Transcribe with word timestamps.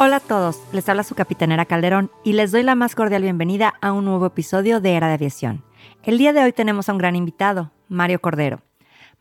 Hola 0.00 0.16
a 0.16 0.20
todos, 0.20 0.62
les 0.72 0.88
habla 0.88 1.02
su 1.02 1.16
capitanera 1.16 1.64
Calderón 1.64 2.12
y 2.22 2.34
les 2.34 2.52
doy 2.52 2.62
la 2.62 2.76
más 2.76 2.94
cordial 2.94 3.22
bienvenida 3.22 3.74
a 3.80 3.90
un 3.90 4.04
nuevo 4.04 4.26
episodio 4.26 4.80
de 4.80 4.94
Era 4.94 5.08
de 5.08 5.14
Aviación. 5.14 5.64
El 6.04 6.18
día 6.18 6.32
de 6.32 6.40
hoy 6.40 6.52
tenemos 6.52 6.88
a 6.88 6.92
un 6.92 6.98
gran 6.98 7.16
invitado, 7.16 7.72
Mario 7.88 8.20
Cordero. 8.20 8.62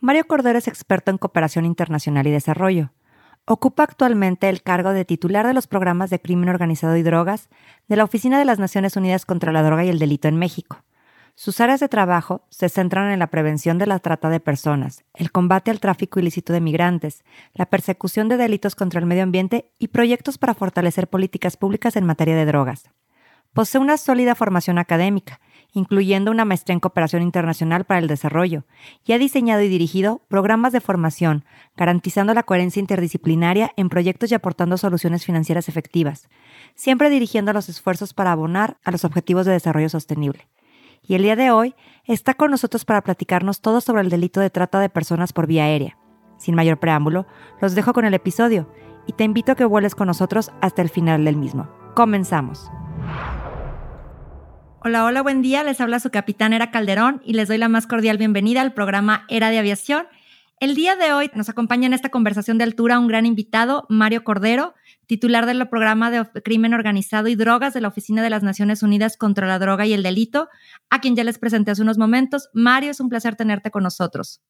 Mario 0.01 0.27
Cordero 0.27 0.59
es 0.59 0.67
experto 0.67 1.09
en 1.09 1.17
cooperación 1.17 1.65
internacional 1.65 2.27
y 2.27 2.31
desarrollo. 2.31 2.91
Ocupa 3.45 3.81
actualmente 3.81 4.49
el 4.49 4.61
cargo 4.61 4.91
de 4.91 5.03
titular 5.03 5.47
de 5.47 5.55
los 5.55 5.65
programas 5.65 6.11
de 6.11 6.21
crimen 6.21 6.49
organizado 6.49 6.95
y 6.95 7.01
drogas 7.01 7.49
de 7.87 7.95
la 7.95 8.03
Oficina 8.03 8.37
de 8.37 8.45
las 8.45 8.59
Naciones 8.59 8.95
Unidas 8.95 9.25
contra 9.25 9.51
la 9.51 9.63
Droga 9.63 9.83
y 9.83 9.89
el 9.89 9.97
Delito 9.97 10.27
en 10.27 10.37
México. 10.37 10.83
Sus 11.39 11.61
áreas 11.61 11.79
de 11.79 11.87
trabajo 11.87 12.41
se 12.49 12.67
centran 12.67 13.11
en 13.11 13.19
la 13.19 13.27
prevención 13.27 13.77
de 13.77 13.85
la 13.85 13.99
trata 13.99 14.31
de 14.31 14.39
personas, 14.39 15.05
el 15.13 15.31
combate 15.31 15.69
al 15.69 15.79
tráfico 15.79 16.19
ilícito 16.19 16.51
de 16.51 16.61
migrantes, 16.61 17.23
la 17.53 17.67
persecución 17.67 18.27
de 18.27 18.37
delitos 18.37 18.73
contra 18.73 18.99
el 18.99 19.05
medio 19.05 19.21
ambiente 19.21 19.71
y 19.77 19.89
proyectos 19.89 20.39
para 20.39 20.55
fortalecer 20.55 21.07
políticas 21.07 21.55
públicas 21.55 21.95
en 21.95 22.07
materia 22.07 22.35
de 22.35 22.47
drogas. 22.47 22.89
Posee 23.53 23.79
una 23.79 23.97
sólida 23.97 24.33
formación 24.33 24.79
académica, 24.79 25.39
incluyendo 25.73 26.31
una 26.31 26.43
maestría 26.43 26.73
en 26.73 26.79
cooperación 26.79 27.21
internacional 27.21 27.85
para 27.85 27.99
el 27.99 28.07
desarrollo, 28.07 28.65
y 29.05 29.13
ha 29.13 29.19
diseñado 29.19 29.61
y 29.61 29.67
dirigido 29.67 30.23
programas 30.29 30.73
de 30.73 30.81
formación, 30.81 31.45
garantizando 31.75 32.33
la 32.33 32.41
coherencia 32.41 32.79
interdisciplinaria 32.79 33.73
en 33.77 33.89
proyectos 33.89 34.31
y 34.31 34.33
aportando 34.33 34.75
soluciones 34.77 35.23
financieras 35.23 35.69
efectivas, 35.69 36.29
siempre 36.73 37.11
dirigiendo 37.11 37.53
los 37.53 37.69
esfuerzos 37.69 38.15
para 38.15 38.31
abonar 38.31 38.79
a 38.83 38.89
los 38.89 39.05
objetivos 39.05 39.45
de 39.45 39.51
desarrollo 39.51 39.89
sostenible 39.89 40.47
y 41.07 41.15
el 41.15 41.23
día 41.23 41.35
de 41.35 41.51
hoy 41.51 41.73
está 42.05 42.33
con 42.33 42.51
nosotros 42.51 42.85
para 42.85 43.01
platicarnos 43.01 43.61
todo 43.61 43.81
sobre 43.81 44.01
el 44.01 44.09
delito 44.09 44.39
de 44.41 44.49
trata 44.49 44.79
de 44.79 44.89
personas 44.89 45.33
por 45.33 45.47
vía 45.47 45.63
aérea. 45.63 45.97
Sin 46.37 46.53
mayor 46.53 46.79
preámbulo, 46.79 47.25
los 47.61 47.73
dejo 47.75 47.93
con 47.93 48.05
el 48.05 48.13
episodio 48.13 48.69
y 49.07 49.13
te 49.13 49.23
invito 49.23 49.53
a 49.53 49.55
que 49.55 49.65
vueles 49.65 49.95
con 49.95 50.07
nosotros 50.07 50.51
hasta 50.61 50.81
el 50.81 50.89
final 50.89 51.23
del 51.23 51.37
mismo. 51.37 51.69
Comenzamos. 51.95 52.69
Hola, 54.83 55.05
hola, 55.05 55.21
buen 55.21 55.41
día. 55.41 55.63
Les 55.63 55.81
habla 55.81 55.99
su 55.99 56.11
capitán 56.11 56.53
Era 56.53 56.71
Calderón 56.71 57.21
y 57.25 57.33
les 57.33 57.47
doy 57.47 57.57
la 57.57 57.69
más 57.69 57.87
cordial 57.87 58.17
bienvenida 58.17 58.61
al 58.61 58.73
programa 58.73 59.25
Era 59.27 59.49
de 59.49 59.59
Aviación. 59.59 60.07
El 60.59 60.73
día 60.73 60.95
de 60.95 61.13
hoy 61.13 61.29
nos 61.35 61.49
acompaña 61.49 61.85
en 61.85 61.93
esta 61.93 62.09
conversación 62.09 62.57
de 62.57 62.63
altura 62.63 62.97
un 62.97 63.07
gran 63.07 63.27
invitado, 63.27 63.85
Mario 63.89 64.23
Cordero, 64.23 64.73
titular 65.05 65.45
del 65.45 65.69
programa 65.69 66.09
de 66.09 66.25
crimen 66.41 66.73
organizado 66.73 67.27
y 67.27 67.35
drogas 67.35 67.75
de 67.75 67.81
la 67.81 67.89
Oficina 67.89 68.23
de 68.23 68.31
las 68.31 68.41
Naciones 68.41 68.81
Unidas 68.81 69.17
contra 69.17 69.45
la 69.45 69.59
Droga 69.59 69.85
y 69.85 69.93
el 69.93 70.01
Delito, 70.01 70.49
a 70.89 70.99
quien 70.99 71.15
ya 71.15 71.23
les 71.23 71.37
presenté 71.37 71.69
hace 71.69 71.83
unos 71.83 71.99
momentos. 71.99 72.49
Mario, 72.53 72.89
es 72.89 72.99
un 72.99 73.07
placer 73.07 73.35
tenerte 73.35 73.69
con 73.69 73.83
nosotros. 73.83 74.41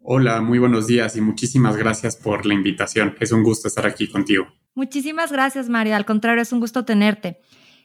Hola, 0.00 0.40
muy 0.40 0.58
buenos 0.58 0.88
días 0.88 1.14
y 1.14 1.20
muchísimas 1.20 1.76
gracias 1.76 2.16
por 2.16 2.44
la 2.44 2.54
invitación. 2.54 3.14
Es 3.20 3.30
un 3.30 3.44
gusto 3.44 3.68
estar 3.68 3.86
aquí 3.86 4.10
contigo. 4.10 4.48
Muchísimas 4.74 5.30
gracias, 5.30 5.68
Mario. 5.68 5.94
Al 5.94 6.04
contrario, 6.04 6.42
es 6.42 6.52
un 6.52 6.58
gusto 6.58 6.84
tenerte. 6.84 7.38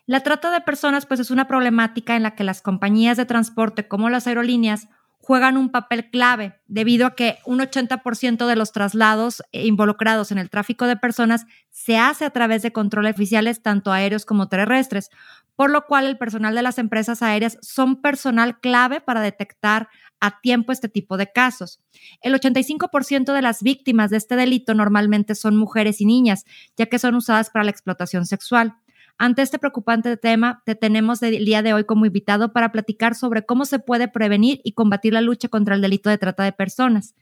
La 0.08 0.22
trata 0.22 0.50
de 0.50 0.62
personas, 0.62 1.06
pues, 1.06 1.20
es 1.20 1.30
una 1.30 1.48
problemática 1.48 2.16
en 2.16 2.24
la 2.24 2.34
que 2.34 2.44
las 2.44 2.64
compañías 2.64 3.16
de 3.16 3.26
transporte, 3.26 3.88
como 3.88 4.10
las 4.10 4.26
aerolíneas, 4.26 4.88
juegan 5.24 5.56
un 5.56 5.70
papel 5.70 6.10
clave 6.10 6.60
debido 6.68 7.08
a 7.08 7.16
que 7.16 7.38
un 7.46 7.60
80% 7.60 8.46
de 8.46 8.56
los 8.58 8.74
traslados 8.74 9.42
involucrados 9.54 10.34
en 10.34 10.38
el 10.38 10.50
tráfico 10.50 10.86
de 10.86 10.98
personas 10.98 11.46
se 11.70 11.98
hace 11.98 12.26
a 12.26 12.32
través 12.32 12.62
de 12.62 12.74
controles 12.74 13.14
oficiales 13.14 13.62
tanto 13.62 13.94
aéreos 13.94 14.26
como 14.26 14.50
terrestres, 14.50 15.10
por 15.56 15.72
lo 15.72 15.86
cual 15.86 16.08
el 16.08 16.18
personal 16.18 16.54
de 16.56 16.62
las 16.62 16.78
empresas 16.78 17.22
aéreas 17.22 17.58
son 17.62 18.02
personal 18.02 18.60
clave 18.60 19.00
para 19.00 19.22
detectar 19.22 19.88
a 20.20 20.42
tiempo 20.42 20.74
este 20.74 20.90
tipo 20.90 21.16
de 21.16 21.32
casos. 21.32 21.82
El 22.22 22.34
85% 22.34 23.34
de 23.34 23.42
las 23.42 23.64
víctimas 23.64 24.10
de 24.10 24.18
este 24.18 24.36
delito 24.36 24.74
normalmente 24.74 25.36
son 25.36 25.56
mujeres 25.56 26.02
y 26.02 26.06
niñas, 26.06 26.44
ya 26.76 26.88
que 26.88 27.00
son 27.00 27.16
usadas 27.16 27.50
para 27.50 27.64
la 27.64 27.72
explotación 27.72 28.26
sexual. 28.26 28.76
Ante 29.18 29.42
este 29.42 29.60
preocupante 29.60 30.18
tema, 30.18 30.62
te 30.66 30.76
tenemos 30.76 31.22
el 31.22 31.46
día 31.46 31.62
de 31.62 31.74
hoy 31.74 31.86
como 31.86 32.06
invitado 32.06 32.52
para 32.52 32.72
platicar 32.72 33.16
sobre 33.16 33.46
cómo 33.46 33.66
se 33.66 33.80
puede 33.80 34.08
prevenir 34.08 34.60
y 34.64 34.74
combatir 34.74 35.14
la 35.14 35.22
lucha 35.22 35.48
contra 35.48 35.76
el 35.76 35.82
delito 35.82 36.10
de 36.10 36.18
trata 36.18 36.44
de 36.44 36.52
personas. 36.52 37.16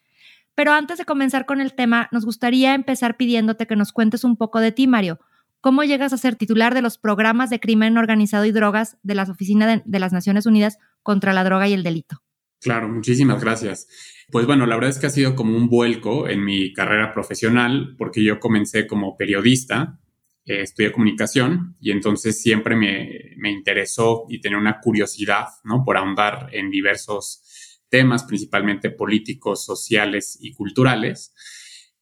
Pero 0.56 0.72
antes 0.72 0.98
de 0.98 1.06
comenzar 1.06 1.46
con 1.46 1.62
el 1.62 1.74
tema, 1.74 2.10
nos 2.12 2.26
gustaría 2.26 2.74
empezar 2.74 3.18
pidiéndote 3.18 3.68
que 3.68 3.76
nos 3.76 3.92
cuentes 3.92 4.24
un 4.24 4.38
poco 4.38 4.60
de 4.60 4.72
ti, 4.72 4.88
Mario. 4.88 5.20
¿Cómo 5.60 5.84
llegas 5.84 6.12
a 6.12 6.18
ser 6.18 6.36
titular 6.36 6.74
de 6.74 6.82
los 6.82 6.98
programas 6.98 7.50
de 7.50 7.60
crimen 7.60 7.98
organizado 7.98 8.46
y 8.46 8.52
drogas 8.52 8.98
de 9.04 9.16
las 9.16 9.30
oficinas 9.30 9.68
de, 9.68 9.84
de 9.86 10.00
las 10.00 10.12
Naciones 10.12 10.46
Unidas 10.46 10.78
contra 11.04 11.34
la 11.34 11.44
droga 11.44 11.68
y 11.68 11.74
el 11.74 11.84
delito? 11.84 12.24
Claro, 12.62 12.90
muchísimas 12.90 13.42
gracias. 13.42 13.88
Pues 14.32 14.46
bueno, 14.46 14.66
la 14.66 14.76
verdad 14.76 14.92
es 14.92 15.00
que 15.00 15.08
ha 15.08 15.12
sido 15.12 15.36
como 15.36 15.56
un 15.56 15.68
vuelco 15.68 16.28
en 16.30 16.46
mi 16.46 16.74
carrera 16.74 17.14
profesional 17.14 17.96
porque 17.98 18.24
yo 18.24 18.40
comencé 18.40 18.88
como 18.88 19.18
periodista 19.18 20.00
eh, 20.46 20.62
estudié 20.62 20.92
comunicación 20.92 21.76
y 21.80 21.92
entonces 21.92 22.42
siempre 22.42 22.76
me, 22.76 23.36
me, 23.38 23.52
interesó 23.52 24.26
y 24.28 24.42
tenía 24.42 24.58
una 24.58 24.80
curiosidad, 24.80 25.46
¿no? 25.64 25.84
Por 25.86 25.98
ahondar 25.98 26.50
en 26.52 26.72
diversos 26.72 27.80
temas, 27.90 28.24
principalmente 28.24 28.90
políticos, 28.90 29.64
sociales 29.64 30.40
y 30.42 30.54
culturales. 30.54 31.34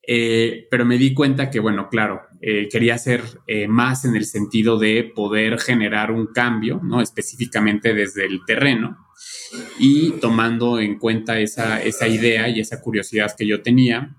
Eh, 0.07 0.67
pero 0.71 0.85
me 0.85 0.97
di 0.97 1.13
cuenta 1.13 1.49
que, 1.49 1.59
bueno, 1.59 1.89
claro, 1.89 2.21
eh, 2.41 2.69
quería 2.71 2.95
hacer 2.95 3.21
más 3.67 4.05
en 4.05 4.15
el 4.15 4.25
sentido 4.25 4.79
de 4.79 5.03
poder 5.03 5.59
generar 5.59 6.11
un 6.11 6.27
cambio, 6.27 6.79
¿no? 6.81 7.01
Específicamente 7.01 7.93
desde 7.93 8.25
el 8.25 8.39
terreno 8.47 8.97
y 9.77 10.11
tomando 10.13 10.79
en 10.79 10.97
cuenta 10.97 11.39
esa, 11.39 11.83
esa 11.83 12.07
idea 12.07 12.47
y 12.47 12.59
esa 12.59 12.81
curiosidad 12.81 13.35
que 13.37 13.45
yo 13.45 13.61
tenía, 13.61 14.15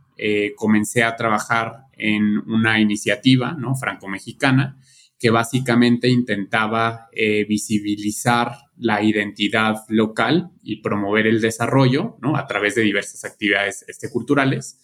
comencé 0.57 1.03
a 1.03 1.17
trabajar 1.17 1.87
en 1.97 2.39
una 2.47 2.81
iniciativa 2.81 3.53
¿no? 3.53 3.75
franco-mexicana 3.75 4.79
que 5.21 5.29
básicamente 5.29 6.09
intentaba 6.09 7.09
eh, 7.13 7.45
visibilizar 7.45 8.53
la 8.79 9.03
identidad 9.03 9.77
local 9.89 10.51
y 10.63 10.81
promover 10.81 11.27
el 11.27 11.43
desarrollo 11.43 12.17
a 12.35 12.47
través 12.47 12.75
de 12.75 12.83
diversas 12.83 13.27
actividades 13.27 13.85
este, 13.87 14.11
culturales. 14.11 14.81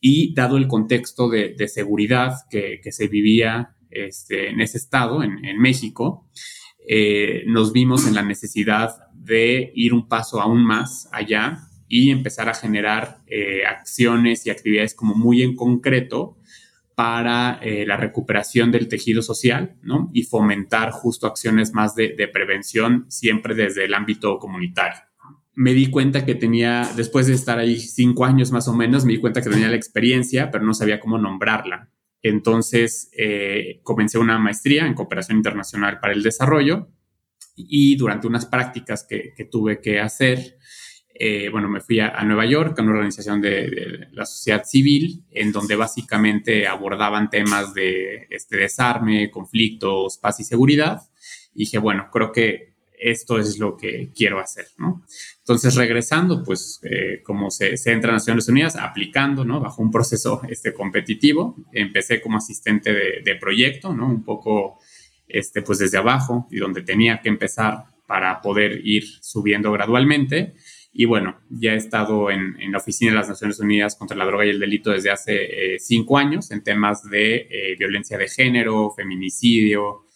Y 0.00 0.34
dado 0.34 0.56
el 0.56 0.66
contexto 0.66 1.28
de, 1.28 1.56
seguridad 1.68 2.34
que, 2.50 2.80
se 2.90 3.06
vivía 3.06 3.76
este, 3.90 4.50
en 4.50 4.60
ese 4.60 4.78
estado, 4.78 5.22
en, 5.22 5.58
México, 5.58 6.28
eh, 6.88 7.44
nos 7.46 7.72
vimos 7.72 8.06
en 8.08 8.14
la 8.14 8.22
necesidad 8.22 8.90
de 9.14 9.72
ir 9.74 9.94
un 9.94 10.08
paso 10.08 10.40
aún 10.40 10.64
más 10.64 11.08
allá 11.12 11.67
y 11.88 12.10
empezar 12.10 12.48
a 12.48 12.54
generar 12.54 13.18
eh, 13.26 13.64
acciones 13.66 14.46
y 14.46 14.50
actividades 14.50 14.94
como 14.94 15.14
muy 15.14 15.42
en 15.42 15.56
concreto 15.56 16.36
para 16.98 17.60
eh, 17.62 17.86
la 17.86 17.96
recuperación 17.96 18.72
del 18.72 18.88
tejido 18.88 19.22
social, 19.22 19.76
¿no? 19.82 20.10
Y 20.12 20.24
fomentar 20.24 20.90
justo 20.90 21.28
acciones 21.28 21.72
más 21.72 21.94
de, 21.94 22.28
prevención 22.32 23.06
siempre 23.08 23.54
desde 23.54 23.84
el 23.84 23.94
ámbito 23.94 24.38
comunitario. 24.40 24.98
Me 25.54 25.74
di 25.74 25.90
cuenta 25.90 26.24
que 26.26 26.34
tenía, 26.34 26.90
después 26.96 27.28
de 27.28 27.34
estar 27.34 27.60
ahí 27.60 27.78
cinco 27.78 28.24
años 28.24 28.50
más 28.50 28.66
o 28.66 28.74
menos, 28.74 29.04
me 29.04 29.12
di 29.12 29.20
cuenta 29.20 29.40
que 29.40 29.48
tenía 29.48 29.68
la 29.68 29.76
experiencia, 29.76 30.50
pero 30.50 30.64
no 30.64 30.74
sabía 30.74 30.98
cómo 30.98 31.18
nombrarla. 31.18 31.88
Entonces 32.20 33.10
eh, 33.16 33.80
comencé 33.84 34.18
una 34.18 34.38
maestría 34.38 34.84
en 34.84 34.94
cooperación 34.94 35.38
internacional 35.38 36.00
para 36.00 36.12
el 36.12 36.24
desarrollo 36.24 36.88
y 37.54 37.96
durante 37.96 38.26
unas 38.26 38.46
prácticas 38.46 39.06
que, 39.08 39.32
que 39.36 39.44
tuve 39.44 39.80
que 39.80 40.00
hacer, 40.00 40.57
eh, 41.20 41.48
bueno, 41.50 41.68
me 41.68 41.80
fui 41.80 41.98
a, 41.98 42.22
Nueva 42.22 42.46
York, 42.46 42.78
a 42.78 42.82
una 42.82 42.92
organización 42.92 43.40
de, 43.40 44.06
la 44.12 44.24
sociedad 44.24 44.62
civil, 44.64 45.24
en 45.32 45.50
donde 45.50 45.74
básicamente 45.74 46.68
abordaban 46.68 47.28
temas 47.28 47.74
de 47.74 48.28
este, 48.30 48.56
desarme, 48.56 49.28
conflictos, 49.28 50.16
paz 50.18 50.38
y 50.38 50.44
seguridad. 50.44 51.02
Y 51.54 51.60
dije, 51.60 51.78
bueno, 51.78 52.08
creo 52.12 52.30
que 52.30 52.74
esto 53.00 53.36
es 53.38 53.58
lo 53.58 53.76
que 53.76 54.10
quiero 54.14 54.38
hacer, 54.38 54.66
¿no? 54.78 55.02
Entonces, 55.38 55.74
regresando, 55.74 56.44
pues, 56.44 56.78
eh, 56.84 57.20
como 57.24 57.50
se, 57.50 57.76
se, 57.76 57.90
entra 57.90 58.10
a 58.10 58.14
Naciones 58.14 58.48
Unidas, 58.48 58.76
aplicando, 58.76 59.44
¿no? 59.44 59.58
Bajo 59.58 59.82
un 59.82 59.90
proceso 59.90 60.42
este, 60.48 60.72
competitivo, 60.72 61.56
empecé 61.72 62.20
como 62.20 62.36
asistente 62.36 62.92
de, 62.92 63.22
de 63.24 63.34
proyecto, 63.34 63.92
¿no? 63.92 64.06
Un 64.06 64.22
poco, 64.22 64.78
este, 65.26 65.62
pues, 65.62 65.80
desde 65.80 65.98
abajo 65.98 66.46
y 66.52 66.58
donde 66.58 66.82
tenía 66.82 67.20
que 67.20 67.28
empezar 67.28 67.86
para 68.06 68.40
poder 68.40 68.86
ir 68.86 69.04
subiendo 69.20 69.70
gradualmente 69.72 70.54
Y 70.92 71.04
bueno, 71.04 71.38
ya 71.50 71.74
he 71.74 71.76
estado 71.76 72.30
en, 72.30 72.56
la 72.72 72.78
Oficina 72.78 73.12
de 73.12 73.18
las 73.18 73.28
Naciones 73.28 73.60
Unidas 73.60 73.96
contra 73.96 74.16
la 74.16 74.24
Droga 74.24 74.46
y 74.46 74.50
el 74.50 74.58
Delito 74.58 74.90
desde 74.90 75.10
hace 75.10 75.74
eh, 75.74 75.78
cinco 75.78 76.18
años 76.18 76.50
en 76.50 76.62
temas 76.62 77.08
de 77.08 77.48
eh, 77.50 77.76
violencia 77.78 78.16
de 78.18 78.28
género, 78.28 78.90
feminicidio, 78.90 80.06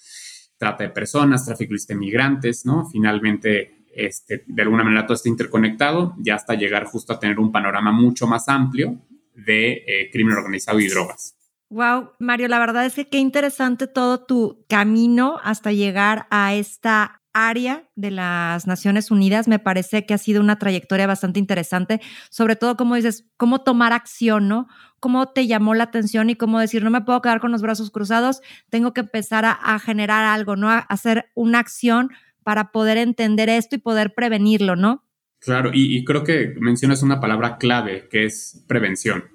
trata 0.56 0.84
de 0.84 0.90
personas, 0.90 1.44
tráfico 1.44 1.74
de 1.88 1.94
migrantes, 1.94 2.64
¿no? 2.64 2.88
Finalmente, 2.90 3.84
este, 3.94 4.44
de 4.46 4.62
alguna 4.62 4.84
manera 4.84 5.04
todo 5.04 5.14
está 5.14 5.28
interconectado, 5.28 6.14
ya 6.18 6.36
hasta 6.36 6.54
llegar 6.54 6.84
justo 6.84 7.12
a 7.12 7.18
tener 7.18 7.38
un 7.38 7.52
panorama 7.52 7.92
mucho 7.92 8.26
más 8.26 8.48
amplio 8.48 8.98
de 9.34 9.84
eh, 9.86 10.10
crimen 10.12 10.36
organizado 10.36 10.80
y 10.80 10.88
drogas. 10.88 11.36
Wow, 11.68 12.10
Mario, 12.18 12.48
la 12.48 12.58
verdad 12.58 12.84
es 12.84 12.94
que 12.94 13.08
qué 13.08 13.18
interesante 13.18 13.86
todo 13.86 14.24
tu 14.24 14.64
camino 14.68 15.38
hasta 15.42 15.72
llegar 15.72 16.26
a 16.30 16.54
esta 16.54 17.21
área 17.32 17.88
de 17.94 18.10
las 18.10 18.66
Naciones 18.66 19.10
Unidas. 19.10 19.48
Me 19.48 19.58
parece 19.58 20.06
que 20.06 20.14
ha 20.14 20.18
sido 20.18 20.40
una 20.40 20.58
trayectoria 20.58 21.06
bastante 21.06 21.38
interesante, 21.38 22.00
sobre 22.30 22.56
todo 22.56 22.76
como 22.76 22.94
dices, 22.94 23.26
cómo 23.36 23.62
tomar 23.62 23.92
acción, 23.92 24.48
¿no? 24.48 24.68
Cómo 25.00 25.28
te 25.28 25.46
llamó 25.46 25.74
la 25.74 25.84
atención 25.84 26.30
y 26.30 26.36
cómo 26.36 26.60
decir, 26.60 26.84
no 26.84 26.90
me 26.90 27.00
puedo 27.00 27.22
quedar 27.22 27.40
con 27.40 27.52
los 27.52 27.62
brazos 27.62 27.90
cruzados, 27.90 28.40
tengo 28.70 28.92
que 28.92 29.00
empezar 29.00 29.44
a, 29.44 29.78
generar 29.78 30.24
algo, 30.24 30.56
¿no? 30.56 30.70
A 30.70 30.78
hacer 30.78 31.30
una 31.34 31.58
acción 31.58 32.10
para 32.44 32.72
poder 32.72 32.98
entender 32.98 33.48
esto 33.48 33.76
y 33.76 33.78
poder 33.78 34.14
prevenirlo, 34.14 34.76
¿no? 34.76 35.04
Claro, 35.40 35.70
y 35.72 36.04
creo 36.04 36.22
que 36.22 36.54
mencionas 36.60 37.02
una 37.02 37.20
palabra 37.20 37.58
clave 37.58 38.08
que 38.08 38.24
es 38.26 38.64
prevención. 38.68 39.31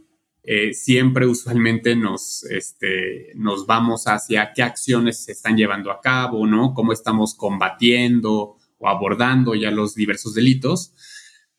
Eh, 0.50 0.74
siempre 0.74 1.28
usualmente 1.28 1.94
nos, 1.94 2.46
este, 2.46 3.34
nos 3.36 3.66
vamos 3.66 4.06
hacia 4.08 4.54
qué 4.56 4.64
acciones 4.64 5.26
se 5.26 5.34
están 5.34 5.58
llevando 5.58 5.92
a 5.92 6.00
cabo, 6.00 6.48
¿no? 6.48 6.74
Cómo 6.74 6.94
estamos 6.94 7.36
combatiendo 7.36 8.56
o 8.78 8.88
abordando 8.88 9.56
ya 9.56 9.72
los 9.72 9.94
diversos 9.94 10.34
delitos, 10.34 10.94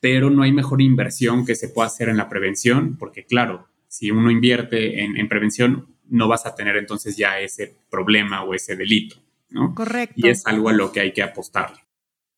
pero 0.01 0.31
no 0.31 0.43
hay 0.43 0.53
mejor 0.53 0.81
inversión 0.81 1.45
que 1.45 1.55
se 1.55 1.69
pueda 1.69 1.89
hacer 1.89 2.09
en 2.09 2.17
la 2.17 2.31
prevención, 2.31 2.97
porque 2.97 3.27
claro, 3.27 3.69
si 3.89 4.11
uno 4.11 4.31
invierte 4.31 5.05
en, 5.05 5.19
en 5.19 5.29
prevención, 5.29 5.95
no 6.09 6.27
vas 6.27 6.47
a 6.47 6.55
tener 6.55 6.79
entonces 6.79 7.15
ya 7.15 7.41
ese 7.41 7.77
problema 7.91 8.43
o 8.43 8.55
ese 8.55 8.75
delito, 8.75 9.17
¿no? 9.51 9.75
Correcto. 9.75 10.15
Y 10.17 10.31
es 10.31 10.47
algo 10.47 10.71
a 10.71 10.73
lo 10.73 10.93
que 10.93 11.01
hay 11.01 11.13
que 11.13 11.23
apostarle. 11.23 11.81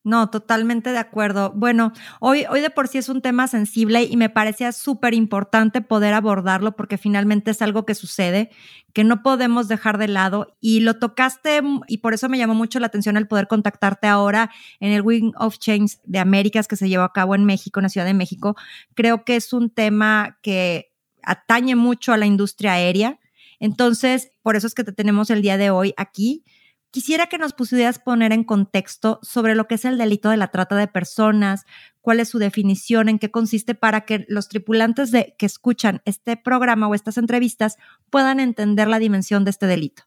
No, 0.02 0.31
totalmente 0.31 0.93
de 0.93 0.99
acuerdo. 0.99 1.52
Bueno, 1.55 1.93
hoy, 2.20 2.47
hoy 2.49 2.62
de 2.62 2.70
por 2.70 2.88
sí 2.88 2.97
es 2.97 3.11
un 3.11 3.20
tema 3.20 3.49
sensible 3.49 4.02
y 4.02 4.17
me 4.17 4.31
parecía 4.31 4.73
súper 4.73 5.12
importante 5.12 5.82
poder 5.82 6.14
abordarlo 6.14 6.75
porque 6.75 6.97
finalmente 6.97 7.50
es 7.50 7.61
algo 7.61 7.85
que 7.85 7.94
sucede, 7.94 8.49
que 8.94 9.05
no 9.05 9.23
podemos 9.23 9.69
dejar 9.69 9.99
de 9.99 10.08
lado 10.08 10.56
y 10.58 10.81
lo 10.81 10.99
tocaste 10.99 11.61
y 11.87 11.99
por 11.99 12.14
eso 12.14 12.31
me 12.31 12.38
llamó 12.38 12.55
mucho 12.55 12.81
la 12.81 12.87
atención 12.87 13.19
el 13.19 13.29
poder 13.29 13.47
contactarte 13.47 14.06
ahora 14.06 14.50
en 14.81 14.93
el 14.93 15.02
Wing 15.02 15.32
of 15.37 15.58
Change 15.58 15.99
de 16.05 16.19
Américas 16.19 16.67
que 16.67 16.76
se 16.76 16.88
llevó 16.88 17.05
a 17.05 17.12
cabo 17.12 17.35
en 17.35 17.44
México, 17.44 17.81
en 17.81 17.85
la 17.85 17.91
Ciudad 17.91 18.06
de 18.06 18.14
México. 18.14 18.56
Creo 18.94 19.26
que 19.26 19.37
es 19.37 19.52
un 19.52 19.69
tema 19.69 20.38
que 20.41 20.94
atañe 21.23 21.76
mucho 21.76 22.14
a 22.14 22.17
la 22.17 22.25
industria 22.25 22.73
aérea. 22.73 23.20
Entonces, 23.58 24.32
por 24.41 24.56
eso 24.56 24.67
es 24.67 24.75
que 24.75 24.82
te 24.85 24.93
tenemos 24.93 25.29
el 25.29 25.43
día 25.43 25.58
de 25.58 25.69
hoy 25.69 25.93
aquí 25.99 26.43
Quisiera 26.90 27.28
que 27.28 27.38
nos 27.38 27.52
pudieras 27.52 28.00
poner 28.00 28.32
en 28.32 28.42
contexto 28.42 29.20
sobre 29.22 29.54
lo 29.54 29.69
que 29.69 29.76
es 29.76 29.84
el 29.84 29.96
delito 29.96 30.31
de 30.31 30.37
la 30.37 30.48
trata 30.48 30.75
de 30.75 30.88
personas, 30.88 31.64
cuál 32.00 32.19
es 32.19 32.28
su 32.28 32.38
definición, 32.38 33.08
en 33.08 33.20
qué 33.20 33.31
consiste 33.31 33.76
para 33.76 34.00
que 34.00 34.25
los 34.28 34.48
tripulantes 34.48 35.12
de, 35.12 35.37
que 35.38 35.46
escuchan 35.46 36.02
este 36.04 36.37
programa 36.37 36.88
o 36.88 36.94
estas 36.94 37.16
entrevistas 37.16 37.76
puedan 38.10 38.40
entender 38.40 38.88
la 38.88 38.98
dimensión 38.98 39.44
de 39.44 39.50
este 39.50 39.66
delito. 39.66 40.02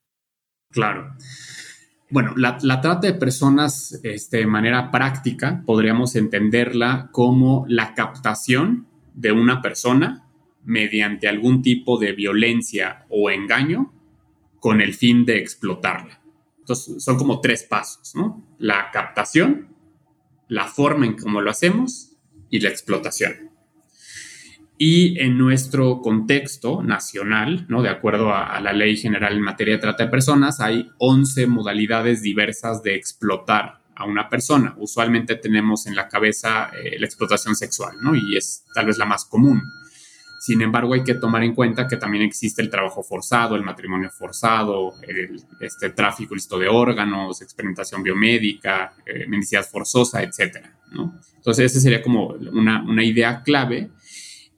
Claro. 0.72 1.16
Bueno, 2.10 2.34
la, 2.36 2.58
trata 2.58 3.00
de 3.00 3.14
personas 3.14 4.00
este, 4.04 4.38
de 4.38 4.46
manera 4.46 4.92
práctica 4.92 5.64
podríamos 5.66 6.16
entenderla 6.16 7.10
como 7.12 7.66
la 7.70 7.94
captación 7.96 8.88
de 9.14 9.32
una 9.32 9.62
persona 9.62 10.28
mediante 10.66 11.28
algún 11.28 11.62
tipo 11.62 11.98
de 11.98 12.12
violencia 12.12 13.06
o 13.10 13.32
engaño 13.32 13.94
con 14.60 14.82
el 14.82 14.94
fin 14.94 15.26
de 15.26 15.40
explotarla. 15.40 16.23
Entonces, 16.64 17.04
son 17.04 17.18
como 17.18 17.42
tres 17.42 17.64
pasos, 17.64 18.16
¿no? 18.16 18.56
La 18.58 18.90
captación, 18.92 19.76
la 20.48 20.66
forma 20.66 21.06
en 21.06 21.18
cómo 21.18 21.42
lo 21.42 21.52
hacemos 21.52 22.14
y 22.50 22.62
la 22.62 22.70
explotación. 22.70 23.52
Y 24.78 25.20
en 25.20 25.38
nuestro 25.38 26.00
contexto 26.02 26.82
nacional, 26.82 27.66
¿no? 27.68 27.82
de 27.82 27.90
acuerdo 27.90 28.34
a, 28.34 28.62
la 28.62 28.72
Ley 28.72 28.96
General 28.96 29.34
en 29.34 29.42
materia 29.42 29.76
de 29.76 29.82
trata 29.82 30.06
de 30.06 30.10
personas, 30.10 30.62
hay 30.62 30.90
11 31.00 31.48
modalidades 31.48 32.22
diversas 32.22 32.82
de 32.82 32.96
explotar 32.96 33.82
a 33.94 34.06
una 34.06 34.30
persona. 34.30 34.74
Usualmente 34.78 35.36
tenemos 35.36 35.86
en 35.86 35.98
la 35.98 36.08
cabeza 36.08 36.72
eh, 36.82 36.98
la 36.98 37.06
explotación 37.06 37.56
sexual, 37.56 37.98
¿no? 38.02 38.16
y 38.16 38.38
es 38.38 38.66
tal 38.74 38.86
vez 38.86 38.98
la 38.98 39.06
más 39.06 39.26
común. 39.26 39.62
Sin 40.44 40.62
embargo, 40.62 40.94
hay 40.94 41.06
que 41.06 41.14
tomar 41.14 41.42
en 41.42 41.56
cuenta 41.56 41.88
que 41.88 41.96
también 41.96 42.26
existe 42.26 42.62
el 42.62 42.70
trabajo 42.70 43.02
forzado, 43.02 43.56
el 43.56 43.64
matrimonio 43.64 44.10
forzado, 44.10 44.92
el 45.08 45.42
este, 45.62 45.92
tráfico 45.92 46.36
listo 46.36 46.60
de 46.60 46.68
órganos, 46.68 47.42
experimentación 47.42 48.04
biomédica, 48.04 48.94
eh, 49.06 49.26
mendicidad 49.26 49.64
forzosa, 49.66 50.22
etc. 50.22 50.58
Entonces, 51.38 51.72
esa 51.72 51.80
sería 51.80 52.02
como 52.02 52.36
una, 52.52 53.04
idea 53.06 53.42
clave. 53.42 53.92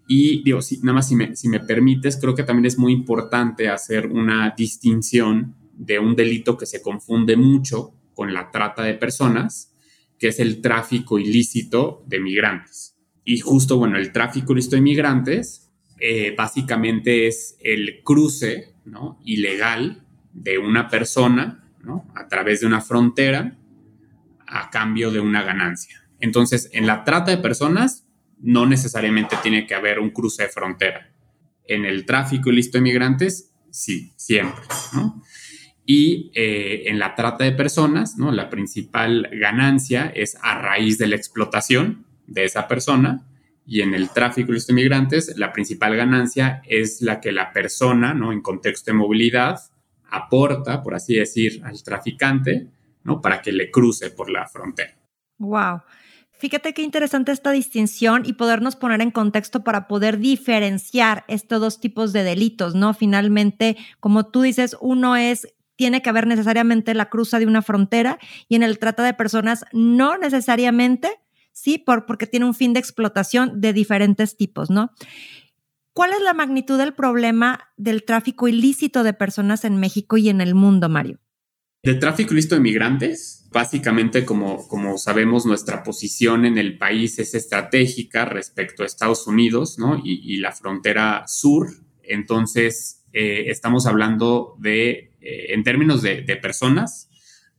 Y 0.08 0.42
digo, 0.42 0.60
si, 0.64 0.80
nada 0.80 0.94
más 0.94 1.08
si 1.08 1.16
me, 1.16 1.36
si 1.36 1.50
me 1.50 1.60
permites, 1.60 2.18
creo 2.20 2.34
que 2.34 2.42
también 2.42 2.66
es 2.66 2.80
muy 2.80 2.92
importante 2.92 3.70
hacer 3.70 4.08
una 4.08 4.56
distinción 4.58 5.54
de 5.72 6.00
un 6.00 6.16
delito 6.16 6.58
que 6.58 6.66
se 6.66 6.82
confunde 6.82 7.38
mucho 7.38 7.94
con 8.16 8.34
la 8.34 8.50
trata 8.50 8.82
de 8.82 8.96
personas, 8.96 9.72
que 10.18 10.30
es 10.30 10.40
el 10.40 10.62
tráfico 10.62 11.20
ilícito 11.20 12.04
de 12.08 12.20
migrantes. 12.22 12.98
Y 13.24 13.38
justo, 13.38 13.78
bueno, 13.78 14.00
el 14.00 14.12
tráfico 14.12 14.54
ilícito 14.54 14.78
de 14.78 14.82
migrantes 14.82 15.62
eh, 16.00 16.36
básicamente 16.38 17.28
es 17.28 17.58
el 17.62 18.02
cruce 18.04 18.74
ilegal 19.24 20.04
de 20.34 20.58
una 20.58 20.90
persona 20.90 21.64
a 22.16 22.28
través 22.28 22.62
de 22.62 22.68
una 22.68 22.82
frontera 22.82 23.58
a 24.48 24.70
cambio 24.70 25.12
de 25.12 25.20
una 25.20 25.44
ganancia. 25.44 26.08
Entonces, 26.20 26.70
en 26.74 26.88
la 26.88 27.04
trata 27.04 27.32
de 27.32 27.38
personas 27.38 28.08
no 28.40 28.66
necesariamente 28.66 29.38
tiene 29.42 29.66
que 29.66 29.76
haber 29.76 30.00
un 30.00 30.10
cruce 30.10 30.44
de 30.44 30.50
frontera. 30.50 31.12
En 31.68 31.86
el 31.86 32.06
tráfico 32.06 32.52
ilícito 32.52 32.78
de 32.78 32.84
migrantes, 32.84 33.54
sí, 33.72 34.14
siempre. 34.16 34.64
Y 35.86 36.32
eh, 36.36 36.84
en 36.88 37.00
la 37.00 37.16
trata 37.16 37.44
de 37.44 37.52
personas, 37.52 38.18
¿no? 38.18 38.32
la 38.32 38.50
principal 38.50 39.30
ganancia 39.32 40.12
es 40.14 40.38
a 40.42 40.60
raíz 40.60 40.98
de 40.98 41.08
la 41.08 41.16
explotación 41.16 42.06
de 42.28 42.44
esa 42.44 42.68
persona 42.68 43.26
y 43.66 43.82
en 43.82 43.94
el 43.94 44.10
tráfico 44.10 44.52
de 44.52 44.62
inmigrantes, 44.70 45.38
la 45.38 45.52
principal 45.52 45.96
ganancia 45.96 46.62
es 46.68 47.02
la 47.02 47.20
que 47.20 47.32
la 47.32 47.52
persona, 47.52 48.14
¿no? 48.14 48.32
En 48.32 48.42
contexto 48.42 48.92
de 48.92 48.98
movilidad, 48.98 49.60
aporta, 50.10 50.84
por 50.84 50.94
así 50.94 51.16
decir, 51.16 51.62
al 51.63 51.82
traficante, 51.84 52.68
¿no? 53.04 53.22
Para 53.22 53.42
que 53.42 53.51
le 53.51 53.72
cruce 53.72 54.12
por 54.12 54.30
la 54.30 54.48
frontera. 54.48 54.96
Wow. 55.39 55.82
Fíjate 56.38 56.74
qué 56.74 56.82
interesante 56.82 57.32
esta 57.32 57.51
distinción 57.51 58.24
y 58.25 58.34
podernos 58.34 58.75
poner 58.75 59.01
en 59.01 59.10
contexto 59.10 59.63
para 59.63 59.88
poder 59.88 60.20
diferenciar 60.20 61.24
estos 61.28 61.60
dos 61.60 61.80
tipos 61.80 62.13
de 62.13 62.24
delitos, 62.24 62.75
¿no? 62.75 62.94
Finalmente, 62.94 63.78
como 64.00 64.28
tú 64.28 64.42
dices, 64.42 64.75
uno 64.80 65.16
es 65.16 65.48
tiene 65.78 66.01
que 66.01 66.10
haber 66.10 66.28
necesariamente 66.28 66.94
la 66.94 67.10
cruza 67.10 67.39
de 67.39 67.48
una 67.48 67.62
frontera 67.62 68.18
y 68.48 68.56
en 68.56 68.63
el 68.63 68.80
trata 68.80 69.04
de 69.04 69.13
personas 69.13 69.66
no 69.74 70.18
necesariamente 70.18 71.10
¿sí? 71.56 71.80
Por, 71.80 72.06
porque 72.06 72.28
tiene 72.28 72.46
un 72.46 72.54
fin 72.54 72.74
de 72.74 72.80
explotación 72.80 73.62
de 73.62 73.74
diferentes 73.74 74.38
tipos, 74.38 74.70
¿no? 74.70 74.92
¿Cuál 75.94 76.12
es 76.12 76.22
la 76.22 76.34
magnitud 76.34 76.78
del 76.78 76.94
problema 76.94 77.70
del 77.78 78.04
tráfico 78.04 78.50
ilícito 78.50 79.04
de 79.04 79.14
personas 79.14 79.64
en 79.64 79.78
México 79.78 80.18
y 80.18 80.28
en 80.28 80.42
el 80.42 80.54
mundo, 80.54 80.90
Mario? 80.90 81.20
Del 81.82 82.00
tráfico 82.00 82.34
ilícito 82.34 82.56
de 82.56 82.62
migrantes, 82.62 83.48
básicamente, 83.52 84.26
como, 84.26 84.68
como 84.68 84.98
sabemos, 84.98 85.46
nuestra 85.46 85.84
posición 85.84 86.46
en 86.46 86.58
el 86.58 86.78
país 86.78 87.18
es 87.20 87.34
estratégica 87.34 88.26
respecto 88.26 88.84
a 88.84 88.86
Estados 88.86 89.26
Unidos 89.26 89.80
¿no? 89.80 90.02
y, 90.04 90.36
la 90.38 90.52
frontera 90.52 91.24
sur. 91.28 91.70
Entonces, 92.04 93.06
eh, 93.14 93.46
estamos 93.48 93.86
hablando 93.86 94.58
de, 94.60 95.14
eh, 95.22 95.54
en 95.54 95.64
términos 95.64 96.02
de, 96.02 96.24
personas, 96.42 97.10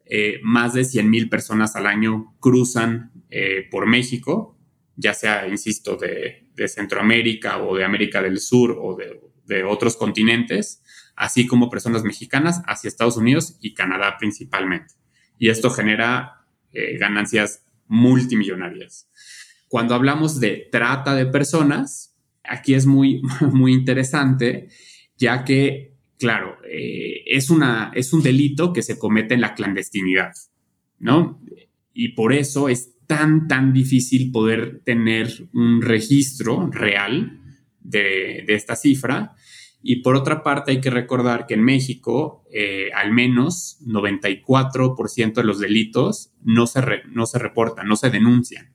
eh, 0.05 0.41
más 0.43 0.75
de 0.75 0.85
100 0.85 1.09
mil 1.09 1.31
personas 1.31 1.75
al 1.75 1.87
año 1.87 2.37
cruzan 2.39 3.13
eh, 3.31 3.67
por 3.71 3.87
México, 3.87 4.57
ya 4.97 5.15
sea, 5.15 5.47
insisto, 5.49 5.97
de, 5.97 6.45
Centroamérica 6.69 7.59
o 7.63 7.77
de 7.77 7.85
América 7.85 8.23
del 8.23 8.39
Sur 8.39 8.79
o 8.81 8.97
de, 8.97 9.65
otros 9.65 9.97
continentes, 9.97 10.83
así 11.15 11.47
como 11.47 11.71
personas 11.71 12.03
mexicanas 12.03 12.63
hacia 12.67 12.89
Estados 12.89 13.17
Unidos 13.17 13.59
y 13.61 13.75
Canadá 13.75 14.17
principalmente. 14.19 14.95
Y 15.39 15.51
esto 15.51 15.71
genera 15.71 16.47
eh, 16.73 16.97
ganancias 16.99 17.65
multimillonarias. 17.87 19.09
Cuando 19.69 19.95
hablamos 19.95 20.41
de 20.41 20.69
trata 20.73 21.15
de 21.15 21.27
personas, 21.27 22.17
aquí 22.43 22.75
es 22.75 22.87
muy, 22.87 23.23
muy 23.53 23.73
interesante, 23.73 24.69
ya 25.17 25.45
que 25.45 25.97
claro, 26.19 26.57
eh, 26.69 27.23
es, 27.27 27.49
es 27.95 28.13
un 28.13 28.23
delito 28.23 28.73
que 28.73 28.83
se 28.83 28.99
comete 28.99 29.35
en 29.35 29.41
la 29.41 29.55
clandestinidad, 29.55 30.33
¿no? 30.99 31.41
Y 31.93 32.11
por 32.11 32.33
eso 32.33 32.69
es 32.69 32.96
tan, 33.07 33.49
tan 33.49 33.73
difícil 33.73 34.31
poder 34.33 34.83
tener 34.85 35.49
un 35.53 35.83
registro 35.83 36.69
real 36.71 37.41
de, 37.81 38.45
esta 38.49 38.77
cifra. 38.77 39.35
Y 39.83 40.03
por 40.03 40.17
otra 40.17 40.43
parte, 40.43 40.73
hay 40.73 40.81
que 40.81 40.91
recordar 40.91 41.47
que 41.47 41.55
en 41.55 41.63
México, 41.63 42.45
eh, 42.53 42.91
al 42.95 43.13
menos 43.13 43.79
94% 43.87 45.35
de 45.35 45.45
los 45.45 45.61
delitos 45.61 46.33
no 46.43 46.67
se, 46.67 46.81
no 47.09 47.27
se 47.27 47.39
reportan, 47.39 47.87
no 47.87 47.97
se 47.97 48.11
denuncian. 48.11 48.75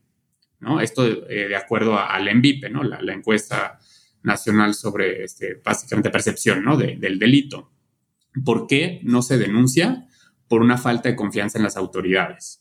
¿no? 0.59 0.79
Esto 0.79 1.05
eh, 1.05 1.47
de 1.49 1.55
acuerdo 1.55 1.99
al 1.99 2.27
ENVIPE, 2.27 2.69
¿no? 2.69 2.83
la, 2.83 3.13
encuesta 3.13 3.79
nacional 4.23 4.73
sobre 4.75 5.23
este, 5.23 5.55
básicamente 5.55 6.09
percepción 6.09 6.63
¿no? 6.63 6.77
del 6.77 7.19
delito. 7.19 7.71
¿Por 8.45 8.67
qué 8.67 9.01
no 9.03 9.21
se 9.21 9.37
denuncia? 9.37 10.07
Por 10.47 10.61
una 10.61 10.77
falta 10.77 11.09
de 11.09 11.15
confianza 11.15 11.57
en 11.57 11.63
las 11.63 11.75
autoridades. 11.75 12.60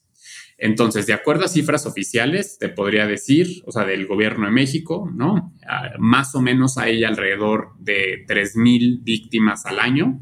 Entonces, 0.62 1.07
de 1.07 1.14
acuerdo 1.14 1.47
a 1.47 1.49
cifras 1.49 1.87
oficiales, 1.87 2.59
te 2.59 2.69
podría 2.69 3.07
decir, 3.07 3.62
o 3.64 3.73
sea, 3.73 3.87
del 3.87 4.07
gobierno 4.07 4.45
de 4.45 4.52
México, 4.52 5.11
¿no? 5.11 5.55
Ah, 5.67 5.93
más 5.99 6.35
o 6.35 6.43
menos 6.43 6.76
hay 6.76 7.02
alrededor 7.02 7.71
de 7.79 8.26
3.000 8.29 9.02
víctimas 9.02 9.64
al 9.64 9.81
año, 9.81 10.21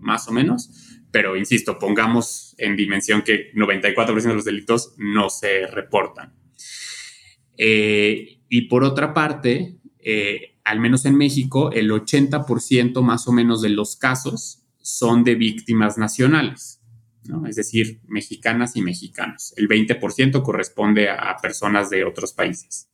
más 0.00 0.26
o 0.26 0.32
menos, 0.32 0.98
pero 1.12 1.36
insisto, 1.36 1.78
pongamos 1.78 2.56
en 2.58 2.74
dimensión 2.74 3.22
que 3.22 3.52
94% 3.54 4.22
de 4.22 4.34
los 4.34 4.44
delitos 4.44 4.94
no 4.98 5.30
se 5.30 5.68
reportan. 5.68 6.34
Eh, 7.56 8.40
y 8.48 8.62
por 8.62 8.82
otra 8.82 9.14
parte, 9.14 9.78
eh, 10.00 10.58
al 10.64 10.80
menos 10.80 11.04
en 11.04 11.16
México, 11.16 11.70
el 11.70 11.92
80% 11.92 13.02
más 13.02 13.28
o 13.28 13.32
menos 13.32 13.62
de 13.62 13.68
los 13.68 13.94
casos 13.94 14.64
son 14.78 15.22
de 15.22 15.36
víctimas 15.36 15.96
nacionales 15.96 16.79
es 17.46 17.56
decir, 17.56 18.00
mexicanas 18.06 18.76
y 18.76 18.82
mexicanos. 18.82 19.54
El 19.56 19.68
20% 19.68 20.42
corresponde 20.42 21.08
a 21.08 21.36
personas 21.40 21.90
de 21.90 22.04
otros 22.04 22.32
países. 22.32 22.89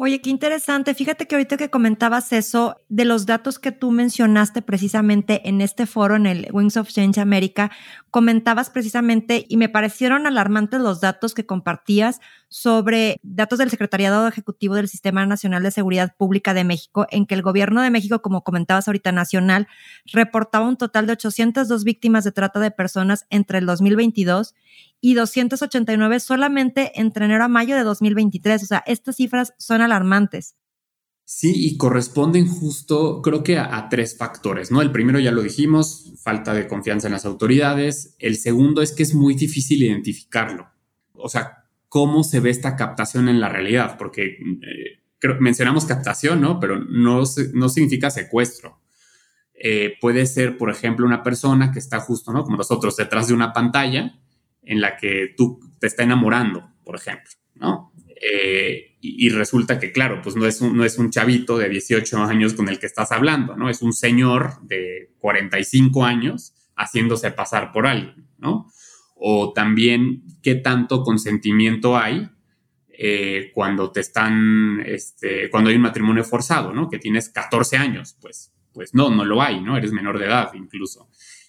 Oye, 0.00 0.20
qué 0.20 0.30
interesante. 0.30 0.94
Fíjate 0.94 1.26
que 1.26 1.34
ahorita 1.34 1.56
que 1.56 1.70
comentabas 1.70 2.32
eso, 2.32 2.76
de 2.88 3.04
los 3.04 3.26
datos 3.26 3.58
que 3.58 3.72
tú 3.72 3.90
mencionaste 3.90 4.62
precisamente 4.62 5.48
en 5.48 5.60
este 5.60 5.86
foro, 5.86 6.14
en 6.14 6.26
el 6.26 6.48
Wings 6.52 6.76
of 6.76 6.88
Change 6.88 7.18
América, 7.18 7.72
comentabas 8.12 8.70
precisamente 8.70 9.44
y 9.48 9.56
me 9.56 9.68
parecieron 9.68 10.28
alarmantes 10.28 10.80
los 10.80 11.00
datos 11.00 11.34
que 11.34 11.46
compartías 11.46 12.20
sobre 12.46 13.16
datos 13.24 13.58
del 13.58 13.70
Secretariado 13.70 14.28
Ejecutivo 14.28 14.76
del 14.76 14.86
Sistema 14.86 15.26
Nacional 15.26 15.64
de 15.64 15.72
Seguridad 15.72 16.14
Pública 16.16 16.54
de 16.54 16.62
México, 16.62 17.08
en 17.10 17.26
que 17.26 17.34
el 17.34 17.42
gobierno 17.42 17.82
de 17.82 17.90
México, 17.90 18.22
como 18.22 18.44
comentabas 18.44 18.86
ahorita, 18.86 19.10
nacional, 19.10 19.66
reportaba 20.06 20.68
un 20.68 20.76
total 20.76 21.08
de 21.08 21.14
802 21.14 21.82
víctimas 21.82 22.22
de 22.22 22.30
trata 22.30 22.60
de 22.60 22.70
personas 22.70 23.26
entre 23.30 23.58
el 23.58 23.66
2022 23.66 24.54
y 25.00 25.14
289 25.14 26.20
solamente 26.20 26.92
entre 27.00 27.24
enero 27.24 27.44
a 27.44 27.48
mayo 27.48 27.76
de 27.76 27.84
2023. 27.84 28.62
O 28.62 28.66
sea, 28.66 28.82
estas 28.86 29.16
cifras 29.16 29.54
son 29.58 29.80
alarmantes. 29.80 30.56
Sí, 31.24 31.52
y 31.54 31.76
corresponden 31.76 32.48
justo, 32.48 33.20
creo 33.20 33.42
que 33.42 33.58
a, 33.58 33.88
tres 33.90 34.16
factores, 34.16 34.70
¿no? 34.70 34.80
El 34.80 34.90
primero 34.90 35.20
ya 35.20 35.30
lo 35.30 35.42
dijimos, 35.42 36.14
falta 36.22 36.54
de 36.54 36.66
confianza 36.66 37.06
en 37.06 37.12
las 37.12 37.26
autoridades. 37.26 38.16
El 38.18 38.36
segundo 38.36 38.80
es 38.80 38.92
que 38.92 39.02
es 39.02 39.14
muy 39.14 39.34
difícil 39.34 39.82
identificarlo. 39.82 40.68
O 41.12 41.28
sea, 41.28 41.66
cómo 41.90 42.24
se 42.24 42.40
ve 42.40 42.48
esta 42.48 42.76
captación 42.76 43.28
en 43.28 43.40
la 43.40 43.50
realidad, 43.50 43.98
porque 43.98 44.24
eh, 44.24 45.36
mencionamos 45.38 45.84
captación, 45.84 46.40
¿no? 46.40 46.58
Pero 46.60 46.78
no, 46.78 47.24
no 47.52 47.68
significa 47.68 48.10
secuestro. 48.10 48.80
Eh, 49.52 49.96
puede 50.00 50.24
ser, 50.24 50.56
por 50.56 50.70
ejemplo, 50.70 51.04
una 51.04 51.22
persona 51.22 51.72
que 51.72 51.78
está 51.78 52.00
justo, 52.00 52.32
¿no? 52.32 52.42
Como 52.44 52.56
nosotros, 52.56 52.96
detrás 52.96 53.28
de 53.28 53.34
una 53.34 53.52
pantalla 53.52 54.18
en 54.68 54.82
la 54.82 54.96
que 54.96 55.34
tú 55.36 55.58
te 55.80 55.86
está 55.86 56.02
enamorando, 56.02 56.70
por 56.84 56.94
ejemplo, 56.94 57.32
¿no? 57.54 57.92
Eh, 58.20 58.98
y, 59.00 59.28
resulta 59.30 59.78
que, 59.78 59.92
claro, 59.92 60.20
pues 60.22 60.36
no 60.36 60.44
es, 60.44 60.60
un, 60.60 60.76
no 60.76 60.84
es 60.84 60.98
un 60.98 61.10
chavito 61.10 61.56
de 61.56 61.68
18 61.68 62.18
años 62.18 62.52
con 62.52 62.68
el 62.68 62.78
que 62.78 62.86
estás 62.86 63.12
hablando, 63.12 63.56
¿no? 63.56 63.70
Es 63.70 63.80
un 63.80 63.92
señor 63.92 64.60
de 64.62 65.14
45 65.20 66.04
años 66.04 66.52
haciéndose 66.76 67.30
pasar 67.30 67.72
por 67.72 67.86
alguien, 67.86 68.28
¿no? 68.36 68.70
O 69.14 69.52
también 69.52 70.24
qué 70.42 70.56
tanto 70.56 71.02
consentimiento 71.02 71.96
hay 71.96 72.28
eh, 72.90 73.52
cuando 73.54 73.90
te 73.90 74.00
están, 74.00 74.82
este, 74.84 75.48
cuando 75.48 75.70
hay 75.70 75.76
un 75.76 75.82
matrimonio 75.82 76.24
forzado, 76.24 76.74
¿no? 76.74 76.90
Que 76.90 76.98
tienes 76.98 77.30
14 77.30 77.76
años, 77.78 78.18
pues, 78.20 78.52
pues 78.74 78.94
no, 78.94 79.08
no 79.10 79.24
lo 79.24 79.40
hay, 79.40 79.62
¿no? 79.62 79.78
Eres 79.78 79.92
menor 79.92 80.18
de 80.18 80.26
edad 80.26 80.50
incluso. 80.54 81.08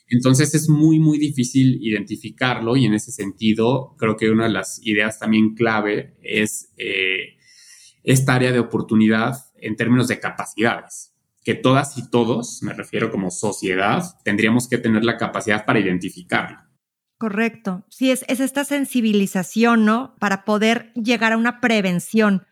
Entonces 0.10 0.56
es 0.56 0.70
muy, 0.70 1.00
muy 1.00 1.18
difícil 1.20 1.78
identificarlo 1.82 2.76
y 2.76 2.86
en 2.86 2.94
ese 2.94 3.12
sentido 3.12 3.96
creo 3.98 4.18
que 4.18 4.30
una 4.30 4.46
de 4.46 4.54
las 4.54 4.80
ideas 4.84 5.20
también 5.20 5.54
clave 5.54 6.16
es 6.24 6.74
eh, 6.78 7.38
esta 8.04 8.36
área 8.36 8.52
de 8.52 8.60
oportunidad 8.60 9.36
en 9.62 9.76
términos 9.76 10.08
de 10.08 10.20
capacidades, 10.20 11.14
que 11.44 11.54
todas 11.54 11.98
y 11.98 12.10
todos, 12.10 12.64
me 12.64 12.74
refiero 12.74 13.12
como 13.12 13.30
sociedad, 13.30 14.04
tendríamos 14.24 14.68
que 14.68 14.80
tener 14.80 15.04
la 15.04 15.18
capacidad 15.18 15.66
para 15.66 15.80
identificarlo. 15.80 16.58
Correcto. 17.20 17.86
Sí, 17.90 18.12
es, 18.12 18.24
es 18.30 18.40
esta 18.40 18.64
sensibilización, 18.64 19.86
¿no? 19.86 20.16
Para 20.20 20.46
poder 20.46 20.94
llegar 20.94 21.34
a 21.34 21.38
una 21.38 21.60
prevención. 21.60 22.44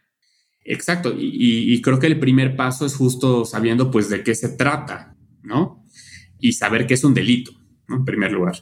Exacto. 0.66 1.14
Y, 1.18 1.74
y, 1.74 1.82
creo 1.82 2.00
que 2.00 2.08
el 2.08 2.20
primer 2.20 2.58
paso 2.58 2.86
es 2.86 2.96
justo 2.96 3.46
sabiendo, 3.46 3.90
pues, 3.90 4.10
de 4.10 4.24
qué 4.24 4.36
se 4.36 4.50
trata, 4.50 5.16
¿no? 5.42 5.87
Y 6.39 6.53
saber 6.53 6.88
que 6.88 6.94
es 6.94 7.03
un 7.03 7.13
delito, 7.13 7.51
¿no? 7.88 7.98
En 7.98 8.06
primer 8.06 8.32
lugar. 8.32 8.58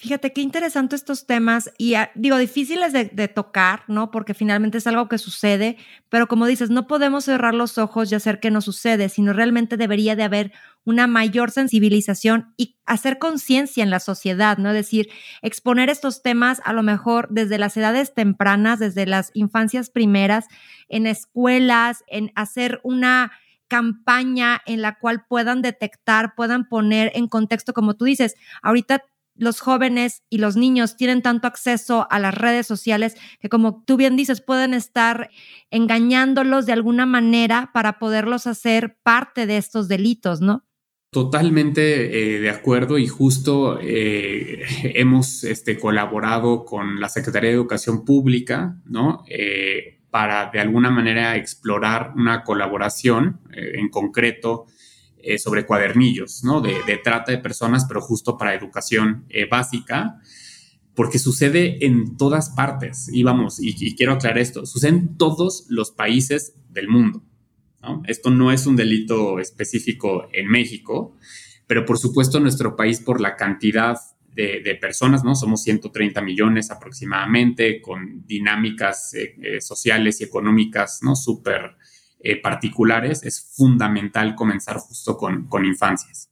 Fíjate 0.00 0.32
qué 0.32 0.40
interesante 0.40 0.96
estos 0.96 1.26
temas 1.26 1.70
y 1.76 1.92
ah, 1.92 2.10
digo, 2.14 2.38
difíciles 2.38 2.94
de, 2.94 3.28
tocar, 3.28 3.82
¿no? 3.86 4.10
Porque 4.10 4.32
finalmente 4.32 4.78
es 4.78 4.86
algo 4.86 5.10
que 5.10 5.18
sucede, 5.18 5.76
pero 6.08 6.26
como 6.26 6.46
dices, 6.46 6.70
no 6.70 6.86
podemos 6.86 7.26
cerrar 7.26 7.52
los 7.52 7.76
ojos 7.76 8.10
y 8.10 8.14
hacer 8.14 8.40
que 8.40 8.50
no 8.50 8.62
sucede, 8.62 9.10
sino 9.10 9.34
realmente 9.34 9.76
debería 9.76 10.16
de 10.16 10.22
haber 10.22 10.52
una 10.84 11.06
mayor 11.06 11.50
sensibilización 11.50 12.54
y 12.56 12.78
hacer 12.86 13.18
conciencia 13.18 13.82
en 13.84 13.90
la 13.90 14.00
sociedad, 14.00 14.56
¿no? 14.56 14.70
Es 14.70 14.76
decir, 14.76 15.10
exponer 15.42 15.90
estos 15.90 16.22
temas 16.22 16.62
a 16.64 16.72
lo 16.72 16.82
mejor 16.82 17.28
desde 17.28 17.58
las 17.58 17.76
edades 17.76 18.14
tempranas, 18.14 18.78
desde 18.78 19.04
las 19.04 19.30
infancias 19.34 19.90
primeras, 19.90 20.46
en 20.88 21.06
escuelas, 21.06 22.04
en 22.06 22.32
hacer 22.36 22.80
una 22.84 23.32
campaña 23.70 24.60
en 24.66 24.82
la 24.82 24.98
cual 24.98 25.24
puedan 25.26 25.62
detectar, 25.62 26.34
puedan 26.34 26.68
poner 26.68 27.10
en 27.14 27.28
contexto, 27.28 27.72
como 27.72 27.94
tú 27.94 28.04
dices, 28.04 28.34
ahorita 28.60 29.02
los 29.40 29.60
jóvenes 29.60 30.22
y 30.28 30.36
los 30.36 30.56
niños 30.56 30.96
tienen 30.98 31.22
tanto 31.22 31.48
acceso 31.48 32.06
a 32.10 32.18
las 32.18 32.34
redes 32.34 32.66
sociales 32.66 33.16
que 33.40 33.48
como 33.48 33.82
tú 33.84 33.96
bien 33.96 34.14
dices, 34.14 34.42
pueden 34.42 34.74
estar 34.74 35.30
engañándolos 35.70 36.66
de 36.66 36.74
alguna 36.74 37.06
manera 37.06 37.70
para 37.72 37.98
poderlos 37.98 38.46
hacer 38.46 38.98
parte 39.02 39.46
de 39.46 39.56
estos 39.56 39.88
delitos, 39.88 40.42
¿no? 40.42 40.66
Totalmente 41.12 42.36
eh, 42.36 42.38
de 42.38 42.50
acuerdo 42.50 42.96
y 42.98 43.08
justo 43.08 43.80
eh, 43.82 44.62
hemos 44.94 45.42
este, 45.42 45.78
colaborado 45.78 46.64
con 46.64 47.00
la 47.00 47.08
Secretaría 47.08 47.50
de 47.50 47.56
Educación 47.56 48.04
Pública, 48.04 48.78
¿no? 48.84 49.24
Eh, 49.28 49.99
para 50.10 50.50
de 50.50 50.60
alguna 50.60 50.90
manera 50.90 51.36
explorar 51.36 52.12
una 52.16 52.42
colaboración 52.42 53.40
en 53.52 53.88
concreto 53.88 54.66
eh, 55.22 55.38
sobre 55.38 55.66
cuadernillos, 55.66 56.44
¿no? 56.44 56.62
De, 56.62 56.80
trata 57.04 57.30
de 57.30 57.38
personas, 57.38 57.84
pero 57.86 58.00
justo 58.00 58.38
para 58.38 58.54
educación 58.54 59.26
eh, 59.28 59.46
básica, 59.46 60.18
porque 60.94 61.18
sucede 61.18 61.84
en 61.84 62.16
todas 62.16 62.50
partes. 62.50 63.10
Y 63.12 63.22
vamos, 63.22 63.58
y, 63.60 63.94
quiero 63.96 64.14
aclarar 64.14 64.38
esto, 64.38 64.64
sucede 64.64 64.90
en 64.90 65.18
todos 65.18 65.66
los 65.68 65.90
países 65.90 66.54
del 66.70 66.88
mundo. 66.88 67.22
Esto 68.06 68.30
no 68.30 68.50
es 68.50 68.66
un 68.66 68.76
delito 68.76 69.40
específico 69.40 70.28
en 70.32 70.48
México, 70.48 71.16
pero 71.66 71.84
por 71.84 71.98
supuesto 71.98 72.40
nuestro 72.40 72.76
país 72.76 73.00
por 73.00 73.20
la 73.20 73.36
cantidad 73.36 73.96
de, 74.34 74.78
personas, 74.80 75.24
¿no? 75.24 75.34
Somos 75.34 75.62
130 75.62 76.20
millones 76.22 76.70
aproximadamente, 76.70 77.80
con 77.80 78.26
dinámicas 78.26 79.14
eh, 79.14 79.60
sociales 79.60 80.20
y 80.20 80.24
económicas, 80.24 81.00
¿no? 81.02 81.16
Súper 81.16 81.76
eh, 82.20 82.40
particulares, 82.40 83.22
es 83.24 83.54
fundamental 83.56 84.34
comenzar 84.34 84.76
justo 84.76 85.16
con, 85.16 85.46
con 85.48 85.64
infancias. 85.64 86.30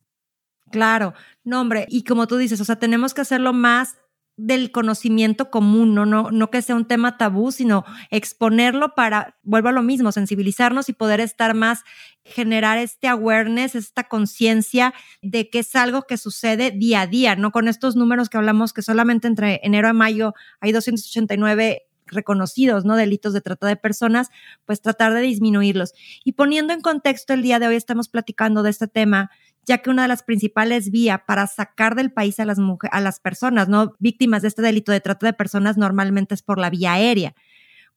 Claro, 0.71 1.15
no, 1.45 1.61
hombre, 1.61 1.87
y 1.89 2.05
como 2.05 2.27
tú 2.27 2.37
dices, 2.37 2.61
o 2.61 2.65
sea, 2.65 2.77
tenemos 2.77 3.15
que 3.15 3.23
hacerlo 3.23 3.53
más 3.53 3.97
del 4.39 4.71
conocimiento 4.71 5.51
común, 5.51 5.95
¿no? 5.95 6.07
No, 6.07 6.31
no 6.31 6.51
que 6.51 6.63
sea 6.63 6.77
un 6.77 6.87
tema 6.87 7.19
tabú, 7.19 7.51
sino 7.51 7.85
exponerlo 8.11 8.95
para, 8.95 9.37
vuelvo 9.43 9.69
a 9.69 9.73
lo 9.73 9.83
mismo, 9.83 10.13
sensibilizarnos 10.13 10.89
y 10.89 10.93
poder 10.93 11.19
estar 11.19 11.55
más, 11.55 11.83
generar 12.25 12.79
este 12.79 13.09
awareness, 13.09 13.75
esta 13.75 14.05
conciencia 14.05 14.95
de 15.23 15.51
que 15.51 15.59
es 15.59 15.75
algo 15.75 16.03
que 16.03 16.17
sucede 16.17 16.71
día 16.71 17.03
a 17.03 17.07
día, 17.09 17.35
¿no? 17.35 17.51
Con 17.51 17.67
estos 17.67 17.97
números 17.97 18.29
que 18.29 18.39
hablamos 18.39 18.73
que 18.73 18.83
solamente 18.83 19.27
entre 19.27 19.61
enero 19.65 19.89
a 19.89 19.93
mayo 19.93 20.35
hay 20.61 20.71
289 20.71 21.88
reconocidos, 22.13 22.85
¿no? 22.85 22.97
Delitos 22.97 23.33
de 23.33 23.41
trata 23.41 23.67
de 23.67 23.77
personas, 23.77 24.31
pues 24.65 24.81
tratar 24.81 25.15
de 25.15 25.21
disminuirlos. 25.21 25.93
Y 26.25 26.33
poniendo 26.33 26.73
en 26.73 26.81
contexto 26.81 27.33
el 27.33 27.43
día 27.43 27.59
de 27.59 27.67
hoy 27.69 27.77
estamos 27.77 28.09
platicando 28.09 28.63
de 28.63 28.71
este 28.71 28.89
tema, 28.89 29.31
ya 29.65 29.79
que 29.79 29.91
una 29.91 30.03
de 30.03 30.09
las 30.09 30.23
principales 30.23 30.91
vías 30.91 31.21
para 31.27 31.47
sacar 31.47 31.95
del 31.95 32.13
país 32.13 32.41
a 32.41 32.45
las, 32.45 32.59
a 32.91 33.01
las 33.01 33.21
personas, 33.21 33.69
¿no? 33.69 33.95
Víctimas 33.99 34.43
de 34.43 34.49
este 34.49 34.63
delito 34.63 34.93
de 34.93 35.01
trata 35.01 35.27
de 35.27 35.33
personas 35.33 35.77
normalmente 35.77 36.35
es 36.35 36.43
por 36.43 36.59
la 36.59 36.71
vía 36.71 36.95
aérea. 36.95 37.35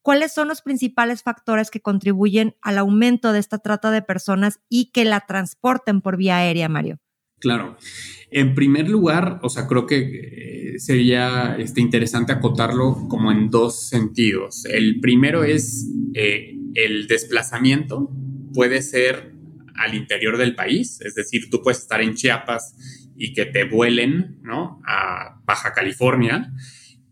¿Cuáles 0.02 0.34
son 0.34 0.48
los 0.48 0.62
principales 0.62 1.22
factores 1.22 1.70
que 1.70 1.82
contribuyen 1.82 2.56
al 2.62 2.80
aumento 2.80 3.34
de 3.34 3.40
esta 3.40 3.60
trata 3.60 3.92
de 3.92 4.02
personas 4.02 4.60
y 4.68 4.92
que 4.92 5.06
la 5.06 5.22
transporten 5.22 6.02
por 6.02 6.18
vía 6.18 6.38
aérea, 6.38 6.68
Mario? 6.70 7.00
Claro. 7.42 7.78
En 8.30 8.56
primer 8.56 8.90
lugar, 8.90 9.40
o 9.44 9.50
sea, 9.50 9.68
creo 9.68 9.86
que 9.86 10.76
eh, 10.76 10.80
sería 10.80 11.58
este, 11.60 11.82
interesante 11.82 12.32
acotarlo 12.32 13.08
como 13.10 13.30
en 13.32 13.50
dos 13.50 13.90
sentidos. 13.90 14.64
El 14.66 15.02
primero 15.02 15.44
es 15.44 15.86
eh, 16.14 16.56
el 16.76 17.08
desplazamiento 17.08 18.10
puede 18.54 18.82
ser 18.82 19.34
al 19.76 19.96
interior 19.96 20.38
del 20.38 20.56
país, 20.56 21.02
es 21.02 21.16
decir, 21.16 21.50
tú 21.50 21.62
puedes 21.62 21.80
estar 21.80 22.02
en 22.02 22.14
Chiapas 22.14 22.76
y 23.18 23.34
que 23.34 23.46
te 23.46 23.66
vuelen, 23.66 24.40
¿no? 24.42 24.82
A 24.86 25.42
Baja 25.46 25.74
California 25.74 26.54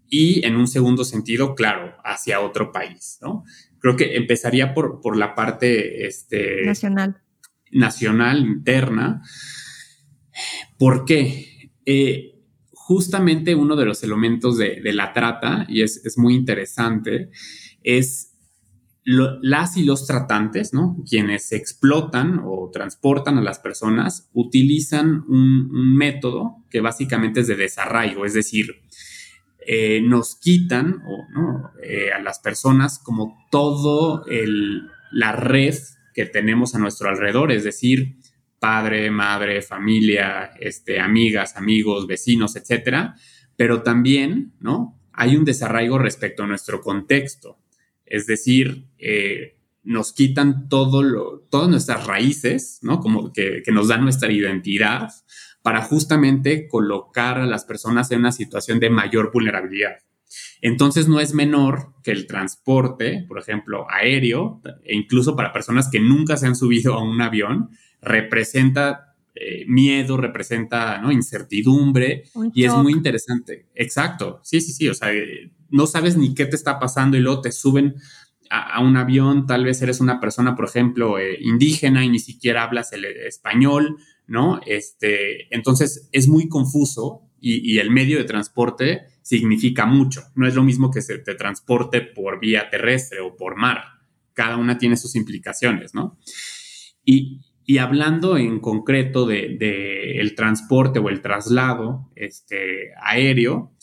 y 0.07 0.45
en 0.45 0.55
un 0.55 0.67
segundo 0.67 1.03
sentido, 1.03 1.55
claro, 1.55 1.95
hacia 2.03 2.41
otro 2.41 2.71
país, 2.71 3.19
¿no? 3.21 3.43
Creo 3.79 3.95
que 3.95 4.15
empezaría 4.15 4.73
por, 4.73 5.01
por 5.01 5.17
la 5.17 5.35
parte 5.35 6.05
este, 6.05 6.65
nacional. 6.65 7.21
nacional, 7.71 8.39
interna. 8.39 9.21
¿Por 10.77 11.05
qué? 11.05 11.71
Eh, 11.85 12.35
justamente 12.71 13.55
uno 13.55 13.75
de 13.75 13.85
los 13.85 14.03
elementos 14.03 14.57
de, 14.57 14.81
la 14.93 15.13
trata, 15.13 15.65
y 15.69 15.81
es, 15.81 16.17
muy 16.17 16.35
interesante, 16.35 17.29
es 17.83 18.33
las 19.03 19.77
y 19.77 19.83
los 19.83 20.05
tratantes, 20.05 20.73
¿no? 20.73 20.97
Quienes 21.07 21.51
explotan 21.51 22.41
o 22.43 22.69
transportan 22.71 23.37
a 23.37 23.41
las 23.41 23.59
personas, 23.59 24.29
utilizan 24.33 25.23
un, 25.27 25.95
método 25.95 26.65
que 26.69 26.81
básicamente 26.81 27.41
es 27.41 27.47
de 27.47 27.55
desarraigo, 27.55 28.25
es 28.25 28.33
decir, 28.33 28.81
eh, 29.67 30.01
nos 30.01 30.35
quitan 30.35 31.03
eh, 31.83 32.11
a 32.11 32.19
las 32.19 32.39
personas 32.39 32.99
como 32.99 33.37
todo 33.51 34.25
la 35.11 35.31
red 35.31 35.75
que 36.13 36.25
tenemos 36.25 36.75
a 36.75 36.79
nuestro 36.79 37.09
alrededor, 37.09 37.51
es 37.51 37.63
decir, 37.63 38.18
padre, 38.59 39.09
madre, 39.09 39.61
familia, 39.61 40.51
este, 40.59 40.99
amigas, 40.99 41.55
amigos, 41.55 42.07
vecinos, 42.07 42.55
etcétera, 42.55 43.15
pero 43.55 43.81
también, 43.81 44.53
¿no? 44.59 44.99
Hay 45.13 45.35
un 45.35 45.45
desarraigo 45.45 45.97
respecto 45.97 46.43
a 46.43 46.47
nuestro 46.47 46.81
contexto, 46.81 47.57
es 48.05 48.25
decir, 48.25 48.85
eh, 48.97 49.57
nos 49.83 50.13
quitan 50.13 50.69
todo 50.69 51.03
lo, 51.03 51.39
todas 51.49 51.69
nuestras 51.69 52.05
raíces, 52.05 52.79
¿no? 52.81 52.99
Como 52.99 53.33
que, 53.33 53.61
que 53.63 53.71
nos 53.71 53.87
dan 53.87 54.03
nuestra 54.03 54.31
identidad, 54.31 55.09
para 55.61 55.81
justamente 55.81 56.67
colocar 56.67 57.37
a 57.37 57.45
las 57.45 57.65
personas 57.65 58.11
en 58.11 58.19
una 58.19 58.31
situación 58.31 58.79
de 58.79 58.89
mayor 58.89 59.31
vulnerabilidad. 59.31 59.97
Entonces 60.61 61.07
no 61.07 61.19
es 61.19 61.33
menor 61.33 61.93
que 62.03 62.11
el 62.11 62.27
transporte, 62.27 63.25
por 63.27 63.39
ejemplo, 63.39 63.87
aéreo, 63.89 64.61
e 64.83 64.95
incluso 64.95 65.35
para 65.35 65.53
personas 65.53 65.89
que 65.89 65.99
nunca 65.99 66.37
se 66.37 66.47
han 66.47 66.55
subido 66.55 66.93
a 66.93 67.03
un 67.03 67.21
avión, 67.21 67.69
representa 68.01 69.15
eh, 69.35 69.65
miedo, 69.67 70.17
representa 70.17 70.97
¿no? 70.99 71.11
incertidumbre 71.11 72.23
y 72.53 72.65
es 72.65 72.73
muy 72.73 72.93
interesante. 72.93 73.67
Exacto, 73.75 74.41
sí, 74.43 74.59
sí, 74.59 74.73
sí, 74.73 74.89
o 74.89 74.93
sea, 74.93 75.13
eh, 75.13 75.51
no 75.69 75.87
sabes 75.87 76.17
ni 76.17 76.33
qué 76.33 76.45
te 76.45 76.55
está 76.55 76.79
pasando 76.79 77.15
y 77.15 77.21
luego 77.21 77.41
te 77.41 77.51
suben 77.51 77.95
a, 78.49 78.81
un 78.81 78.97
avión, 78.97 79.45
tal 79.45 79.63
vez 79.63 79.81
eres 79.81 80.01
una 80.01 80.19
persona, 80.19 80.55
por 80.55 80.65
ejemplo, 80.65 81.19
eh, 81.19 81.37
indígena 81.39 82.03
y 82.03 82.09
ni 82.09 82.19
siquiera 82.19 82.63
hablas 82.63 82.91
el 82.93 83.05
español, 83.05 83.97
¿no? 84.27 84.59
Este, 84.65 85.53
entonces 85.55 86.09
es 86.11 86.27
muy 86.27 86.49
confuso 86.49 87.21
y, 87.39 87.77
el 87.77 87.91
medio 87.91 88.17
de 88.17 88.25
transporte 88.25 89.03
significa 89.21 89.85
mucho. 89.85 90.23
No 90.35 90.47
es 90.47 90.55
lo 90.55 90.63
mismo 90.63 90.91
que 90.91 91.01
se 91.01 91.19
te 91.19 91.35
transporte 91.35 92.01
por 92.01 92.39
vía 92.39 92.69
terrestre 92.69 93.19
o 93.21 93.35
por 93.35 93.55
mar. 93.55 93.83
Cada 94.33 94.57
una 94.57 94.77
tiene 94.77 94.97
sus 94.97 95.15
implicaciones, 95.15 95.93
¿no? 95.93 96.17
Y, 97.03 97.41
hablando 97.79 98.37
en 98.37 98.59
concreto 98.59 99.27
del 99.27 99.59
de, 99.59 100.19
el 100.19 100.33
transporte 100.33 100.97
o 100.97 101.09
el 101.09 101.21
traslado 101.21 102.09
este, 102.15 102.93
aéreo, 102.99 103.75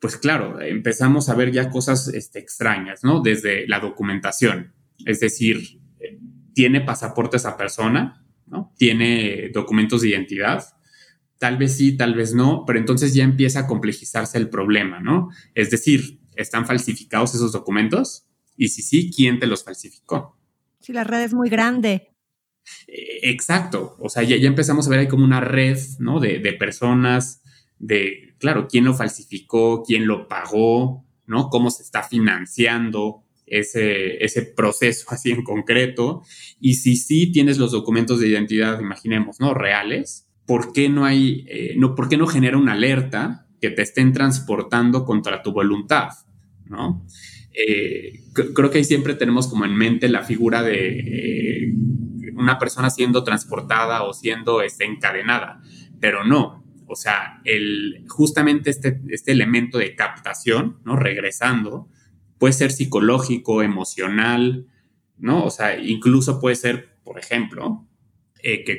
pues 0.00 0.16
claro, 0.16 0.60
empezamos 0.60 1.28
a 1.28 1.36
ver 1.36 1.52
ya 1.52 1.70
cosas 1.70 2.08
este, 2.08 2.40
extrañas, 2.40 3.04
¿no? 3.04 3.20
Desde 3.20 3.68
la 3.68 3.78
documentación, 3.78 4.72
es 5.06 5.20
decir, 5.20 5.80
¿tiene 6.54 6.80
pasaporte 6.80 7.36
esa 7.36 7.56
persona? 7.56 8.24
Tiene 8.76 9.50
documentos 9.54 10.02
de 10.02 10.08
identidad. 10.08 10.64
Tal 11.42 11.56
vez 11.56 11.76
sí, 11.76 11.96
tal 11.96 12.14
vez 12.14 12.34
no, 12.34 12.62
pero 12.64 12.78
entonces 12.78 13.14
ya 13.14 13.24
empieza 13.24 13.58
a 13.58 13.66
complejizarse 13.66 14.38
el 14.38 14.48
problema, 14.48 15.00
¿no? 15.00 15.30
Es 15.56 15.70
decir, 15.70 16.20
¿están 16.36 16.66
falsificados 16.66 17.34
esos 17.34 17.50
documentos? 17.50 18.28
Y 18.56 18.68
si 18.68 18.80
sí, 18.80 19.10
¿quién 19.10 19.40
te 19.40 19.48
los 19.48 19.64
falsificó? 19.64 20.38
Si 20.78 20.92
la 20.92 21.02
red 21.02 21.22
es 21.22 21.34
muy 21.34 21.50
grande. 21.50 22.14
Eh, 22.86 23.18
exacto. 23.24 23.96
O 23.98 24.08
sea, 24.08 24.22
ya, 24.22 24.36
empezamos 24.36 24.86
a 24.86 24.90
ver 24.90 25.00
ahí 25.00 25.08
como 25.08 25.24
una 25.24 25.40
red, 25.40 25.80
¿no? 25.98 26.20
De, 26.20 26.38
de 26.38 26.52
personas, 26.52 27.42
de, 27.80 28.36
claro, 28.38 28.68
quién 28.68 28.84
lo 28.84 28.94
falsificó, 28.94 29.82
quién 29.82 30.06
lo 30.06 30.28
pagó, 30.28 31.04
¿no? 31.26 31.48
Cómo 31.48 31.72
se 31.72 31.82
está 31.82 32.04
financiando, 32.04 33.24
ese, 33.46 34.24
ese 34.24 34.42
proceso 34.42 35.06
así 35.10 35.32
en 35.32 35.42
concreto. 35.42 36.22
Y 36.60 36.74
si 36.74 36.94
sí 36.94 37.32
tienes 37.32 37.58
los 37.58 37.72
documentos 37.72 38.20
de 38.20 38.28
identidad, 38.28 38.78
imaginemos, 38.78 39.40
¿no? 39.40 39.54
Reales, 39.54 40.28
¿por 40.52 40.74
qué 40.74 40.90
no 40.90 41.06
hay, 41.06 41.46
eh, 41.48 41.74
no, 41.78 41.94
por 41.94 42.10
qué 42.10 42.18
no 42.18 42.26
genera 42.26 42.58
una 42.58 42.72
alerta 42.72 43.46
que 43.58 43.70
te 43.70 43.80
estén 43.80 44.12
transportando 44.12 45.06
contra 45.06 45.40
tu 45.40 45.50
voluntad, 45.50 46.10
¿no? 46.66 47.06
Eh, 47.54 48.20
creo 48.54 48.70
que 48.70 48.76
ahí 48.76 48.84
siempre 48.84 49.14
tenemos 49.14 49.48
como 49.48 49.64
en 49.64 49.74
mente 49.74 50.10
la 50.10 50.24
figura 50.24 50.62
de 50.62 50.98
eh, 50.98 51.72
una 52.34 52.58
persona 52.58 52.90
siendo 52.90 53.24
transportada 53.24 54.02
o 54.02 54.12
siendo 54.12 54.60
este, 54.60 54.84
encadenada, 54.84 55.62
pero 56.00 56.22
no, 56.22 56.62
o 56.86 56.96
sea, 56.96 57.40
el, 57.46 58.04
justamente 58.10 58.68
este, 58.68 59.00
este 59.08 59.32
elemento 59.32 59.78
de 59.78 59.94
captación, 59.94 60.80
¿no? 60.84 60.96
Regresando, 60.96 61.88
puede 62.36 62.52
ser 62.52 62.72
psicológico, 62.72 63.62
emocional, 63.62 64.66
¿no? 65.16 65.46
O 65.46 65.50
sea, 65.50 65.78
incluso 65.78 66.40
puede 66.40 66.56
ser, 66.56 66.98
por 67.04 67.18
ejemplo, 67.18 67.88
eh, 68.42 68.64
que 68.64 68.78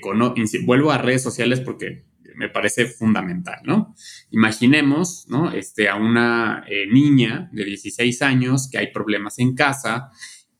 vuelvo 0.65 0.91
a 0.91 0.97
redes 0.97 1.23
sociales 1.23 1.61
porque 1.61 2.05
me 2.35 2.49
parece 2.49 2.85
fundamental, 2.85 3.59
¿no? 3.63 3.95
Imaginemos, 4.31 5.25
¿no? 5.29 5.51
Este, 5.51 5.87
a 5.87 5.95
una 5.95 6.65
eh, 6.67 6.87
niña 6.91 7.49
de 7.53 7.63
16 7.65 8.21
años 8.23 8.69
que 8.69 8.79
hay 8.79 8.91
problemas 8.91 9.39
en 9.39 9.55
casa 9.55 10.09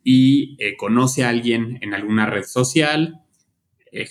y 0.03 0.55
eh, 0.63 0.75
conoce 0.77 1.23
a 1.23 1.29
alguien 1.29 1.79
en 1.81 1.93
alguna 1.93 2.25
red 2.25 2.43
social, 2.43 3.19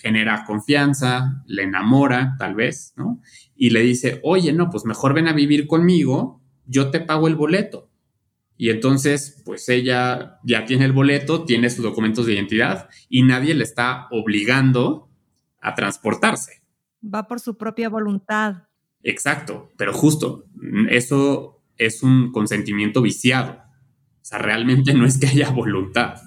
genera 0.00 0.44
confianza, 0.46 1.42
le 1.44 1.64
enamora, 1.64 2.36
tal 2.38 2.54
vez, 2.54 2.94
¿no? 2.96 3.20
Y 3.56 3.70
le 3.70 3.80
dice, 3.80 4.20
oye, 4.22 4.52
no, 4.52 4.70
pues 4.70 4.84
mejor 4.84 5.12
ven 5.12 5.26
a 5.26 5.32
vivir 5.32 5.66
conmigo, 5.66 6.40
yo 6.66 6.92
te 6.92 7.00
pago 7.00 7.26
el 7.26 7.34
boleto. 7.34 7.91
Y 8.56 8.70
entonces, 8.70 9.42
pues 9.44 9.68
ella 9.68 10.38
ya 10.44 10.64
tiene 10.64 10.84
el 10.84 10.92
boleto, 10.92 11.44
tiene 11.44 11.70
sus 11.70 11.82
documentos 11.82 12.26
de 12.26 12.34
identidad 12.34 12.88
y 13.08 13.22
nadie 13.22 13.54
le 13.54 13.64
está 13.64 14.06
obligando 14.10 15.08
a 15.60 15.74
transportarse. 15.74 16.62
Va 17.02 17.26
por 17.26 17.40
su 17.40 17.56
propia 17.56 17.88
voluntad. 17.88 18.68
Exacto, 19.02 19.72
pero 19.76 19.92
justo, 19.92 20.44
eso 20.88 21.62
es 21.76 22.02
un 22.02 22.30
consentimiento 22.30 23.02
viciado. 23.02 23.52
O 23.52 24.24
sea, 24.24 24.38
realmente 24.38 24.94
no 24.94 25.06
es 25.06 25.18
que 25.18 25.26
haya 25.26 25.50
voluntad. 25.50 26.20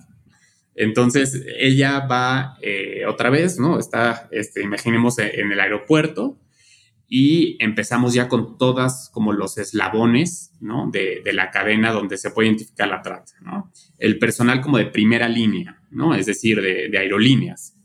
Entonces, 0.73 1.41
ella 1.57 2.05
va 2.05 2.57
eh, 2.61 3.05
otra 3.07 3.29
vez, 3.29 3.57
¿no? 3.59 3.79
Está, 3.79 4.27
este, 4.31 4.61
imaginemos 4.61 5.17
en 5.19 5.51
el 5.51 5.59
aeropuerto, 5.59 6.37
y 7.07 7.57
empezamos 7.63 8.13
ya 8.13 8.27
con 8.27 8.57
todas 8.57 9.09
como 9.13 9.31
los 9.31 9.57
eslabones, 9.57 10.53
¿no? 10.59 10.89
De, 10.91 11.21
la 11.33 11.51
cadena 11.51 11.91
donde 11.91 12.17
se 12.17 12.31
puede 12.31 12.47
identificar 12.49 12.87
la 12.87 13.01
trata, 13.01 13.33
¿no? 13.41 13.71
El 13.99 14.17
personal 14.17 14.61
como 14.61 14.77
de 14.77 14.87
primera 14.87 15.29
línea, 15.29 15.81
¿no? 15.91 16.15
Es 16.15 16.25
decir, 16.25 16.61
de, 16.61 16.97
aerolíneas. 16.97 17.77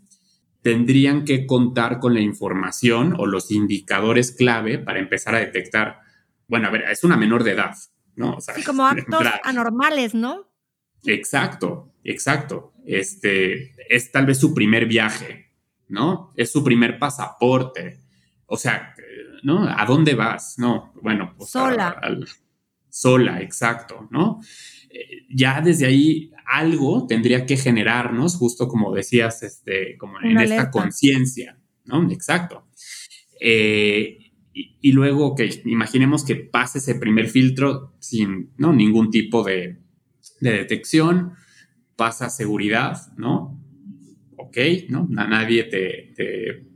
Tendrían 0.62 1.24
que 1.24 1.46
contar 1.46 2.00
con 2.00 2.14
la 2.14 2.20
información 2.20 3.14
o 3.18 3.26
los 3.26 3.50
indicadores 3.50 4.32
clave 4.32 4.78
para 4.78 4.98
empezar 4.98 5.34
a 5.34 5.40
detectar, 5.40 6.00
bueno, 6.48 6.68
a 6.68 6.70
ver, 6.70 6.84
es 6.90 7.04
una 7.04 7.16
menor 7.16 7.44
de 7.44 7.52
edad, 7.52 7.74
¿no? 8.16 8.36
O 8.36 8.40
sí, 8.40 8.62
como 8.64 8.86
actos 8.86 9.26
anormales, 9.44 10.14
¿no? 10.14 10.50
Exacto, 11.04 11.92
exacto. 12.04 12.72
Este 12.86 13.74
es 13.88 14.12
tal 14.12 14.26
vez 14.26 14.38
su 14.38 14.54
primer 14.54 14.86
viaje, 14.86 15.50
¿no? 15.88 16.32
Es 16.36 16.52
su 16.52 16.64
primer 16.64 16.98
pasaporte. 16.98 18.00
O 18.46 18.56
sea, 18.56 18.94
¿no? 19.42 19.68
¿A 19.68 19.84
dónde 19.86 20.14
vas? 20.14 20.58
No, 20.58 20.92
bueno, 21.02 21.34
pues 21.36 21.50
sola. 21.50 22.00
sola, 22.88 23.40
exacto, 23.40 24.08
¿no? 24.10 24.40
Eh, 24.90 25.26
ya 25.32 25.60
desde 25.60 25.86
ahí 25.86 26.32
algo 26.46 27.06
tendría 27.06 27.46
que 27.46 27.56
generarnos, 27.56 28.36
justo 28.36 28.68
como 28.68 28.92
decías, 28.92 29.42
este, 29.42 29.96
como 29.98 30.20
en 30.20 30.38
esta 30.38 30.70
conciencia, 30.70 31.58
¿no? 31.84 32.10
Exacto. 32.10 32.66
Eh, 33.40 34.18
y, 34.52 34.92
luego, 34.92 35.34
que 35.34 35.62
imaginemos 35.64 36.24
que 36.24 36.34
pase 36.34 36.78
ese 36.78 36.96
primer 36.96 37.28
filtro 37.28 37.94
sin 38.00 38.50
¿no? 38.58 38.72
ningún 38.72 39.10
tipo 39.10 39.44
de, 39.44 39.78
detección, 40.40 41.34
pasa 41.96 42.30
seguridad, 42.30 42.98
¿no? 43.16 43.62
Ok, 44.36 44.58
¿no? 44.88 45.06
nadie 45.08 45.64
te, 45.64 46.12
te, 46.16 46.69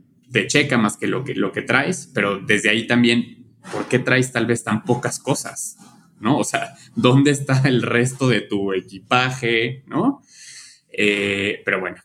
checa 0.47 0.77
más 0.77 0.97
que 0.97 1.07
lo, 1.07 1.23
que 1.23 1.35
lo 1.35 1.51
que 1.51 1.61
traes, 1.61 2.09
pero 2.13 2.39
desde 2.39 2.69
ahí 2.69 2.87
también, 2.87 3.55
¿por 3.71 3.87
qué 3.87 3.99
traes 3.99 4.31
tal 4.31 4.45
vez 4.45 4.63
tan 4.63 4.83
pocas 4.83 5.19
cosas? 5.19 5.77
¿No? 6.19 6.37
O 6.37 6.43
sea, 6.43 6.75
¿dónde 6.95 7.31
está 7.31 7.61
el 7.65 7.81
resto 7.81 8.29
de 8.29 8.41
tu 8.41 8.73
equipaje? 8.73 9.83
¿No? 9.87 10.21
Eh, 10.91 11.61
pero 11.65 11.79
bueno. 11.79 11.97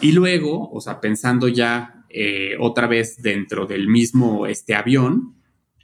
Y 0.00 0.12
luego, 0.12 0.70
o 0.70 0.80
sea, 0.80 1.00
pensando 1.00 1.48
ya 1.48 2.04
eh, 2.08 2.56
otra 2.60 2.86
vez 2.86 3.22
dentro 3.22 3.66
del 3.66 3.88
mismo 3.88 4.46
este 4.46 4.74
avión, 4.74 5.36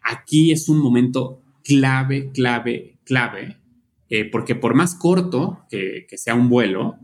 aquí 0.03 0.53
es 0.53 0.69
un 0.69 0.79
momento 0.79 1.43
clave, 1.65 2.31
clave, 2.33 2.99
clave, 3.05 3.59
eh, 4.11 4.25
porque 4.25 4.55
por 4.55 4.75
más 4.75 4.95
corto 4.95 5.67
que, 5.71 6.07
sea 6.17 6.35
un 6.35 6.49
vuelo, 6.49 6.99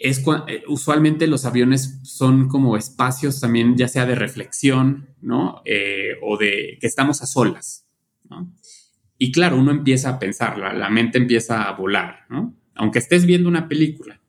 es 0.00 0.24
eh, 0.48 0.64
usualmente 0.66 1.28
los 1.28 1.44
aviones 1.44 2.00
son 2.02 2.48
como 2.48 2.76
espacios 2.76 3.40
también, 3.40 3.76
ya 3.76 3.86
sea 3.86 4.06
de 4.06 4.16
reflexión, 4.16 5.10
¿no? 5.20 5.62
o 6.22 6.36
de 6.36 6.78
que 6.80 6.86
estamos 6.86 7.22
a 7.22 7.26
solas. 7.26 7.86
Y 9.18 9.30
claro, 9.30 9.58
uno 9.58 9.70
empieza 9.70 10.08
a 10.10 10.18
pensar, 10.18 10.58
la, 10.58 10.72
la 10.72 10.90
mente 10.90 11.18
empieza 11.18 11.64
a 11.64 11.72
volar, 11.76 12.24
¿no? 12.30 12.56
Aunque 12.74 12.98
estés 12.98 13.26
viendo 13.26 13.48
una 13.48 13.68
película. 13.68 14.20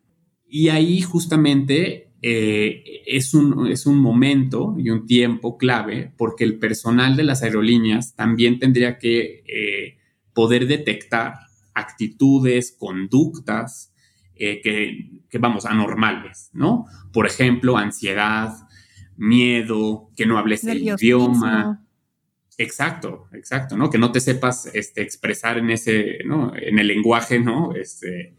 Y 0.50 0.68
ahí 0.68 1.02
justamente 1.02 2.12
eh, 2.24 3.02
es, 3.08 3.34
un, 3.34 3.68
es 3.68 3.88
un 3.88 3.98
momento 3.98 4.76
y 4.78 4.92
un 4.92 5.08
tiempo 5.08 5.58
clave 5.58 6.14
porque 6.18 6.44
el 6.44 6.60
personal 6.60 7.16
de 7.16 7.24
las 7.24 7.42
aerolíneas 7.42 8.16
también 8.16 8.60
tendría 8.60 9.00
que 9.00 9.44
eh, 9.48 9.98
poder 10.34 10.68
detectar 10.68 11.34
actitudes, 11.74 12.76
conductas 12.78 13.92
eh, 14.36 15.21
que, 15.32 15.38
vamos, 15.39 15.65
anormales, 15.65 16.50
¿no? 16.54 16.86
Por 17.12 17.26
ejemplo, 17.26 17.78
ansiedad, 17.78 18.54
miedo, 19.15 20.12
que 20.15 20.26
no 20.26 20.38
hables 20.38 20.65
el 20.65 20.84
idioma. 20.84 21.88
Exacto, 22.58 23.28
exacto, 23.34 23.78
¿no? 23.78 23.89
Que 23.89 23.98
no 23.98 24.12
te 24.12 24.20
sepas 24.20 24.67
este, 24.74 25.02
expresar 25.02 25.58
en 25.58 25.72
ese, 25.72 26.20
¿no? 26.26 26.54
En 26.56 26.78
el 26.78 26.88
lenguaje, 26.88 27.39
¿no? 27.39 27.72
Este, 27.74 28.36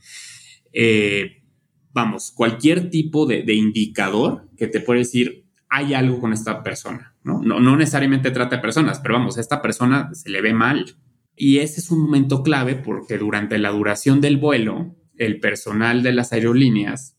vamos, 1.92 2.30
cualquier 2.30 2.90
tipo 2.90 3.26
de, 3.26 3.54
indicador 3.54 4.48
que 4.56 4.66
te 4.66 4.80
puede 4.80 5.00
decir, 5.00 5.46
hay 5.68 5.94
algo 5.94 6.20
con 6.20 6.32
esta 6.32 6.62
persona, 6.62 7.16
¿no? 7.24 7.40
¿no? 7.40 7.76
necesariamente 7.76 8.30
trata 8.30 8.56
de 8.56 8.62
personas, 8.62 9.00
pero 9.00 9.14
vamos, 9.14 9.38
esta 9.38 9.62
persona 9.62 10.10
se 10.12 10.28
le 10.28 10.42
ve 10.42 10.52
mal. 10.52 10.96
Y 11.34 11.58
ese 11.58 11.80
es 11.80 11.90
un 11.90 12.02
momento 12.02 12.42
clave 12.42 12.74
porque 12.74 13.16
durante 13.16 13.58
la 13.58 13.70
duración 13.70 14.20
del 14.20 14.36
vuelo, 14.36 14.94
el 15.24 15.40
personal 15.40 16.02
de 16.02 16.12
las 16.12 16.32
aerolíneas 16.32 17.16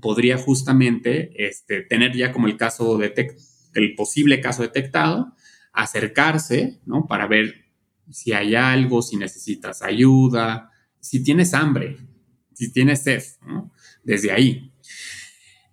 podría 0.00 0.38
justamente 0.38 1.46
este, 1.46 1.82
tener 1.82 2.16
ya 2.16 2.32
como 2.32 2.46
el 2.46 2.56
caso 2.56 2.98
el 3.74 3.94
posible 3.94 4.40
caso 4.40 4.62
detectado, 4.62 5.34
acercarse, 5.72 6.80
¿no? 6.86 7.06
Para 7.06 7.26
ver 7.26 7.66
si 8.10 8.32
hay 8.32 8.54
algo, 8.54 9.02
si 9.02 9.16
necesitas 9.16 9.82
ayuda, 9.82 10.70
si 11.00 11.22
tienes 11.22 11.54
hambre, 11.54 11.98
si 12.52 12.72
tienes 12.72 13.02
sed, 13.02 13.22
desde 14.02 14.30
ahí. 14.32 14.72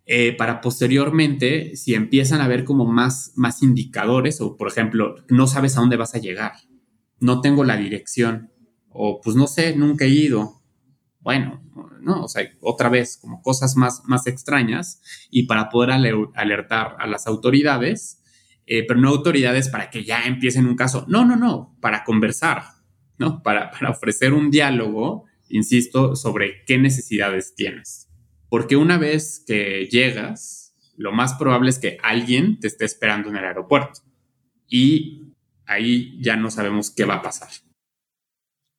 Eh, 0.05 0.35
para 0.35 0.61
posteriormente, 0.61 1.75
si 1.75 1.93
empiezan 1.93 2.41
a 2.41 2.47
ver 2.47 2.63
como 2.63 2.85
más, 2.85 3.33
más 3.35 3.61
indicadores, 3.63 4.41
o 4.41 4.57
por 4.57 4.67
ejemplo, 4.67 5.15
no 5.29 5.47
sabes 5.47 5.77
a 5.77 5.81
dónde 5.81 5.97
vas 5.97 6.15
a 6.15 6.19
llegar, 6.19 6.53
no 7.19 7.41
tengo 7.41 7.63
la 7.63 7.77
dirección, 7.77 8.51
o 8.89 9.21
pues 9.21 9.35
no 9.35 9.47
sé, 9.47 9.75
nunca 9.75 10.05
he 10.05 10.09
ido. 10.09 10.60
Bueno, 11.21 11.61
no, 12.01 12.23
o 12.23 12.27
sea, 12.27 12.43
otra 12.61 12.89
vez, 12.89 13.17
como 13.17 13.41
cosas 13.41 13.75
más, 13.77 14.01
más 14.05 14.27
extrañas, 14.27 15.01
y 15.29 15.43
para 15.43 15.69
poder 15.69 15.91
alertar 15.91 16.95
a 16.99 17.07
las 17.07 17.27
autoridades, 17.27 18.23
eh, 18.65 18.85
pero 18.87 18.99
no 18.99 19.09
autoridades 19.09 19.69
para 19.69 19.89
que 19.89 20.03
ya 20.03 20.23
empiecen 20.23 20.65
un 20.65 20.75
caso, 20.75 21.05
no, 21.07 21.25
no, 21.25 21.35
no, 21.35 21.77
para 21.79 22.03
conversar, 22.03 22.63
¿no? 23.17 23.43
Para, 23.43 23.69
para 23.71 23.91
ofrecer 23.91 24.33
un 24.33 24.49
diálogo, 24.49 25.25
insisto, 25.49 26.15
sobre 26.15 26.63
qué 26.65 26.77
necesidades 26.77 27.53
tienes. 27.55 28.09
Porque 28.49 28.75
una 28.75 28.97
vez 28.97 29.43
que 29.45 29.87
llegas, 29.91 30.75
lo 30.97 31.11
más 31.11 31.35
probable 31.35 31.69
es 31.69 31.79
que 31.79 31.97
alguien 32.03 32.59
te 32.59 32.67
esté 32.67 32.85
esperando 32.85 33.29
en 33.29 33.37
el 33.37 33.45
aeropuerto. 33.45 34.01
Y 34.67 35.33
ahí 35.65 36.17
ya 36.21 36.35
no 36.35 36.51
sabemos 36.51 36.91
qué 36.91 37.05
va 37.05 37.15
a 37.15 37.21
pasar. 37.21 37.49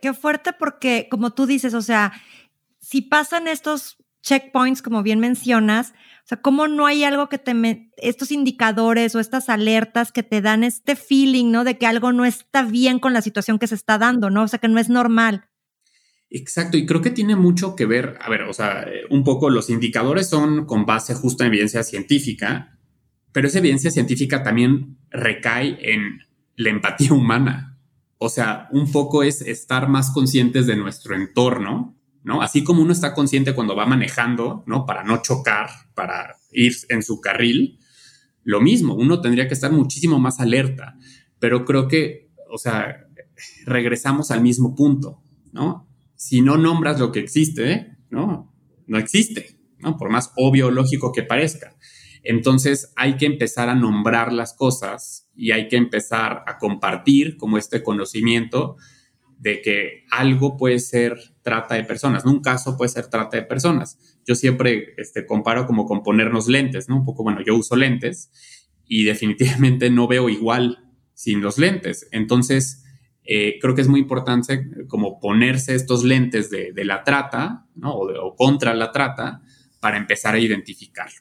Qué 0.02 0.12
fuerte 0.12 0.52
porque, 0.52 1.06
como 1.08 1.32
tú 1.32 1.46
dices, 1.46 1.74
o 1.74 1.80
sea, 1.80 2.12
si 2.80 3.02
pasan 3.02 3.46
estos 3.46 3.98
checkpoints, 4.20 4.82
como 4.82 5.04
bien 5.04 5.20
mencionas, 5.20 5.92
o 6.24 6.26
sea, 6.26 6.42
¿cómo 6.42 6.66
no 6.66 6.86
hay 6.86 7.04
algo 7.04 7.28
que 7.28 7.38
te, 7.38 7.90
estos 7.96 8.32
indicadores 8.32 9.14
o 9.14 9.20
estas 9.20 9.48
alertas 9.48 10.10
que 10.10 10.24
te 10.24 10.40
dan 10.40 10.64
este 10.64 10.96
feeling, 10.96 11.52
¿no? 11.52 11.62
De 11.62 11.78
que 11.78 11.86
algo 11.86 12.12
no 12.12 12.24
está 12.24 12.64
bien 12.64 12.98
con 12.98 13.12
la 13.12 13.22
situación 13.22 13.60
que 13.60 13.68
se 13.68 13.76
está 13.76 13.96
dando, 13.96 14.28
¿no? 14.28 14.42
O 14.42 14.48
sea, 14.48 14.58
que 14.58 14.66
no 14.66 14.80
es 14.80 14.88
normal. 14.88 15.48
Exacto, 16.30 16.76
y 16.76 16.84
creo 16.84 17.00
que 17.00 17.10
tiene 17.10 17.36
mucho 17.36 17.76
que 17.76 17.86
ver, 17.86 18.18
a 18.20 18.28
ver, 18.28 18.42
o 18.42 18.52
sea, 18.52 18.84
un 19.08 19.22
poco 19.22 19.50
los 19.50 19.70
indicadores 19.70 20.28
son 20.28 20.66
con 20.66 20.84
base 20.84 21.14
justo 21.14 21.44
en 21.44 21.48
evidencia 21.48 21.84
científica, 21.84 22.76
pero 23.30 23.46
esa 23.46 23.58
evidencia 23.58 23.92
científica 23.92 24.42
también 24.42 24.98
recae 25.10 25.78
en 25.80 26.22
la 26.56 26.70
empatía 26.70 27.12
humana. 27.12 27.71
O 28.22 28.28
sea, 28.28 28.68
un 28.72 28.90
poco 28.92 29.22
es 29.22 29.40
estar 29.42 29.88
más 29.88 30.10
conscientes 30.10 30.66
de 30.66 30.76
nuestro 30.76 31.14
entorno, 31.14 31.96
¿no? 32.22 32.42
Así 32.42 32.62
como 32.62 32.82
uno 32.82 32.92
está 32.92 33.14
consciente 33.14 33.54
cuando 33.54 33.74
va 33.74 33.86
manejando, 33.86 34.62
¿no? 34.66 34.86
Para 34.86 35.02
no 35.04 35.22
chocar, 35.22 35.70
para 35.94 36.36
ir 36.52 36.74
en 36.88 37.02
su 37.02 37.20
carril, 37.20 37.78
lo 38.44 38.60
mismo, 38.60 38.94
uno 38.94 39.20
tendría 39.20 39.48
que 39.48 39.54
estar 39.54 39.72
muchísimo 39.72 40.18
más 40.18 40.40
alerta, 40.40 40.96
pero 41.38 41.64
creo 41.64 41.88
que, 41.88 42.30
o 42.50 42.58
sea, 42.58 43.06
regresamos 43.66 44.30
al 44.30 44.42
mismo 44.42 44.74
punto, 44.74 45.22
¿no? 45.52 45.88
si 46.22 46.40
no 46.40 46.56
nombras 46.56 47.00
lo 47.00 47.10
que 47.10 47.18
existe, 47.18 47.96
¿no? 48.08 48.54
No 48.86 48.98
existe, 48.98 49.58
¿no? 49.78 49.96
Por 49.96 50.08
más 50.08 50.30
obvio 50.36 50.68
o 50.68 50.70
lógico 50.70 51.10
que 51.10 51.24
parezca. 51.24 51.76
Entonces 52.22 52.92
hay 52.94 53.16
que 53.16 53.26
empezar 53.26 53.68
a 53.68 53.74
nombrar 53.74 54.32
las 54.32 54.54
cosas 54.54 55.21
y 55.34 55.52
hay 55.52 55.68
que 55.68 55.76
empezar 55.76 56.44
a 56.46 56.58
compartir 56.58 57.36
como 57.36 57.58
este 57.58 57.82
conocimiento 57.82 58.76
de 59.38 59.60
que 59.60 60.04
algo 60.10 60.56
puede 60.56 60.78
ser 60.78 61.18
trata 61.42 61.74
de 61.74 61.84
personas, 61.84 62.24
¿no? 62.24 62.30
Un 62.30 62.42
caso 62.42 62.76
puede 62.76 62.90
ser 62.90 63.08
trata 63.08 63.36
de 63.36 63.42
personas. 63.42 63.98
Yo 64.24 64.36
siempre 64.36 64.94
este, 64.98 65.26
comparo 65.26 65.66
como 65.66 65.84
con 65.84 66.02
ponernos 66.04 66.46
lentes, 66.46 66.88
¿no? 66.88 66.98
Un 66.98 67.04
poco, 67.04 67.24
bueno, 67.24 67.40
yo 67.44 67.56
uso 67.56 67.74
lentes 67.74 68.30
y 68.86 69.04
definitivamente 69.04 69.90
no 69.90 70.06
veo 70.06 70.28
igual 70.28 70.78
sin 71.14 71.40
los 71.40 71.58
lentes. 71.58 72.08
Entonces, 72.12 72.84
eh, 73.24 73.58
creo 73.60 73.74
que 73.74 73.82
es 73.82 73.88
muy 73.88 74.00
importante 74.00 74.68
como 74.88 75.20
ponerse 75.20 75.74
estos 75.74 76.04
lentes 76.04 76.50
de, 76.50 76.72
la 76.84 77.04
trata 77.04 77.66
¿no? 77.74 77.94
o, 77.94 78.36
contra 78.36 78.74
la 78.74 78.90
trata 78.90 79.42
para 79.80 79.96
empezar 79.96 80.34
a 80.34 80.38
identificarlo. 80.38 81.20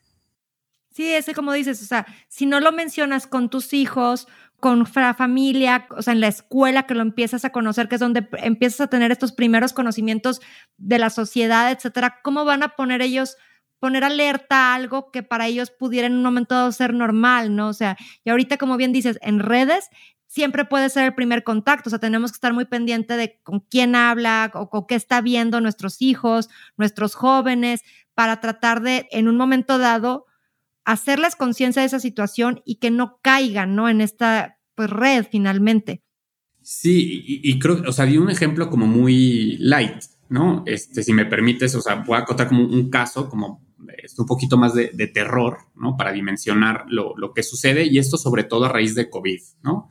Sí, 1.01 1.11
ese 1.15 1.33
como 1.33 1.51
dices, 1.51 1.81
o 1.81 1.85
sea, 1.85 2.05
si 2.27 2.45
no 2.45 2.59
lo 2.59 2.71
mencionas 2.71 3.25
con 3.25 3.49
tus 3.49 3.73
hijos, 3.73 4.27
con 4.59 4.87
la 4.93 5.15
familia, 5.15 5.87
o 5.97 6.03
sea, 6.03 6.13
en 6.13 6.21
la 6.21 6.27
escuela 6.27 6.83
que 6.83 6.93
lo 6.93 7.01
empiezas 7.01 7.43
a 7.43 7.49
conocer, 7.49 7.89
que 7.89 7.95
es 7.95 8.01
donde 8.01 8.27
empiezas 8.33 8.81
a 8.81 8.87
tener 8.87 9.11
estos 9.11 9.31
primeros 9.31 9.73
conocimientos 9.73 10.41
de 10.77 10.99
la 10.99 11.09
sociedad, 11.09 11.71
etcétera, 11.71 12.19
¿cómo 12.23 12.45
van 12.45 12.61
a 12.61 12.75
poner 12.75 13.01
ellos, 13.01 13.35
poner 13.79 14.03
alerta 14.03 14.73
a 14.73 14.75
algo 14.75 15.09
que 15.09 15.23
para 15.23 15.47
ellos 15.47 15.71
pudiera 15.71 16.05
en 16.05 16.13
un 16.13 16.21
momento 16.21 16.53
dado 16.53 16.71
ser 16.71 16.93
normal, 16.93 17.55
¿no? 17.55 17.69
O 17.69 17.73
sea, 17.73 17.97
y 18.23 18.29
ahorita, 18.29 18.57
como 18.57 18.77
bien 18.77 18.91
dices, 18.91 19.17
en 19.23 19.39
redes 19.39 19.89
siempre 20.27 20.65
puede 20.65 20.91
ser 20.91 21.05
el 21.05 21.15
primer 21.15 21.43
contacto, 21.43 21.89
o 21.89 21.91
sea, 21.91 21.97
tenemos 21.97 22.31
que 22.31 22.35
estar 22.35 22.53
muy 22.53 22.65
pendiente 22.65 23.17
de 23.17 23.39
con 23.41 23.61
quién 23.61 23.95
habla 23.95 24.51
o 24.53 24.69
con 24.69 24.85
qué 24.85 24.93
está 24.93 25.19
viendo 25.21 25.61
nuestros 25.61 25.99
hijos, 25.99 26.47
nuestros 26.77 27.15
jóvenes, 27.15 27.81
para 28.13 28.39
tratar 28.39 28.81
de, 28.81 29.07
en 29.09 29.27
un 29.27 29.35
momento 29.35 29.79
dado, 29.79 30.27
hacerles 30.85 31.35
conciencia 31.35 31.81
de 31.81 31.87
esa 31.87 31.99
situación 31.99 32.61
y 32.65 32.75
que 32.75 32.91
no 32.91 33.19
caigan, 33.21 33.75
¿no? 33.75 33.89
En 33.89 34.01
esta 34.01 34.57
pues, 34.75 34.89
red 34.89 35.25
finalmente. 35.29 36.01
Sí, 36.61 37.23
y, 37.25 37.57
creo, 37.57 37.81
o 37.87 37.91
sea, 37.91 38.05
di 38.05 38.17
un 38.17 38.29
ejemplo 38.29 38.69
como 38.69 38.85
muy 38.85 39.57
light, 39.57 40.03
¿no? 40.29 40.63
Este, 40.67 41.01
si 41.01 41.11
me 41.11 41.25
permites, 41.25 41.73
o 41.73 41.81
sea, 41.81 41.95
voy 41.95 42.17
a 42.17 42.25
contar 42.25 42.47
como 42.47 42.63
un 42.65 42.89
caso, 42.91 43.27
como 43.27 43.65
un 44.17 44.25
poquito 44.27 44.57
más 44.57 44.75
de, 44.75 44.89
terror, 45.07 45.57
¿no? 45.75 45.97
Para 45.97 46.11
dimensionar 46.11 46.85
lo, 46.87 47.17
lo, 47.17 47.33
que 47.33 47.41
sucede 47.41 47.85
y 47.85 47.97
esto 47.97 48.17
sobre 48.17 48.43
todo 48.43 48.65
a 48.65 48.69
raíz 48.69 48.93
de 48.93 49.09
COVID, 49.09 49.39
¿no? 49.63 49.89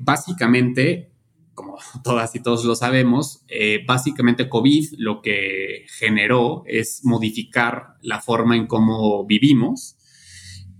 básicamente, 0.00 1.12
como 1.54 1.78
todas 2.04 2.34
y 2.34 2.42
todos 2.42 2.64
lo 2.64 2.74
sabemos, 2.74 3.44
eh, 3.48 3.84
básicamente 3.86 4.48
COVID 4.48 4.94
lo 4.98 5.20
que 5.22 5.86
generó 5.98 6.62
es 6.66 7.00
modificar 7.04 7.96
la 8.02 8.20
forma 8.20 8.56
en 8.56 8.66
cómo 8.66 9.24
vivimos 9.26 9.96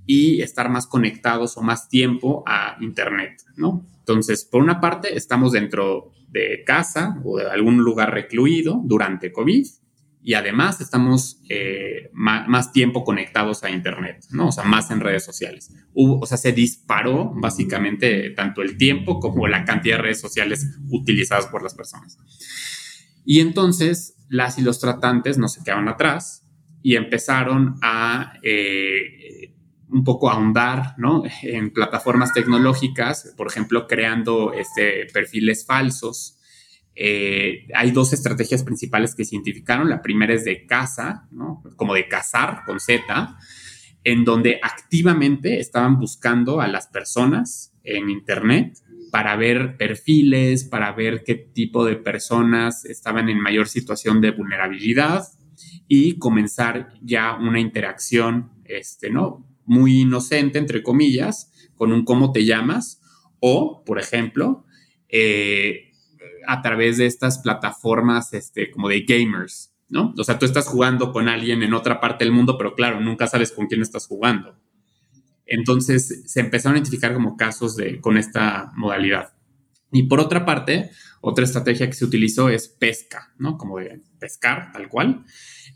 y 0.09 0.41
estar 0.41 0.71
más 0.71 0.87
conectados 0.87 1.59
o 1.59 1.61
más 1.61 1.91
tiempo 1.91 2.43
a 2.47 2.79
Internet, 2.81 3.43
¿no? 3.57 3.87
Entonces, 3.99 4.47
por 4.47 4.63
una 4.63 4.81
parte, 4.81 5.15
estamos 5.15 5.53
dentro 5.53 6.13
de 6.31 6.65
casa 6.65 7.21
o 7.25 7.37
de 7.37 7.51
algún 7.51 7.77
lugar 7.77 8.15
recluido 8.15 8.81
durante 8.83 9.31
COVID 9.31 9.67
y 10.23 10.33
además 10.33 10.81
estamos 10.81 11.43
eh, 11.51 12.09
más, 12.15 12.73
tiempo 12.73 13.05
conectados 13.05 13.63
a 13.65 13.71
Internet, 13.71 14.25
¿no? 14.31 14.49
O 14.49 14.53
sea, 14.53 14.65
más 14.65 14.91
en 14.91 15.01
redes 15.01 15.27
sociales. 15.27 15.75
o 15.93 16.25
sea, 16.25 16.39
se 16.39 16.53
disparó 16.53 17.31
básicamente 17.35 18.31
tanto 18.31 18.63
el 18.63 18.79
tiempo 18.79 19.21
como 19.21 19.47
la 19.47 19.67
cantidad 19.67 19.97
de 19.97 20.03
redes 20.05 20.23
sociales 20.23 20.67
utilizadas 20.89 21.49
por 21.49 21.63
las 21.63 21.75
personas. 21.75 22.17
Y 23.27 23.41
entonces 23.41 24.17
las 24.31 24.59
y 24.59 24.63
los 24.63 24.81
tratantes 24.81 25.37
no 25.37 25.49
se 25.49 25.63
quedaron 25.63 25.87
atrás 25.87 26.47
y 26.83 26.97
empezaron 26.97 27.77
a 27.83 28.35
eh, 28.43 29.28
un 29.91 30.05
poco 30.05 30.31
ahondar 30.31 30.95
¿no? 30.99 31.23
en 31.43 31.73
plataformas 31.73 32.33
tecnológicas, 32.33 33.35
por 33.37 33.47
ejemplo, 33.47 33.87
creando 33.87 34.53
este, 34.53 35.07
perfiles 35.13 35.65
falsos 35.67 36.39
eh, 37.01 37.69
hay 37.75 37.93
dos 37.93 38.13
estrategias 38.13 38.65
principales 38.65 39.15
que 39.15 39.25
se 39.25 39.37
identificaron. 39.37 39.89
La 39.89 40.03
primera 40.03 40.35
es 40.35 40.45
de 40.45 40.67
caza, 40.67 41.29
como 41.77 41.95
de 41.95 42.09
cazar 42.09 42.65
con 42.67 42.81
Z, 42.81 43.39
en 44.03 44.25
donde 44.25 44.59
activamente 44.61 45.61
estaban 45.61 46.01
buscando 46.01 46.61
a 46.61 46.67
las 46.67 46.89
personas 46.89 47.73
en 47.85 48.11
Internet 48.11 48.79
para 49.13 49.37
ver 49.37 49.77
perfiles, 49.77 50.65
para 50.65 50.91
ver 50.93 51.23
qué 51.25 51.37
tipo 51.37 51.85
de 51.85 51.95
personas 51.95 52.85
estaban 52.85 53.29
en 53.29 53.39
mayor 53.39 53.69
situación 53.69 54.21
de 54.21 54.33
vulnerabilidad 54.33 55.25
y 55.87 56.19
comenzar 56.19 56.95
ya 57.01 57.37
una 57.37 57.61
interacción, 57.61 58.51
este, 58.65 59.09
¿no? 59.09 59.47
Muy 59.69 60.01
inocente, 60.01 60.59
entre 60.59 60.83
comillas, 60.83 61.53
con 61.77 61.93
un 61.93 62.05
cómo 62.05 62.33
te 62.33 62.45
llamas 62.45 63.01
o, 63.39 63.85
por 63.85 64.01
ejemplo, 64.01 64.65
eh, 65.09 65.93
a 66.47 66.61
través 66.63 66.97
de 66.97 67.07
estas 67.07 67.39
plataformas 67.39 68.33
este, 68.33 68.71
como 68.71 68.89
de 68.89 69.03
gamers, 69.03 69.73
¿no? 69.89 70.15
O 70.19 70.25
sea, 70.25 70.39
tú 70.39 70.47
estás 70.47 70.67
jugando 70.67 71.13
con 71.13 71.29
alguien 71.29 71.63
en 71.63 71.75
otra 71.75 72.01
parte 72.01 72.25
del 72.25 72.33
mundo, 72.33 72.59
pero 72.59 72.75
claro, 72.75 73.01
nunca 73.01 73.27
sabes 73.27 73.53
con 73.53 73.67
quién 73.67 73.83
estás 73.83 74.07
jugando. 74.07 74.59
Entonces 75.47 76.25
se 76.27 76.41
empezaron 76.41 76.75
a 76.75 76.79
identificar 76.79 77.15
como 77.15 77.37
casos 77.37 77.77
de, 77.77 78.01
con 78.01 78.19
esta 78.19 78.73
modalidad. 78.77 79.35
Y 79.93 80.05
por 80.05 80.21
otra 80.21 80.45
parte, 80.45 80.91
otra 81.21 81.45
estrategia 81.45 81.87
que 81.87 81.95
se 81.95 82.05
utilizó 82.05 82.49
es 82.49 82.69
pesca, 82.69 83.33
¿no? 83.39 83.57
Como 83.57 83.79
de 83.79 84.03
pescar, 84.19 84.73
tal 84.73 84.89
cual, 84.89 85.25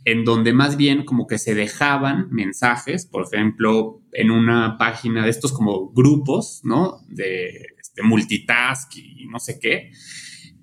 en 0.05 0.25
donde 0.25 0.53
más 0.53 0.77
bien 0.77 1.05
como 1.05 1.27
que 1.27 1.39
se 1.39 1.55
dejaban 1.55 2.29
mensajes, 2.31 3.07
por 3.07 3.25
ejemplo, 3.25 4.03
en 4.13 4.31
una 4.31 4.77
página 4.79 5.25
de 5.25 5.31
estos 5.31 5.53
como 5.53 5.93
grupos, 5.93 6.61
¿no? 6.65 6.99
De, 7.09 7.69
de 7.95 8.03
multitask 8.03 8.97
y 8.97 9.27
no 9.27 9.39
sé 9.39 9.59
qué, 9.61 9.93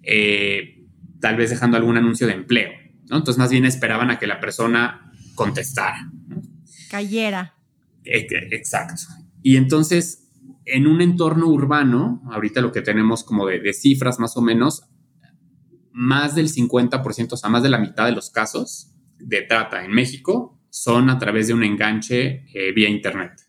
eh, 0.03 0.85
tal 1.21 1.37
vez 1.37 1.49
dejando 1.49 1.77
algún 1.77 1.97
anuncio 1.97 2.27
de 2.27 2.33
empleo, 2.33 2.71
¿no? 3.09 3.17
Entonces 3.17 3.37
más 3.37 3.51
bien 3.51 3.65
esperaban 3.65 4.09
a 4.11 4.19
que 4.19 4.27
la 4.27 4.39
persona 4.39 5.11
contestara. 5.35 6.11
Cayera. 6.89 7.55
Exacto. 8.03 9.03
Y 9.41 9.57
entonces, 9.57 10.29
en 10.65 10.87
un 10.87 11.01
entorno 11.01 11.47
urbano, 11.47 12.21
ahorita 12.31 12.61
lo 12.61 12.71
que 12.71 12.81
tenemos 12.81 13.23
como 13.23 13.45
de, 13.45 13.73
cifras 13.73 14.19
más 14.19 14.35
o 14.37 14.41
menos, 14.41 14.85
más 15.91 16.35
del 16.35 16.49
50%, 16.49 17.33
o 17.33 17.37
sea, 17.37 17.49
más 17.49 17.63
de 17.63 17.69
la 17.69 17.77
mitad 17.77 18.05
de 18.05 18.13
los 18.13 18.29
casos 18.31 18.93
de 19.19 19.41
trata 19.43 19.83
en 19.83 19.91
México 19.91 20.59
son 20.69 21.09
a 21.09 21.17
través 21.17 21.47
de 21.47 21.53
un 21.53 21.63
enganche 21.63 22.45
eh, 22.53 22.71
vía 22.71 22.89
Internet, 22.89 23.41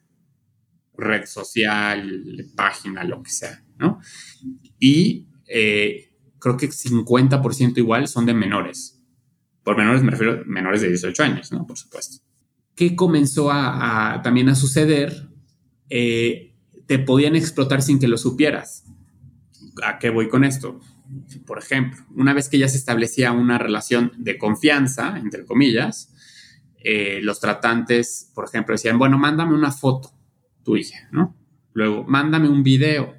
red 0.97 1.27
social, 1.27 2.47
página, 2.57 3.05
lo 3.05 3.23
que 3.23 3.31
sea, 3.31 3.65
¿no? 3.79 4.01
Y 4.79 5.29
eh, 5.47 6.15
creo 6.39 6.57
que 6.57 6.69
50% 6.69 7.79
igual 7.79 8.09
son 8.09 8.27
de 8.27 8.35
menores. 8.35 9.03
Por 9.63 9.77
menores 9.77 10.03
me 10.03 10.11
refiero 10.11 10.41
a 10.41 10.45
menores 10.45 10.81
de 10.81 10.89
18 10.89 11.23
años, 11.23 11.53
¿no? 11.53 11.67
Por 11.67 11.77
supuesto. 11.77 12.25
¿Qué 12.75 12.97
comenzó 12.97 13.51
a, 13.53 14.21
también 14.23 14.49
a 14.49 14.55
suceder? 14.55 15.29
Eh, 15.91 16.57
te 16.87 16.99
podían 16.99 17.37
explotar 17.37 17.83
sin 17.83 17.99
que 17.99 18.09
lo 18.09 18.17
supieras. 18.17 18.85
¿A 19.85 19.99
qué 19.99 20.11
voy 20.11 20.29
con 20.29 20.45
esto? 20.45 20.81
Por 21.47 21.59
ejemplo, 21.59 22.05
una 22.15 22.33
vez 22.33 22.49
que 22.49 22.59
ya 22.59 22.69
se 22.69 22.77
establecía 22.77 23.33
una 23.33 23.59
relación 23.59 24.13
de 24.17 24.39
confianza, 24.39 25.19
entre 25.19 25.45
comillas, 25.45 26.15
eh, 26.83 27.21
los 27.23 27.41
tratantes, 27.41 28.31
por 28.35 28.45
ejemplo, 28.47 28.75
decían, 28.75 28.99
bueno, 28.99 29.19
mándame 29.19 29.55
una 29.55 29.73
foto 29.73 30.13
tuya, 30.63 31.09
¿no? 31.13 31.37
Luego, 31.73 32.05
mándame 32.05 32.49
un 32.49 32.63
video. 32.63 33.15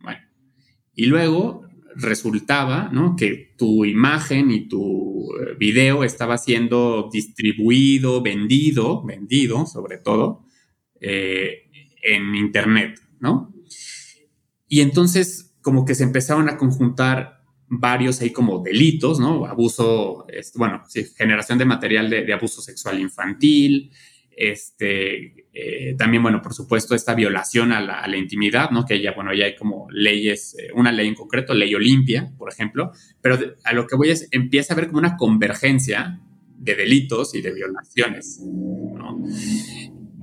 Bueno, 0.00 0.20
y 0.94 1.06
luego 1.06 1.66
resultaba 1.96 2.88
¿no? 2.92 3.16
que 3.16 3.54
tu 3.56 3.84
imagen 3.84 4.50
y 4.50 4.68
tu 4.68 5.28
eh, 5.34 5.54
video 5.58 6.04
estaba 6.04 6.38
siendo 6.38 7.08
distribuido, 7.12 8.22
vendido, 8.22 9.04
vendido 9.04 9.66
sobre 9.66 9.98
todo, 9.98 10.44
eh, 11.00 11.70
en 12.02 12.34
Internet, 12.34 13.00
¿no? 13.18 13.54
Y 14.68 14.80
entonces 14.80 15.49
como 15.62 15.84
que 15.84 15.94
se 15.94 16.04
empezaron 16.04 16.48
a 16.48 16.56
conjuntar 16.56 17.40
varios 17.68 18.20
ahí 18.20 18.30
como 18.30 18.62
delitos, 18.62 19.20
¿no? 19.20 19.46
Abuso, 19.46 20.26
bueno, 20.56 20.82
sí, 20.88 21.04
generación 21.16 21.56
de 21.58 21.64
material 21.64 22.10
de, 22.10 22.32
abuso 22.32 22.60
sexual 22.60 22.98
infantil, 22.98 23.92
este, 24.36 25.46
eh, 25.52 25.94
también, 25.96 26.22
bueno, 26.22 26.42
por 26.42 26.52
supuesto, 26.52 26.94
esta 26.96 27.14
violación 27.14 27.72
a 27.72 27.80
la, 27.80 28.16
intimidad, 28.16 28.70
¿no? 28.70 28.84
Que 28.84 29.00
ya, 29.00 29.12
bueno, 29.12 29.32
ya 29.32 29.44
hay 29.44 29.54
como 29.54 29.86
leyes, 29.90 30.56
eh, 30.58 30.70
una 30.74 30.90
ley 30.90 31.06
en 31.06 31.14
concreto, 31.14 31.54
ley 31.54 31.72
Olimpia, 31.74 32.32
por 32.36 32.50
ejemplo, 32.50 32.90
pero 33.20 33.38
a 33.62 33.72
lo 33.72 33.86
que 33.86 33.96
voy 33.96 34.10
es, 34.10 34.28
empieza 34.32 34.72
a 34.72 34.76
haber 34.76 34.88
como 34.88 34.98
una 34.98 35.16
convergencia 35.16 36.20
de 36.56 36.74
delitos 36.74 37.34
y 37.36 37.40
de 37.40 37.52
violaciones, 37.52 38.40
¿no? 38.42 39.22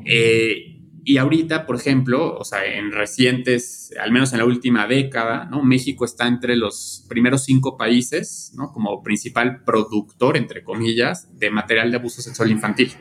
Eh, 0.05 0.76
y 1.07 1.19
ahorita, 1.19 1.65
por 1.65 1.77
ejemplo, 1.77 2.35
o 2.37 2.43
sea, 2.43 2.65
en 2.65 2.91
recientes, 2.91 3.93
al 3.97 4.11
menos 4.11 4.33
en 4.33 4.39
la 4.39 4.45
última 4.45 4.87
década, 4.87 5.45
¿no? 5.45 5.63
México 5.63 6.03
está 6.03 6.27
entre 6.27 6.57
los 6.57 7.05
primeros 7.07 7.45
cinco 7.45 7.77
países, 7.77 8.51
¿no? 8.57 8.73
Como 8.73 9.01
principal 9.03 9.63
productor, 9.63 10.35
entre 10.35 10.65
comillas, 10.65 11.29
de 11.39 11.49
material 11.49 11.91
de 11.91 11.97
abuso 11.97 12.21
sexual 12.21 12.51
infantil. 12.51 12.91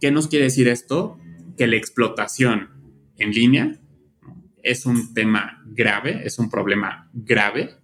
¿Qué 0.00 0.10
nos 0.10 0.26
quiere 0.26 0.46
decir 0.46 0.66
esto? 0.66 1.20
Que 1.56 1.68
la 1.68 1.76
explotación 1.76 2.70
en 3.16 3.30
línea 3.30 3.78
es 4.64 4.84
un 4.84 5.14
tema 5.14 5.62
grave, 5.66 6.22
es 6.24 6.40
un 6.40 6.50
problema 6.50 7.08
grave 7.12 7.76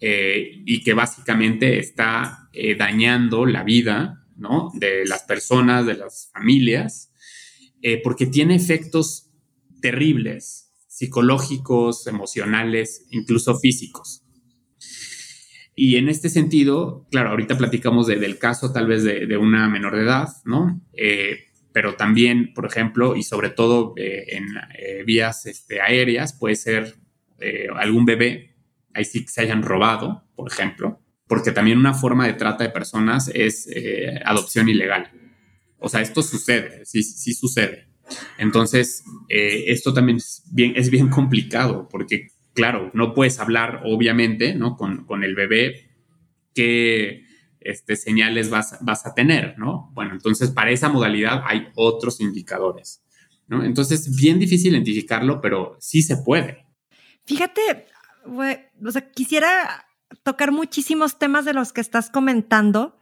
eh, 0.00 0.62
y 0.66 0.82
que 0.82 0.92
básicamente 0.92 1.78
está 1.78 2.50
eh, 2.52 2.74
dañando 2.74 3.46
la 3.46 3.62
vida 3.62 4.26
¿no? 4.36 4.70
de 4.74 5.06
las 5.06 5.22
personas, 5.22 5.86
de 5.86 5.94
las 5.94 6.30
familias, 6.34 7.11
eh, 7.82 8.00
porque 8.02 8.26
tiene 8.26 8.54
efectos 8.54 9.28
terribles, 9.80 10.72
psicológicos, 10.86 12.06
emocionales, 12.06 13.06
incluso 13.10 13.58
físicos. 13.58 14.22
Y 15.74 15.96
en 15.96 16.08
este 16.08 16.28
sentido, 16.28 17.08
claro, 17.10 17.30
ahorita 17.30 17.58
platicamos 17.58 18.06
del 18.06 18.38
caso 18.38 18.72
tal 18.72 18.86
vez 18.86 19.02
de, 19.02 19.36
una 19.36 19.68
menor 19.68 19.96
de 19.96 20.02
edad, 20.02 20.28
¿no? 20.44 20.80
Eh, 20.92 21.46
pero 21.72 21.94
también, 21.94 22.52
por 22.54 22.66
ejemplo, 22.66 23.16
y 23.16 23.24
sobre 23.24 23.50
todo 23.50 23.94
eh, 23.96 24.36
en 24.36 24.46
vías 25.04 25.46
este, 25.46 25.80
aéreas, 25.80 26.34
puede 26.34 26.56
ser 26.56 26.96
algún 27.74 28.04
bebé, 28.04 28.54
ahí 28.94 29.04
sí 29.04 29.24
que 29.24 29.32
se 29.32 29.40
hayan 29.40 29.64
robado, 29.64 30.22
por 30.36 30.52
ejemplo, 30.52 31.00
porque 31.26 31.50
también 31.50 31.78
una 31.78 31.94
forma 31.94 32.28
de 32.28 32.34
trata 32.34 32.62
de 32.62 32.70
personas 32.70 33.28
es 33.34 33.68
adopción 34.24 34.68
ilegal. 34.68 35.10
O 35.82 35.88
sea, 35.88 36.00
esto 36.00 36.22
sucede, 36.22 36.84
sí, 36.84 37.02
sí 37.02 37.34
sucede. 37.34 37.88
Entonces, 38.38 39.04
esto 39.28 39.92
también 39.92 40.18
es 40.18 40.42
bien, 40.52 40.74
es 40.76 40.90
complicado 41.10 41.88
porque 41.90 42.28
claro, 42.54 42.90
no 42.94 43.14
puedes 43.14 43.38
hablar, 43.38 43.82
obviamente, 43.84 44.54
¿no? 44.54 44.76
Con, 44.76 45.24
el 45.24 45.34
bebé 45.34 45.90
qué 46.54 47.24
este, 47.60 47.96
señales 47.96 48.50
vas, 48.50 48.78
vas, 48.80 49.06
a 49.06 49.14
tener, 49.14 49.58
¿no? 49.58 49.90
Bueno, 49.94 50.12
entonces 50.12 50.50
para 50.50 50.70
esa 50.70 50.88
modalidad 50.88 51.42
hay 51.46 51.68
otros 51.74 52.20
indicadores, 52.20 53.02
¿no? 53.46 53.64
Entonces, 53.64 54.14
bien 54.16 54.38
difícil 54.38 54.74
identificarlo, 54.74 55.40
pero 55.40 55.76
sí 55.80 56.02
se 56.02 56.18
puede. 56.18 56.66
Fíjate, 57.24 57.86
o 58.24 58.90
sea, 58.90 59.10
quisiera 59.10 59.86
tocar 60.22 60.52
muchísimos 60.52 61.18
temas 61.18 61.44
de 61.44 61.54
los 61.54 61.72
que 61.72 61.80
estás 61.80 62.10
comentando. 62.10 62.98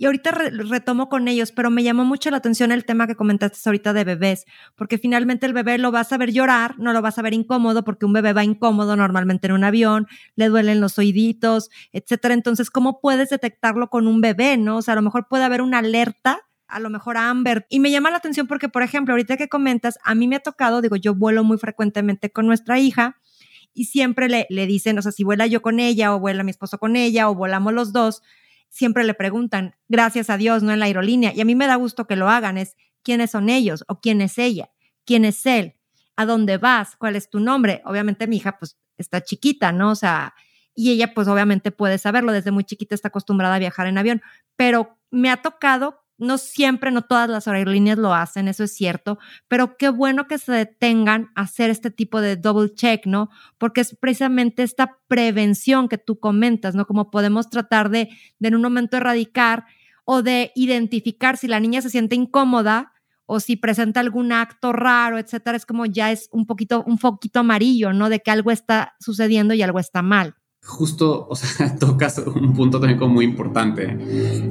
Y 0.00 0.06
ahorita 0.06 0.30
retomo 0.30 1.10
con 1.10 1.28
ellos, 1.28 1.52
pero 1.52 1.68
me 1.68 1.82
llamó 1.82 2.06
mucho 2.06 2.30
la 2.30 2.38
atención 2.38 2.72
el 2.72 2.86
tema 2.86 3.06
que 3.06 3.16
comentaste 3.16 3.60
ahorita 3.66 3.92
de 3.92 4.04
bebés, 4.04 4.46
porque 4.74 4.96
finalmente 4.96 5.44
el 5.44 5.52
bebé 5.52 5.76
lo 5.76 5.90
vas 5.90 6.10
a 6.10 6.16
ver 6.16 6.32
llorar, 6.32 6.78
no 6.78 6.94
lo 6.94 7.02
vas 7.02 7.18
a 7.18 7.22
ver 7.22 7.34
incómodo, 7.34 7.84
porque 7.84 8.06
un 8.06 8.14
bebé 8.14 8.32
va 8.32 8.42
incómodo 8.42 8.96
normalmente 8.96 9.48
en 9.48 9.52
un 9.52 9.62
avión, 9.62 10.06
le 10.36 10.48
duelen 10.48 10.80
los 10.80 10.98
oíditos, 10.98 11.68
etcétera. 11.92 12.32
Entonces, 12.32 12.70
¿cómo 12.70 12.98
puedes 13.02 13.28
detectarlo 13.28 13.90
con 13.90 14.06
un 14.06 14.22
bebé, 14.22 14.56
no? 14.56 14.78
O 14.78 14.82
sea, 14.82 14.92
a 14.92 14.94
lo 14.94 15.02
mejor 15.02 15.28
puede 15.28 15.44
haber 15.44 15.60
una 15.60 15.80
alerta 15.80 16.40
a 16.66 16.80
lo 16.80 16.88
mejor 16.88 17.18
a 17.18 17.28
Amber. 17.28 17.66
Y 17.68 17.78
me 17.78 17.90
llama 17.90 18.10
la 18.10 18.16
atención 18.16 18.46
porque, 18.46 18.70
por 18.70 18.82
ejemplo, 18.82 19.12
ahorita 19.12 19.36
que 19.36 19.50
comentas, 19.50 19.98
a 20.02 20.14
mí 20.14 20.26
me 20.28 20.36
ha 20.36 20.40
tocado, 20.40 20.80
digo, 20.80 20.96
yo 20.96 21.14
vuelo 21.14 21.44
muy 21.44 21.58
frecuentemente 21.58 22.30
con 22.30 22.46
nuestra 22.46 22.78
hija 22.78 23.20
y 23.74 23.84
siempre 23.84 24.30
le, 24.30 24.46
le 24.48 24.66
dicen, 24.66 24.98
o 24.98 25.02
sea, 25.02 25.12
si 25.12 25.24
vuela 25.24 25.46
yo 25.46 25.60
con 25.60 25.78
ella 25.78 26.14
o 26.14 26.20
vuela 26.20 26.42
mi 26.42 26.52
esposo 26.52 26.78
con 26.78 26.96
ella 26.96 27.28
o 27.28 27.34
volamos 27.34 27.74
los 27.74 27.92
dos, 27.92 28.22
siempre 28.70 29.04
le 29.04 29.14
preguntan, 29.14 29.74
gracias 29.88 30.30
a 30.30 30.36
Dios, 30.36 30.62
no 30.62 30.72
en 30.72 30.78
la 30.78 30.86
aerolínea. 30.86 31.34
Y 31.34 31.40
a 31.40 31.44
mí 31.44 31.54
me 31.54 31.66
da 31.66 31.74
gusto 31.74 32.06
que 32.06 32.16
lo 32.16 32.30
hagan, 32.30 32.56
es 32.56 32.76
quiénes 33.02 33.32
son 33.32 33.48
ellos 33.50 33.84
o 33.88 34.00
quién 34.00 34.20
es 34.20 34.38
ella, 34.38 34.70
quién 35.04 35.24
es 35.24 35.44
él, 35.44 35.74
a 36.16 36.24
dónde 36.24 36.56
vas, 36.56 36.96
cuál 36.96 37.16
es 37.16 37.28
tu 37.28 37.40
nombre. 37.40 37.82
Obviamente 37.84 38.26
mi 38.26 38.36
hija 38.36 38.58
pues 38.58 38.78
está 38.96 39.22
chiquita, 39.22 39.72
¿no? 39.72 39.90
O 39.90 39.94
sea, 39.94 40.34
y 40.74 40.92
ella 40.92 41.12
pues 41.14 41.28
obviamente 41.28 41.70
puede 41.72 41.98
saberlo, 41.98 42.32
desde 42.32 42.52
muy 42.52 42.64
chiquita 42.64 42.94
está 42.94 43.08
acostumbrada 43.08 43.56
a 43.56 43.58
viajar 43.58 43.86
en 43.86 43.98
avión, 43.98 44.22
pero 44.56 44.98
me 45.10 45.30
ha 45.30 45.42
tocado 45.42 46.04
no 46.20 46.38
siempre, 46.38 46.90
no 46.90 47.02
todas 47.02 47.28
las 47.28 47.48
aerolíneas 47.48 47.98
lo 47.98 48.14
hacen, 48.14 48.46
eso 48.46 48.64
es 48.64 48.74
cierto, 48.74 49.18
pero 49.48 49.76
qué 49.76 49.88
bueno 49.88 50.26
que 50.26 50.38
se 50.38 50.52
detengan 50.52 51.30
a 51.34 51.42
hacer 51.42 51.70
este 51.70 51.90
tipo 51.90 52.20
de 52.20 52.36
double 52.36 52.72
check, 52.74 53.06
¿no? 53.06 53.30
Porque 53.58 53.80
es 53.80 53.96
precisamente 53.98 54.62
esta 54.62 54.98
prevención 55.08 55.88
que 55.88 55.98
tú 55.98 56.18
comentas, 56.20 56.74
¿no? 56.74 56.86
Como 56.86 57.10
podemos 57.10 57.50
tratar 57.50 57.90
de, 57.90 58.10
de 58.38 58.48
en 58.48 58.54
un 58.54 58.62
momento 58.62 58.96
erradicar 58.96 59.64
o 60.04 60.22
de 60.22 60.52
identificar 60.54 61.36
si 61.36 61.48
la 61.48 61.60
niña 61.60 61.82
se 61.82 61.90
siente 61.90 62.14
incómoda 62.16 62.92
o 63.26 63.40
si 63.40 63.56
presenta 63.56 64.00
algún 64.00 64.32
acto 64.32 64.72
raro, 64.72 65.18
etcétera, 65.18 65.56
es 65.56 65.64
como 65.64 65.86
ya 65.86 66.10
es 66.10 66.28
un 66.32 66.46
poquito, 66.46 66.82
un 66.84 66.98
foquito 66.98 67.40
amarillo, 67.40 67.92
¿no? 67.92 68.08
De 68.08 68.20
que 68.20 68.30
algo 68.30 68.50
está 68.50 68.94
sucediendo 68.98 69.54
y 69.54 69.62
algo 69.62 69.78
está 69.78 70.02
mal 70.02 70.34
justo, 70.62 71.26
o 71.28 71.36
sea, 71.36 71.76
tocas 71.78 72.18
un 72.18 72.54
punto 72.54 72.80
también 72.80 72.98
como 72.98 73.14
muy 73.14 73.24
importante, 73.24 73.96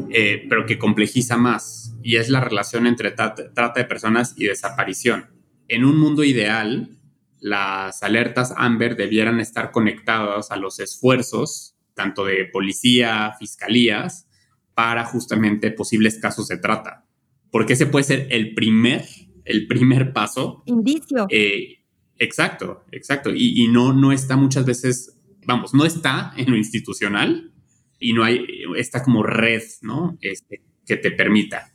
eh, 0.10 0.46
pero 0.50 0.66
que 0.66 0.78
complejiza 0.78 1.38
más, 1.38 1.96
y 2.04 2.18
es 2.18 2.30
la 2.30 2.42
relación 2.42 2.88
entre 2.88 3.12
trata 3.12 3.74
de 3.76 3.86
personas 3.86 4.34
y 4.38 4.46
desaparición. 4.46 5.28
En 5.68 5.86
un 5.86 6.00
mundo 6.00 6.24
ideal, 6.24 6.90
las 7.40 8.04
alertas 8.04 8.54
Amber 8.58 8.96
debieran 8.96 9.40
estar 9.40 9.72
conectadas 9.72 10.52
a 10.52 10.58
los 10.58 10.80
esfuerzos, 10.80 11.76
tanto 11.94 12.26
de 12.26 12.46
policía, 12.46 13.34
fiscalías, 13.40 14.28
para 14.74 15.06
justamente 15.06 15.72
posibles 15.72 16.20
casos 16.20 16.48
de 16.48 16.58
trata. 16.58 17.06
Porque 17.52 17.74
ese 17.74 17.86
puede 17.86 18.04
ser 18.04 18.28
el 18.32 18.54
primer, 18.54 19.06
el 19.46 19.68
primer 19.68 20.14
paso. 20.14 20.64
Indicio. 20.66 21.28
Eh, 21.30 21.80
exacto, 22.18 22.86
exacto. 22.92 23.32
Y, 23.34 23.62
y, 23.62 23.68
no, 23.68 23.94
no 23.94 24.12
está 24.12 24.38
muchas 24.38 24.66
veces 24.66 25.19
vamos, 25.46 25.74
no 25.74 25.86
está 25.86 26.34
en 26.38 26.52
lo 26.52 26.58
institucional 26.58 27.52
y 28.00 28.14
no 28.14 28.24
hay 28.24 28.46
esta 28.78 29.04
como 29.04 29.24
red, 29.24 29.64
¿no? 29.82 30.18
Este, 30.22 30.62
que 30.86 30.98
te 30.98 31.12
permita. 31.12 31.72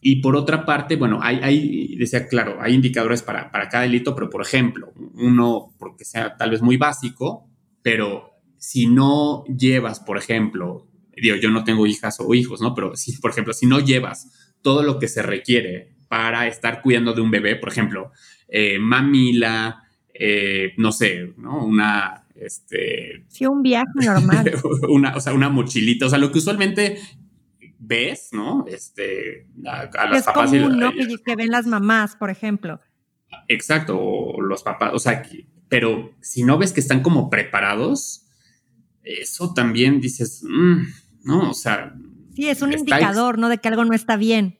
Y 0.00 0.22
por 0.22 0.36
otra 0.36 0.64
parte, 0.64 0.96
bueno, 0.96 1.18
hay, 1.22 1.40
hay 1.42 1.96
decía, 1.96 2.28
claro, 2.28 2.58
hay 2.60 2.74
indicadores 2.74 3.22
para, 3.22 3.50
para 3.50 3.68
cada 3.68 3.82
delito, 3.82 4.14
pero 4.14 4.30
por 4.30 4.42
ejemplo, 4.42 4.92
uno, 5.14 5.74
porque 5.78 6.04
sea 6.04 6.36
tal 6.36 6.50
vez 6.50 6.62
muy 6.62 6.76
básico, 6.76 7.50
pero 7.82 8.30
si 8.58 8.86
no 8.86 9.44
llevas, 9.46 10.00
por 10.00 10.18
ejemplo, 10.18 10.86
digo, 11.16 11.36
yo 11.36 11.50
no 11.50 11.64
tengo 11.64 11.86
hijas 11.86 12.18
o 12.20 12.32
hijos, 12.34 12.60
¿no? 12.60 12.74
Pero 12.74 12.96
si, 12.96 13.16
por 13.18 13.30
ejemplo, 13.30 13.52
si 13.52 13.66
no 13.66 13.80
llevas 13.80 14.52
todo 14.62 14.82
lo 14.82 14.98
que 14.98 15.08
se 15.08 15.22
requiere 15.22 15.96
para 16.08 16.46
estar 16.46 16.80
cuidando 16.82 17.12
de 17.12 17.20
un 17.20 17.30
bebé, 17.30 17.56
por 17.56 17.70
ejemplo, 17.70 18.12
eh, 18.48 18.78
mamila, 18.78 19.82
eh, 20.14 20.74
no 20.76 20.92
sé, 20.92 21.34
¿no? 21.36 21.64
Una 21.64 22.24
este. 22.40 23.24
Sí, 23.28 23.46
un 23.46 23.62
viaje 23.62 23.86
normal. 23.94 24.52
una, 24.88 25.16
o 25.16 25.20
sea, 25.20 25.32
una 25.32 25.48
mochilita. 25.48 26.06
O 26.06 26.08
sea, 26.08 26.18
lo 26.18 26.32
que 26.32 26.38
usualmente 26.38 26.98
ves, 27.78 28.30
¿no? 28.32 28.64
Este, 28.68 29.46
a, 29.66 30.06
las 30.08 30.24
papás. 30.24 30.52
¿no? 30.52 30.92
que, 30.92 31.36
ven 31.36 31.50
las 31.50 31.66
mamás, 31.66 32.16
por 32.16 32.30
ejemplo. 32.30 32.80
Exacto, 33.46 33.98
o 33.98 34.40
los 34.40 34.62
papás. 34.62 34.90
O 34.94 34.98
sea, 34.98 35.22
pero 35.68 36.14
si 36.20 36.44
no 36.44 36.58
ves 36.58 36.72
que 36.72 36.80
están 36.80 37.02
como 37.02 37.30
preparados, 37.30 38.26
eso 39.02 39.54
también 39.54 40.00
dices, 40.00 40.44
mm, 40.48 40.78
no, 41.24 41.50
o 41.50 41.54
sea. 41.54 41.94
Sí, 42.34 42.48
es 42.48 42.62
un 42.62 42.72
indicador, 42.72 43.38
¿no? 43.38 43.48
De 43.48 43.58
que 43.58 43.68
algo 43.68 43.84
no 43.84 43.94
está 43.94 44.16
bien. 44.16 44.58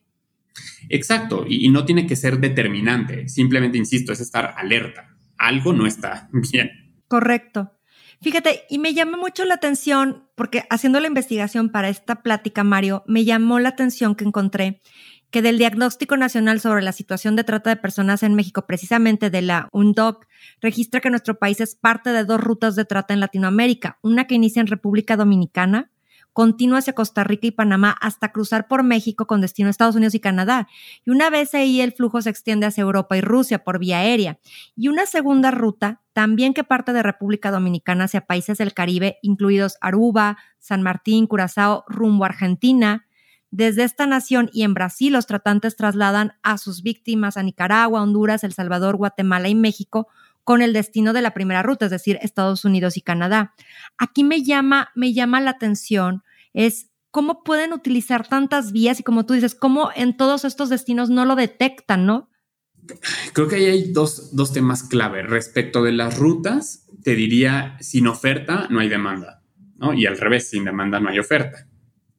Exacto, 0.88 1.44
y, 1.48 1.68
no 1.68 1.84
tiene 1.84 2.06
que 2.06 2.16
ser 2.16 2.38
determinante. 2.38 3.28
Simplemente, 3.28 3.78
insisto, 3.78 4.12
es 4.12 4.20
estar 4.20 4.54
alerta. 4.56 5.16
Algo 5.36 5.72
no 5.72 5.86
está 5.86 6.28
bien. 6.52 6.70
Correcto. 7.08 7.72
Fíjate, 8.20 8.64
y 8.68 8.78
me 8.78 8.94
llama 8.94 9.16
mucho 9.16 9.44
la 9.44 9.54
atención, 9.54 10.28
porque 10.34 10.64
haciendo 10.70 11.00
la 11.00 11.06
investigación 11.06 11.70
para 11.70 11.88
esta 11.88 12.22
plática, 12.22 12.64
Mario, 12.64 13.04
me 13.06 13.24
llamó 13.24 13.58
la 13.60 13.70
atención 13.70 14.14
que 14.14 14.24
encontré 14.24 14.82
que 15.30 15.42
del 15.42 15.58
Diagnóstico 15.58 16.16
Nacional 16.16 16.60
sobre 16.60 16.82
la 16.82 16.92
Situación 16.92 17.36
de 17.36 17.44
Trata 17.44 17.70
de 17.70 17.76
Personas 17.76 18.22
en 18.22 18.34
México, 18.34 18.66
precisamente 18.66 19.30
de 19.30 19.42
la 19.42 19.68
UNDOC, 19.72 20.26
registra 20.60 21.00
que 21.00 21.10
nuestro 21.10 21.38
país 21.38 21.60
es 21.60 21.74
parte 21.74 22.10
de 22.10 22.24
dos 22.24 22.40
rutas 22.40 22.76
de 22.76 22.86
trata 22.86 23.12
en 23.12 23.20
Latinoamérica, 23.20 23.98
una 24.02 24.26
que 24.26 24.34
inicia 24.34 24.60
en 24.60 24.68
República 24.68 25.16
Dominicana 25.16 25.90
continúa 26.38 26.78
hacia 26.78 26.92
Costa 26.92 27.24
Rica 27.24 27.48
y 27.48 27.50
Panamá 27.50 27.96
hasta 28.00 28.30
cruzar 28.30 28.68
por 28.68 28.84
México 28.84 29.26
con 29.26 29.40
destino 29.40 29.66
a 29.66 29.70
Estados 29.72 29.96
Unidos 29.96 30.14
y 30.14 30.20
Canadá. 30.20 30.68
Y 31.04 31.10
una 31.10 31.30
vez 31.30 31.52
ahí 31.52 31.80
el 31.80 31.90
flujo 31.90 32.22
se 32.22 32.30
extiende 32.30 32.64
hacia 32.64 32.82
Europa 32.82 33.16
y 33.16 33.20
Rusia 33.20 33.64
por 33.64 33.80
vía 33.80 33.98
aérea. 33.98 34.38
Y 34.76 34.86
una 34.86 35.06
segunda 35.06 35.50
ruta 35.50 36.00
también 36.12 36.54
que 36.54 36.62
parte 36.62 36.92
de 36.92 37.02
República 37.02 37.50
Dominicana 37.50 38.04
hacia 38.04 38.20
países 38.20 38.56
del 38.58 38.72
Caribe, 38.72 39.18
incluidos 39.20 39.78
Aruba, 39.80 40.38
San 40.60 40.80
Martín, 40.80 41.26
Curazao, 41.26 41.82
rumbo 41.88 42.22
a 42.22 42.28
Argentina. 42.28 43.08
Desde 43.50 43.82
esta 43.82 44.06
nación 44.06 44.48
y 44.52 44.62
en 44.62 44.74
Brasil 44.74 45.14
los 45.14 45.26
tratantes 45.26 45.74
trasladan 45.74 46.34
a 46.44 46.56
sus 46.58 46.84
víctimas 46.84 47.36
a 47.36 47.42
Nicaragua, 47.42 48.00
Honduras, 48.00 48.44
El 48.44 48.52
Salvador, 48.52 48.96
Guatemala 48.96 49.48
y 49.48 49.56
México 49.56 50.06
con 50.44 50.62
el 50.62 50.72
destino 50.72 51.12
de 51.12 51.20
la 51.20 51.34
primera 51.34 51.62
ruta, 51.62 51.86
es 51.86 51.90
decir, 51.90 52.16
Estados 52.22 52.64
Unidos 52.64 52.96
y 52.96 53.00
Canadá. 53.00 53.54
Aquí 53.98 54.22
me 54.22 54.44
llama, 54.44 54.90
me 54.94 55.12
llama 55.12 55.40
la 55.40 55.50
atención 55.50 56.22
es 56.58 56.90
cómo 57.12 57.44
pueden 57.44 57.72
utilizar 57.72 58.26
tantas 58.26 58.72
vías 58.72 58.98
y 58.98 59.04
como 59.04 59.24
tú 59.24 59.34
dices, 59.34 59.54
cómo 59.54 59.90
en 59.94 60.16
todos 60.16 60.44
estos 60.44 60.68
destinos 60.68 61.08
no 61.08 61.24
lo 61.24 61.36
detectan, 61.36 62.04
¿no? 62.04 62.30
Creo 63.32 63.46
que 63.46 63.56
ahí 63.56 63.66
hay 63.66 63.92
dos, 63.92 64.34
dos 64.34 64.52
temas 64.52 64.82
clave. 64.82 65.22
Respecto 65.22 65.84
de 65.84 65.92
las 65.92 66.18
rutas, 66.18 66.88
te 67.04 67.14
diría, 67.14 67.76
sin 67.80 68.08
oferta 68.08 68.66
no 68.70 68.80
hay 68.80 68.88
demanda, 68.88 69.44
¿no? 69.76 69.94
Y 69.94 70.06
al 70.06 70.18
revés, 70.18 70.50
sin 70.50 70.64
demanda 70.64 70.98
no 70.98 71.10
hay 71.10 71.20
oferta. 71.20 71.68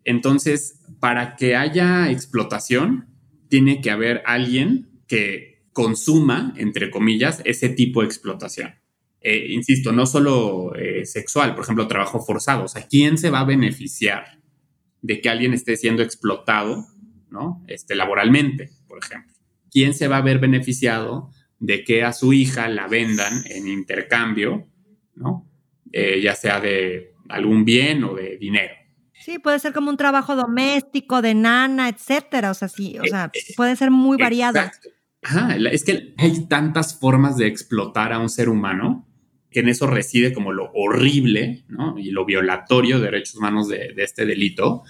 Entonces, 0.05 0.79
para 1.01 1.35
que 1.35 1.57
haya 1.57 2.09
explotación, 2.09 3.09
tiene 3.49 3.81
que 3.81 3.91
haber 3.91 4.23
alguien 4.25 5.01
que 5.07 5.65
consuma, 5.73 6.53
entre 6.55 6.91
comillas, 6.91 7.41
ese 7.43 7.67
tipo 7.67 8.01
de 8.01 8.07
explotación. 8.07 8.78
Eh, 9.21 9.47
insisto, 9.49 9.91
no 9.91 10.05
solo 10.05 10.73
eh, 10.75 11.05
sexual, 11.05 11.53
por 11.53 11.63
ejemplo, 11.63 11.87
trabajo 11.87 12.21
forzado. 12.21 12.65
O 12.65 12.67
sea, 12.67 12.87
¿quién 12.87 13.17
se 13.17 13.29
va 13.29 13.41
a 13.41 13.45
beneficiar 13.45 14.39
de 15.01 15.21
que 15.21 15.29
alguien 15.29 15.53
esté 15.53 15.75
siendo 15.75 16.03
explotado, 16.03 16.85
¿no? 17.29 17.63
Este, 17.67 17.95
laboralmente, 17.95 18.69
por 18.87 18.99
ejemplo. 19.03 19.33
¿Quién 19.71 19.93
se 19.93 20.07
va 20.07 20.17
a 20.17 20.21
ver 20.21 20.39
beneficiado 20.39 21.31
de 21.59 21.83
que 21.83 22.03
a 22.03 22.13
su 22.13 22.33
hija 22.33 22.69
la 22.69 22.87
vendan 22.87 23.43
en 23.45 23.67
intercambio, 23.67 24.67
¿no? 25.15 25.45
Eh, 25.91 26.21
ya 26.21 26.35
sea 26.35 26.59
de 26.59 27.13
algún 27.27 27.65
bien 27.65 28.03
o 28.03 28.15
de 28.15 28.37
dinero. 28.37 28.73
Sí, 29.13 29.37
puede 29.37 29.59
ser 29.59 29.73
como 29.73 29.89
un 29.89 29.97
trabajo 29.97 30.35
doméstico, 30.35 31.21
de 31.21 31.35
nana, 31.35 31.89
etcétera. 31.89 32.51
O 32.51 32.53
sea, 32.53 32.69
sí, 32.69 32.97
o 32.99 33.05
sea, 33.05 33.31
puede 33.57 33.75
ser 33.75 33.91
muy 33.91 34.17
variado. 34.17 34.59
Ajá, 35.21 35.57
es 35.57 35.83
que 35.83 36.13
hay 36.17 36.47
tantas 36.47 36.97
formas 36.97 37.35
de 37.35 37.47
explotar 37.47 38.13
a 38.13 38.19
un 38.19 38.29
ser 38.29 38.47
humano 38.47 39.08
en 39.51 39.69
eso 39.69 39.87
reside 39.87 40.33
como 40.33 40.51
lo 40.51 40.71
horrible 40.73 41.65
y 41.97 42.11
lo 42.11 42.25
violatorio 42.25 42.99
de 42.99 43.05
derechos 43.05 43.35
humanos 43.35 43.67
de, 43.67 43.93
este 43.97 44.25
delito, 44.25 44.83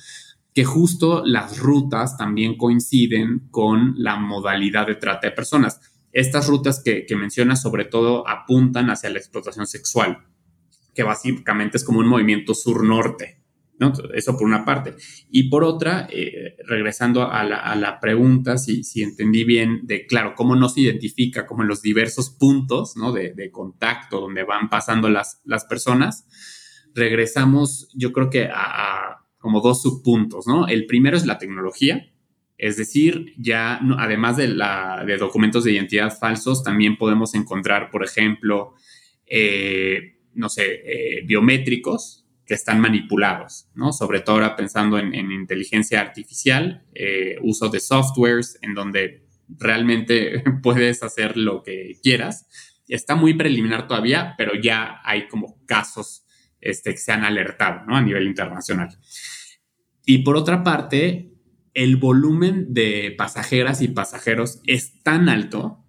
que 0.53 0.65
justo 0.65 1.23
las 1.25 1.59
rutas 1.59 2.17
también 2.17 2.57
coinciden 2.57 3.47
con 3.51 3.93
la 3.97 4.17
modalidad 4.17 4.87
de 4.87 4.95
trata 4.95 5.27
de 5.27 5.35
personas. 5.35 5.79
Estas 6.11 6.47
rutas 6.47 6.81
que, 6.83 7.05
que 7.05 7.15
mencionas 7.15 7.61
sobre 7.61 7.85
todo 7.85 8.27
apuntan 8.27 8.89
hacia 8.89 9.09
la 9.09 9.19
explotación 9.19 9.67
sexual, 9.67 10.25
que 10.93 11.03
básicamente 11.03 11.77
es 11.77 11.83
como 11.83 11.99
un 11.99 12.07
movimiento 12.07 12.53
sur-norte, 12.53 13.38
eso 14.13 14.37
por 14.37 14.47
una 14.47 14.65
parte. 14.65 14.95
Y 15.29 15.49
por 15.49 15.63
otra, 15.63 16.07
eh, 16.11 16.57
regresando 16.65 17.23
a 17.23 17.43
la, 17.43 17.99
pregunta, 17.99 18.57
si, 18.57 18.83
entendí 19.01 19.43
bien, 19.43 19.81
de 19.83 20.05
claro, 20.05 20.33
cómo 20.35 20.55
no 20.55 20.69
se 20.69 20.81
identifica 20.81 21.45
como 21.45 21.63
en 21.63 21.69
los 21.69 21.81
diversos 21.81 22.29
puntos 22.29 22.95
de, 23.13 23.51
contacto 23.51 24.19
donde 24.19 24.43
van 24.43 24.69
pasando 24.69 25.09
las, 25.09 25.41
personas, 25.69 26.27
regresamos, 26.93 27.89
yo 27.95 28.11
creo 28.11 28.29
que 28.29 28.49
a, 28.51 29.25
como 29.37 29.61
dos 29.61 29.81
subpuntos, 29.81 30.47
¿no? 30.47 30.67
El 30.67 30.85
primero 30.85 31.15
es 31.15 31.25
la 31.25 31.37
tecnología, 31.37 32.11
es 32.57 32.75
decir, 32.75 33.33
ya 33.37 33.79
además 33.97 34.35
de, 34.35 34.49
la, 34.49 35.05
documentos 35.17 35.63
de 35.63 35.71
identidad 35.71 36.15
falsos, 36.17 36.63
también 36.63 36.97
podemos 36.97 37.33
encontrar, 37.33 37.89
por 37.89 38.03
ejemplo, 38.03 38.73
eh, 39.25 40.17
no 40.33 40.49
sé, 40.49 40.81
eh, 40.83 41.23
biométricos 41.25 42.18
que 42.49 42.55
están 42.55 42.81
manipulados, 42.81 43.69
¿no? 43.75 43.93
Sobre 43.93 44.21
todo 44.21 44.37
ahora 44.37 44.55
pensando 44.55 44.97
en, 44.97 45.13
inteligencia 45.13 46.01
artificial, 46.01 46.83
eh, 46.95 47.35
uso 47.43 47.69
de 47.69 47.79
softwares 47.79 48.57
en 48.63 48.73
donde 48.73 49.27
realmente 49.47 50.43
puedes 50.63 51.03
hacer 51.03 51.37
lo 51.37 51.61
que 51.61 51.99
quieras. 52.01 52.47
Está 52.87 53.13
muy 53.13 53.35
preliminar 53.35 53.87
todavía, 53.87 54.33
pero 54.35 54.53
ya 54.59 54.99
hay 55.03 55.27
como 55.27 55.63
casos 55.67 56.25
este, 56.59 56.93
que 56.93 56.97
se 56.97 57.11
han 57.11 57.23
alertado, 57.23 57.85
¿no? 57.85 57.95
A 57.95 58.01
nivel 58.01 58.25
internacional. 58.25 58.97
Y 60.03 60.23
por 60.23 60.35
otra 60.35 60.63
parte, 60.63 61.31
el 61.75 61.97
volumen 61.97 62.73
de 62.73 63.13
pasajeras 63.15 63.83
y 63.83 63.89
pasajeros 63.89 64.59
es 64.65 65.03
tan 65.03 65.29
alto 65.29 65.85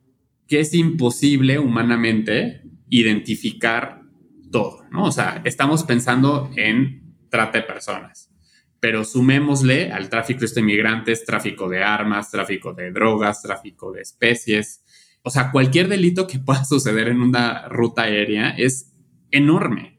que 0.46 0.60
es 0.60 0.74
imposible 0.74 1.58
humanamente 1.58 2.64
identificar 2.90 3.99
todo, 4.50 4.84
¿no? 4.90 5.04
O 5.04 5.12
sea, 5.12 5.42
estamos 5.44 5.84
pensando 5.84 6.50
en 6.56 7.16
trata 7.28 7.58
de 7.58 7.64
personas, 7.64 8.30
pero 8.80 9.04
sumémosle 9.04 9.92
al 9.92 10.08
tráfico 10.08 10.44
de 10.44 10.60
inmigrantes, 10.60 11.24
tráfico 11.24 11.68
de 11.68 11.82
armas, 11.82 12.30
tráfico 12.30 12.72
de 12.72 12.92
drogas, 12.92 13.42
tráfico 13.42 13.92
de 13.92 14.02
especies. 14.02 14.84
O 15.22 15.30
sea, 15.30 15.50
cualquier 15.50 15.88
delito 15.88 16.26
que 16.26 16.38
pueda 16.44 16.64
suceder 16.64 17.08
en 17.08 17.20
una 17.20 17.68
ruta 17.68 18.02
aérea 18.02 18.50
es 18.50 18.92
enorme. 19.30 19.98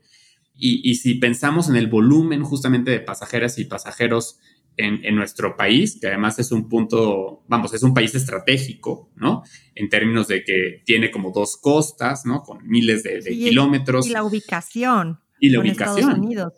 Y, 0.54 0.88
y 0.88 0.96
si 0.96 1.16
pensamos 1.16 1.70
en 1.70 1.76
el 1.76 1.88
volumen 1.88 2.44
justamente 2.44 2.92
de 2.92 3.00
pasajeras 3.00 3.58
y 3.58 3.66
pasajeros 3.66 4.40
en, 4.86 5.16
nuestro 5.16 5.56
país, 5.56 5.98
que 6.00 6.08
además 6.08 6.40
es 6.40 6.52
un 6.52 6.68
punto, 6.70 7.44
vamos, 7.48 7.74
es 7.74 7.84
un 7.84 7.94
país 7.94 8.14
estratégico, 8.16 9.12
¿no? 9.16 9.44
En 9.76 9.90
términos 9.90 10.28
de 10.28 10.44
que 10.44 10.82
tiene 10.86 11.12
como 11.12 11.32
dos 11.32 11.58
costas, 11.58 12.26
¿no? 12.26 12.42
Con 12.42 12.68
miles 12.68 13.04
de, 13.04 13.20
kilómetros. 13.22 14.08
Y 14.08 14.12
la 14.12 14.24
ubicación. 14.24 15.20
Y 15.40 15.50
la 15.50 15.60
ubicación. 15.60 16.00
Estados 16.00 16.20
Unidos. 16.20 16.54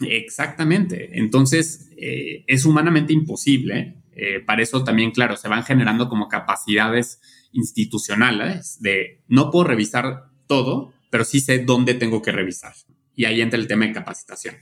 Exactamente. 0.00 1.18
Entonces, 1.18 1.90
eh, 1.96 2.44
es 2.46 2.64
humanamente 2.64 3.12
imposible. 3.12 4.02
Eh, 4.16 4.40
para 4.40 4.62
eso 4.62 4.84
también, 4.84 5.10
claro, 5.10 5.36
se 5.36 5.48
van 5.48 5.64
generando 5.64 6.08
como 6.08 6.28
capacidades 6.28 7.20
institucionales 7.52 8.80
de 8.80 9.22
no 9.28 9.50
puedo 9.50 9.64
revisar 9.64 10.24
todo, 10.46 10.92
pero 11.10 11.24
sí 11.24 11.40
sé 11.40 11.60
dónde 11.60 11.94
tengo 11.94 12.22
que 12.22 12.32
revisar. 12.32 12.74
Y 13.14 13.24
ahí 13.24 13.40
entra 13.40 13.58
el 13.58 13.66
tema 13.66 13.86
de 13.86 13.92
capacitación. 13.92 14.56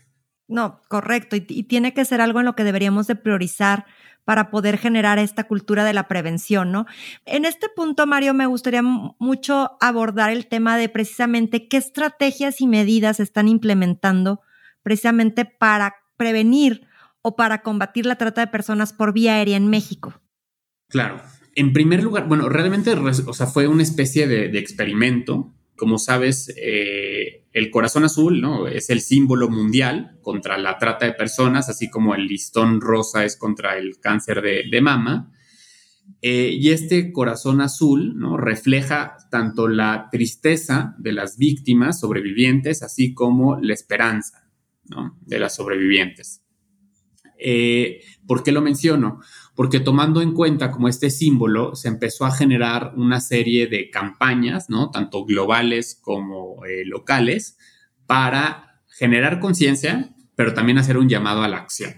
No, 0.53 0.81
correcto. 0.89 1.37
Y, 1.37 1.41
tiene 1.41 1.95
que 1.95 2.05
ser 2.05 2.21
algo 2.21 2.41
en 2.41 2.47
lo 2.47 2.55
que 2.55 2.65
deberíamos 2.65 3.07
de 3.07 3.17
priorizar 3.17 3.87
para 4.25 4.51
poder 4.51 4.79
generar 4.79 5.19
esta 5.19 5.45
cultura 5.45 5.85
de 5.85 5.93
la 5.93 6.07
prevención, 6.07 6.71
¿no? 6.71 6.87
En 7.25 7.45
este 7.45 7.69
punto, 7.69 8.07
Mario, 8.07 8.35
me 8.35 8.47
gustaría 8.47 8.83
mucho 8.83 9.73
abordar 9.81 10.31
el 10.31 10.47
tema 10.47 10.77
de 10.77 10.89
precisamente 10.89 11.67
qué 11.67 11.77
estrategias 11.77 12.61
y 12.61 12.69
medidas 12.69 13.19
están 13.19 13.49
implementando 13.49 14.41
precisamente 14.83 15.45
para 15.45 15.97
prevenir 16.17 16.87
o 17.23 17.35
para 17.37 17.63
combatir 17.63 18.07
la 18.07 18.17
trata 18.17 18.43
de 18.43 18.47
personas 18.49 18.93
por 18.93 19.13
vía 19.13 19.35
aérea 19.35 19.57
en 19.57 19.69
México. 19.69 20.21
Claro. 20.89 21.21
En 21.55 21.73
primer 21.73 22.03
lugar, 22.03 22.29
bueno, 22.29 22.49
realmente, 22.49 22.93
o 22.93 23.33
sea, 23.33 23.47
fue 23.47 23.67
una 23.67 23.83
especie 23.83 24.27
de, 24.27 24.59
experimento. 24.59 25.53
Como 25.83 25.99
sabes, 25.99 26.55
eh, 26.57 27.49
el 27.53 27.69
corazón 27.73 28.05
azul, 28.05 28.41
¿no? 28.41 28.69
Es 28.69 28.89
el 28.89 29.01
símbolo 29.01 29.49
mundial 29.49 30.17
contra 30.23 30.57
la 30.57 30.79
trata 30.79 31.07
de 31.07 31.13
personas, 31.13 31.69
así 31.69 31.91
como 31.91 32.15
el 32.15 32.29
listón 32.29 32.81
rosa 32.81 33.25
es 33.25 33.37
contra 33.37 33.77
el 33.77 33.99
cáncer 33.99 34.43
de, 34.43 34.81
mama. 34.81 35.33
Eh, 36.21 36.51
y 36.53 36.71
este 36.71 37.11
corazón 37.11 37.61
azul, 37.61 38.17
¿no? 38.17 38.37
Refleja 38.37 39.17
tanto 39.29 39.67
la 39.67 40.07
tristeza 40.13 40.95
de 40.99 41.15
las 41.15 41.37
víctimas 41.37 41.99
sobrevivientes, 41.99 42.85
así 42.85 43.13
como 43.13 43.59
la 43.61 43.75
esperanza. 43.75 44.49
De 45.23 45.41
las 45.41 45.57
sobrevivientes. 45.57 46.42
Eh, 47.43 48.03
¿Por 48.27 48.43
qué 48.43 48.53
lo 48.53 48.63
menciono? 48.63 49.21
Porque 49.55 49.81
tomando 49.81 50.23
en 50.23 50.33
cuenta 50.33 50.71
como 50.71 50.89
este 50.89 51.11
símbolo, 51.11 51.75
se 51.75 51.89
empezó 51.89 52.25
a 52.25 52.31
generar 52.31 52.93
una 52.97 53.21
serie 53.21 53.67
de 53.67 53.91
campañas, 53.91 54.71
¿no? 54.71 54.91
Tanto 54.91 55.25
globales 55.25 55.99
como 56.01 56.65
eh, 56.65 56.85
locales, 56.85 57.59
para 58.07 58.81
generar 58.89 59.41
conciencia, 59.41 60.15
pero 60.37 60.55
también 60.55 60.79
hacer 60.79 60.97
un 60.97 61.09
llamado 61.09 61.43
a 61.43 61.49
la 61.49 61.59
acción. 61.59 61.95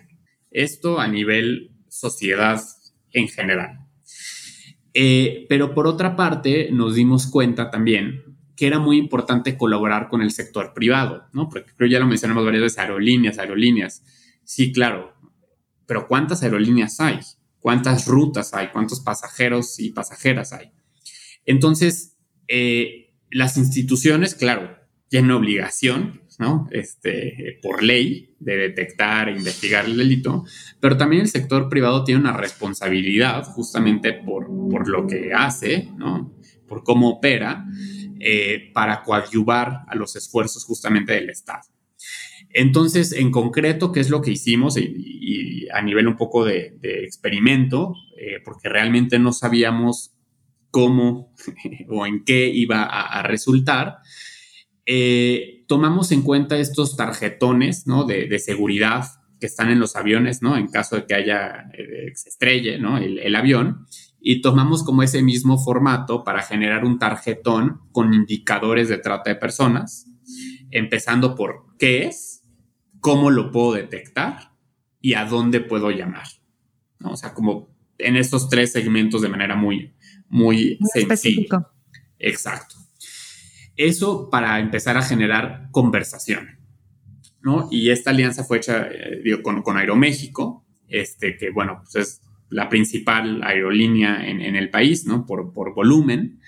Esto 0.51 1.01
a 1.01 1.09
nivel 1.09 1.73
sociedad 1.89 2.61
en 3.13 3.29
general. 3.29 3.81
Eh, 4.93 5.47
pero 5.49 5.75
por 5.75 5.87
otra 5.87 6.17
parte, 6.17 6.71
nos 6.73 6.95
dimos 6.95 7.27
cuenta 7.27 7.71
también 7.71 8.25
que 8.57 8.67
era 8.67 8.79
muy 8.79 8.99
importante 8.99 9.57
colaborar 9.57 10.09
con 10.09 10.23
el 10.23 10.31
sector 10.31 10.73
privado, 10.75 11.25
¿no? 11.33 11.49
Porque 11.49 11.73
creo 11.77 11.91
ya 11.91 11.99
lo 11.99 12.07
mencionamos 12.07 12.45
varias 12.45 12.63
veces, 12.63 12.79
aerolíneas, 12.79 13.39
aerolíneas. 13.39 14.05
Sí, 14.45 14.73
claro, 14.73 15.14
pero 15.87 16.07
¿cuántas 16.07 16.43
aerolíneas 16.43 17.01
hay? 17.01 17.21
¿Cuántas 17.61 18.07
rutas 18.07 18.55
hay? 18.55 18.69
¿Cuántos 18.69 19.01
pasajeros 19.01 19.79
y 19.81 19.91
pasajeras 19.91 20.53
hay? 20.53 20.71
Entonces, 21.47 22.17
eh, 22.49 23.15
las 23.31 23.57
instituciones, 23.57 24.35
claro, 24.35 24.77
tienen 25.09 25.31
obligación, 25.31 26.23
¿no? 26.39 26.69
Este, 26.71 27.59
por 27.63 27.83
ley 27.83 28.35
de 28.41 28.57
detectar 28.57 29.29
e 29.29 29.37
investigar 29.37 29.85
el 29.85 29.97
delito, 29.97 30.45
pero 30.81 30.97
también 30.97 31.23
el 31.23 31.29
sector 31.29 31.69
privado 31.69 32.05
tiene 32.05 32.21
una 32.21 32.37
responsabilidad 32.37 33.45
justamente 33.45 34.13
por, 34.13 34.47
por 34.69 34.89
lo 34.89 35.07
que 35.07 35.33
hace, 35.33 35.91
¿no? 35.97 36.35
Por 36.67 36.83
cómo 36.83 37.11
opera, 37.11 37.67
eh, 38.21 38.71
para 38.73 39.03
coadyuvar 39.03 39.85
a 39.87 39.95
los 39.95 40.17
esfuerzos 40.17 40.65
justamente 40.65 41.13
del 41.13 41.31
Estado. 41.31 41.74
Entonces, 42.55 43.13
en 43.13 43.33
concreto, 43.33 43.91
¿qué 43.91 43.99
es 43.99 44.09
lo 44.09 44.23
que 44.23 44.31
hicimos? 44.31 44.79
Y, 44.79 45.67
a 45.73 45.83
nivel 45.83 46.07
un 46.07 46.17
poco 46.17 46.45
de, 46.45 46.79
experimento, 46.83 47.95
eh, 48.17 48.41
porque 48.45 48.69
realmente 48.69 49.19
no 49.19 49.33
sabíamos 49.33 50.15
cómo 50.71 51.35
o 51.89 52.07
en 52.07 52.25
qué 52.25 52.49
iba 52.49 52.85
a, 52.85 53.23
resultar, 53.25 53.99
eh, 54.87 55.65
tomamos 55.67 56.13
en 56.13 56.23
cuenta 56.23 56.57
estos 56.59 56.97
tarjetones 56.97 57.85
de, 58.07 58.39
seguridad 58.39 59.05
que 59.41 59.47
están 59.47 59.71
en 59.71 59.81
los 59.81 59.97
aviones. 59.97 60.41
En 60.43 60.69
caso 60.69 60.95
de 60.95 61.07
que 61.07 61.15
haya, 61.15 61.71
eh, 61.77 62.13
se 62.15 62.29
estrelle, 62.29 62.79
¿no? 62.79 62.99
el 62.99 63.35
avión, 63.35 63.87
y 64.27 64.41
tomamos 64.41 64.85
como 64.85 65.03
ese 65.03 65.23
mismo 65.23 65.59
formato 65.59 66.23
para 66.23 66.43
generar 66.43 66.85
un 66.85 66.99
tarjetón 66.99 67.81
con 67.91 68.15
indicadores 68.15 68.89
de 68.89 68.99
trata 68.99 69.31
de 69.31 69.37
personas, 69.37 70.07
empezando 70.71 71.35
por 71.35 71.77
qué 71.79 72.07
es, 72.07 72.24
cómo 73.05 73.31
lo 73.31 73.53
puedo 73.53 73.75
detectar 73.75 74.55
y 75.03 75.13
a 75.13 75.27
dónde 75.27 75.61
puedo 75.61 75.91
llamar. 75.91 76.25
O 77.03 77.19
sea, 77.19 77.35
como 77.35 77.69
en 77.99 78.17
estos 78.17 78.49
tres 78.49 78.73
segmentos 78.73 79.21
de 79.21 79.29
manera 79.29 79.57
muy, 79.57 79.95
muy, 80.31 80.79
Específico. 80.95 81.71
Exacto. 82.19 82.77
Eso 83.77 84.31
para 84.31 84.59
empezar 84.59 84.97
a 84.97 85.03
generar 85.03 85.69
conversación. 85.71 86.59
¿no? 87.43 87.69
Y 87.71 87.91
esta 87.91 88.09
alianza 88.09 88.43
fue 88.43 88.57
hecha 88.57 88.89
eh, 88.91 89.43
con, 89.43 89.77
Aeroméxico, 89.77 90.65
este, 90.89 91.37
que 91.37 91.51
bueno, 91.51 91.83
pues 91.83 91.97
es 91.97 92.23
la 92.49 92.71
principal 92.71 93.43
aerolínea 93.43 94.27
en, 94.27 94.41
el 94.41 94.71
país, 94.71 95.05
¿no? 95.05 95.27
Por, 95.27 95.53
por 95.53 95.75
volumen. 95.75 96.41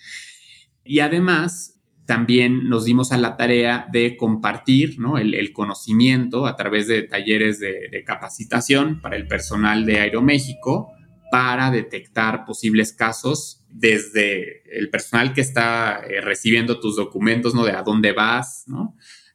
Y 0.85 1.01
además 1.01 1.76
también 2.07 2.69
nos 2.69 2.85
dimos 2.85 3.11
a 3.11 3.19
la 3.19 3.37
tarea 3.37 3.87
de 3.91 4.17
compartir 4.17 4.97
el, 5.19 5.53
conocimiento 5.53 6.47
a 6.47 6.55
través 6.55 6.87
de 6.87 7.03
talleres 7.03 7.59
de, 7.59 8.05
capacitación 8.07 9.01
para 9.01 9.17
el 9.17 9.27
personal 9.27 9.85
de 9.85 9.99
Aeroméxico 9.99 10.93
para 11.33 11.73
detectar 11.73 12.45
posibles 12.45 12.93
casos 12.93 13.65
desde 13.69 14.63
el 14.79 14.89
personal 14.89 15.35
que 15.35 15.41
está 15.41 16.01
eh, 16.09 16.21
recibiendo 16.21 16.79
tus 16.79 16.95
documentos, 16.95 17.55
¿no? 17.55 17.65
De 17.65 17.73
a 17.73 17.83
dónde 17.83 18.13
vas. 18.13 18.65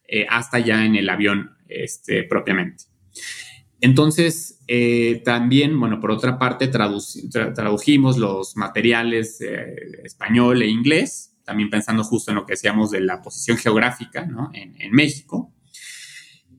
Eh, 0.08 0.26
hasta 0.28 0.58
ya 0.58 0.86
en 0.86 0.96
el 0.96 1.08
avión 1.10 1.50
este, 1.68 2.22
propiamente. 2.22 2.84
Entonces, 3.82 4.62
eh, 4.66 5.20
también, 5.24 5.78
bueno, 5.78 6.00
por 6.00 6.10
otra 6.10 6.38
parte, 6.38 6.68
tradujimos 6.68 8.16
los 8.16 8.56
materiales 8.56 9.40
español 10.04 10.62
e 10.62 10.68
inglés 10.68 11.31
también 11.52 11.68
pensando 11.68 12.02
justo 12.02 12.30
en 12.30 12.36
lo 12.36 12.46
que 12.46 12.54
decíamos 12.54 12.90
de 12.90 13.02
la 13.02 13.20
posición 13.20 13.58
geográfica 13.58 14.24
¿no? 14.24 14.50
en, 14.54 14.90
México. 14.90 15.52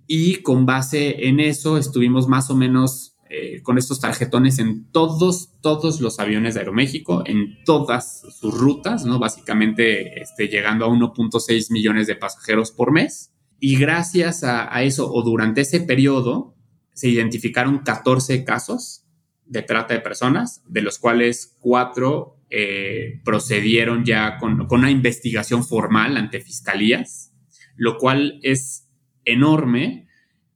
Y 0.06 0.44
con 0.44 0.68
base 0.68 1.28
en 1.28 1.40
eso 1.40 1.80
estuvimos 1.80 2.28
más 2.28 2.52
o 2.52 2.56
menos 2.56 3.18
eh, 3.28 3.64
con 3.64 3.80
estos 3.80 4.00
tarjetones 4.00 4.60
en 4.60 4.92
todos, 4.92 5.60
todos 5.62 6.00
los 6.00 6.20
aviones 6.20 6.54
de 6.54 6.60
Aeroméxico, 6.60 7.24
en 7.26 7.64
todas 7.66 8.22
sus 8.40 8.54
rutas, 8.54 9.04
¿no? 9.04 9.18
Básicamente 9.18 10.22
este, 10.22 10.48
llegando 10.48 10.86
a 10.86 10.90
1.6 10.90 11.72
millones 11.72 12.06
de 12.06 12.16
pasajeros 12.16 12.72
por 12.72 12.92
mes. 12.92 13.34
Y 13.60 13.78
gracias 13.80 14.44
a, 14.44 14.84
eso, 14.84 15.12
o 15.12 15.24
durante 15.24 15.62
ese 15.62 15.80
periodo, 15.80 16.56
se 16.94 17.10
identificaron 17.10 17.80
14 17.80 18.44
casos 18.44 19.08
de 19.48 19.64
trata 19.64 19.96
de 19.96 20.02
personas, 20.02 20.62
de 20.68 20.84
los 20.84 21.00
cuales 21.00 21.58
cuatro 21.62 22.43
eh, 22.56 23.20
procedieron 23.26 24.06
ya 24.06 24.38
con, 24.38 24.68
con, 24.68 24.82
una 24.82 24.92
investigación 24.92 25.66
formal 25.66 26.18
ante 26.18 26.40
fiscalías, 26.40 27.34
lo 27.76 27.98
cual 27.98 28.40
es 28.44 28.92
enorme 29.26 30.08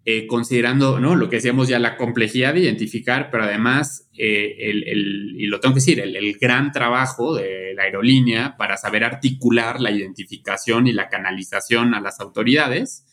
eh, 0.05 0.27
considerando 0.27 0.99
¿no? 0.99 1.15
lo 1.15 1.27
que 1.27 1.37
decíamos 1.37 1.67
ya, 1.67 1.79
la 1.79 1.97
complejidad 1.97 2.53
de 2.53 2.59
identificar, 2.59 3.31
pero 3.31 3.45
además, 3.45 4.11
eh, 4.15 4.57
el, 4.59 5.33
y 5.39 5.47
lo 5.47 5.59
tengo 5.59 5.73
que 5.73 5.79
decir, 5.79 5.99
el, 5.99 6.37
gran 6.39 6.71
trabajo 6.71 7.33
de 7.33 7.73
la 7.73 7.85
aerolínea 7.85 8.57
para 8.57 8.77
saber 8.77 9.03
articular 9.03 9.81
la 9.81 9.89
identificación 9.89 10.85
y 10.85 10.93
la 10.93 11.09
canalización 11.09 11.95
a 11.95 11.99
las 11.99 12.19
autoridades. 12.19 13.07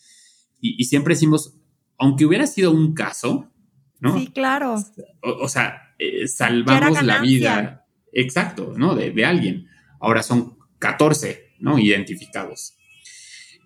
Y, 0.61 0.85
siempre 0.85 1.14
decimos, 1.14 1.57
aunque 1.97 2.26
hubiera 2.26 2.47
sido 2.47 2.70
un 2.70 2.93
caso, 2.93 3.51
¿no? 3.99 4.18
Sí, 4.18 4.26
claro. 4.26 4.74
O, 5.22 5.49
sea, 5.49 5.95
salvamos 6.26 7.03
la 7.03 7.22
vida. 7.22 7.84
Exacto, 8.15 8.73
¿no? 8.77 8.95
De, 8.95 9.11
de 9.11 9.25
alguien. 9.25 9.69
Ahora 10.01 10.23
son 10.23 10.57
14, 10.79 11.55
¿no? 11.61 11.79
Identificados 11.79 12.77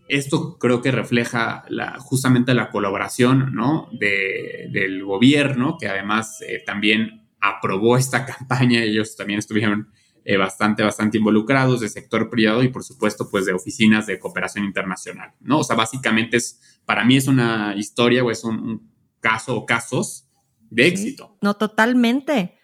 esto 0.08 0.58
creo 0.58 0.80
que 0.80 0.90
refleja 0.90 1.64
la, 1.68 1.98
justamente 1.98 2.54
la 2.54 2.70
colaboración 2.70 3.54
¿no? 3.54 3.88
del 3.92 5.04
gobierno, 5.04 5.76
que 5.78 5.86
además 5.86 6.40
eh, 6.40 6.62
también 6.64 7.28
aprobó 7.40 7.96
esta 7.96 8.24
campaña, 8.38 8.82
ellos 8.82 9.16
también 9.16 9.38
estuvieron 9.38 9.90
eh, 10.24 10.36
bastante, 10.36 10.82
bastante 10.82 11.18
involucrados 11.18 11.80
de 11.80 11.88
sector 11.88 12.28
privado 12.28 12.62
y 12.62 12.68
por 12.68 12.82
supuesto 12.84 13.28
pues 13.30 13.46
de 13.46 13.52
oficinas 13.52 14.06
de 14.06 14.18
cooperación 14.18 14.64
internacional, 14.64 15.32
¿no? 15.40 15.60
O 15.60 15.64
sea, 15.64 15.76
básicamente 15.76 16.38
es, 16.38 16.80
para 16.84 17.04
mí 17.04 17.16
es 17.16 17.28
una 17.28 17.74
historia 17.76 18.24
o 18.24 18.30
es 18.30 18.44
un, 18.44 18.90
caso 19.20 19.56
o 19.56 19.66
casos 19.66 20.28
de 20.70 20.86
éxito. 20.86 21.36
No, 21.42 21.54
totalmente. 21.54 22.57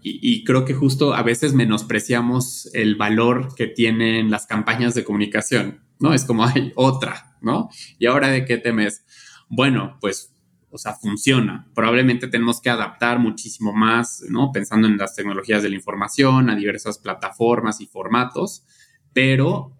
Y, 0.00 0.20
y, 0.22 0.44
creo 0.44 0.64
que 0.64 0.74
justo 0.74 1.12
a 1.14 1.22
veces 1.22 1.52
menospreciamos 1.52 2.70
el 2.72 2.94
valor 2.94 3.54
que 3.56 3.66
tienen 3.66 4.30
las 4.30 4.46
campañas 4.46 4.94
de 4.94 5.02
comunicación. 5.02 5.86
¿no? 5.98 6.12
Es 6.12 6.24
como 6.24 6.44
hay 6.44 6.72
otra, 6.76 7.36
¿no? 7.40 7.68
¿Y 7.98 8.06
ahora 8.06 8.28
de 8.28 8.44
qué 8.44 8.58
temes? 8.58 9.04
Bueno, 9.48 9.98
pues, 10.00 10.34
o 10.70 10.78
sea, 10.78 10.94
funciona. 10.94 11.68
Probablemente 11.74 12.28
tenemos 12.28 12.60
que 12.60 12.70
adaptar 12.70 13.18
muchísimo 13.18 13.72
más, 13.72 14.22
¿no? 14.28 14.52
Pensando 14.52 14.88
en 14.88 14.98
las 14.98 15.14
tecnologías 15.14 15.62
de 15.62 15.70
la 15.70 15.76
información, 15.76 16.50
a 16.50 16.56
diversas 16.56 16.98
plataformas 16.98 17.80
y 17.80 17.86
formatos, 17.86 18.64
pero 19.12 19.72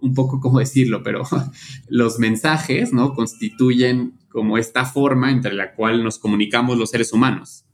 un 0.00 0.14
poco 0.14 0.40
cómo 0.40 0.60
decirlo, 0.60 1.02
pero 1.02 1.24
los 1.88 2.18
mensajes, 2.18 2.92
¿no? 2.92 3.14
Constituyen 3.14 4.18
como 4.28 4.58
esta 4.58 4.84
forma 4.84 5.30
entre 5.30 5.54
la 5.54 5.74
cual 5.74 6.04
nos 6.04 6.18
comunicamos 6.18 6.78
los 6.78 6.90
seres 6.90 7.12
humanos. 7.12 7.64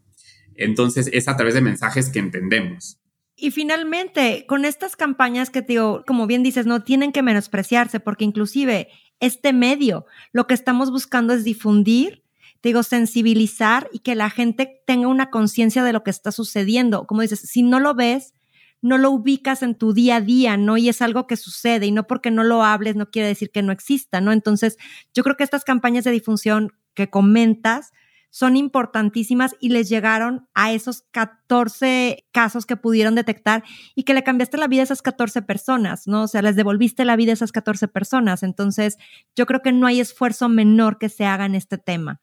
Entonces, 0.57 1.09
es 1.13 1.29
a 1.29 1.37
través 1.37 1.55
de 1.55 1.61
mensajes 1.61 2.11
que 2.11 2.19
entendemos. 2.19 2.99
Y 3.37 3.51
finalmente, 3.51 4.45
con 4.47 4.65
estas 4.65 4.97
campañas 4.97 5.51
que 5.51 5.63
digo, 5.63 6.05
como 6.07 6.27
bien 6.27 6.43
dices, 6.43 6.67
no 6.67 6.83
tienen 6.83 7.13
que 7.13 7.23
menospreciarse 7.23 7.99
porque 7.99 8.25
inclusive 8.25 8.89
este 9.21 9.53
medio, 9.53 10.07
lo 10.33 10.47
que 10.47 10.55
estamos 10.55 10.91
buscando 10.91 11.33
es 11.33 11.45
difundir, 11.45 12.23
digo, 12.63 12.83
sensibilizar 12.83 13.89
y 13.93 13.99
que 14.01 14.15
la 14.15 14.31
gente 14.31 14.83
tenga 14.87 15.09
una 15.09 15.31
conciencia 15.31 15.83
de 15.83 15.93
lo 15.93 16.05
que 16.05 16.11
está 16.11 16.31
sucediendo. 16.33 17.07
Como 17.07 17.23
dices, 17.23 17.41
si 17.41 17.63
no 17.63 17.81
lo 17.81 17.95
ves, 17.95 18.35
no 18.81 18.99
lo 18.99 19.11
ubicas 19.11 19.63
en 19.63 19.75
tu 19.75 19.95
día 19.95 20.17
a 20.17 20.21
día, 20.21 20.57
¿no? 20.57 20.77
Y 20.77 20.89
es 20.89 21.03
algo 21.03 21.27
que 21.27 21.37
sucede 21.37 21.87
y 21.87 21.91
no 21.91 22.07
porque 22.07 22.31
no 22.31 22.45
lo 22.45 22.63
hables 22.63 22.97
no 22.97 23.11
quiere 23.11 23.29
decir 23.29 23.51
que 23.51 23.63
no 23.63 23.73
exista, 23.73 24.21
¿no? 24.21 24.31
Entonces, 24.31 24.77
yo 25.15 25.25
creo 25.25 25.37
que 25.37 25.45
estas 25.45 25.65
campañas 25.65 26.05
de 26.05 26.11
difusión 26.11 26.71
que 26.93 27.09
comentas, 27.09 27.93
son 28.35 28.57
importantísimas 28.57 29.55
y 29.61 29.69
les 29.69 29.89
llegaron 29.89 30.49
a 30.55 30.73
esos 30.73 31.05
14 31.13 32.27
casos 32.33 32.67
que 32.67 32.77
pudieron 32.77 33.15
detectar 33.15 33.63
y 33.95 34.03
que 34.03 34.13
le 34.13 34.25
cambiaste 34.25 34.57
la 34.57 34.67
vida 34.67 34.81
a 34.81 34.83
esas 34.83 35.03
14 35.03 35.43
personas, 35.43 36.09
¿no? 36.09 36.25
O 36.25 36.27
sea, 36.27 36.43
les 36.43 36.57
devolviste 36.57 37.05
la 37.05 37.15
vida 37.15 37.31
a 37.31 37.35
esas 37.35 37.53
14 37.53 37.87
personas. 37.87 38.43
Entonces, 38.43 38.99
yo 39.37 39.47
creo 39.47 39.63
que 39.63 39.71
no 39.71 39.87
hay 39.87 40.01
esfuerzo 40.01 40.49
menor 40.49 40.99
que 40.99 41.11
se 41.11 41.25
haga 41.25 41.47
en 41.47 41.55
este 41.55 41.79
tema. 41.79 42.23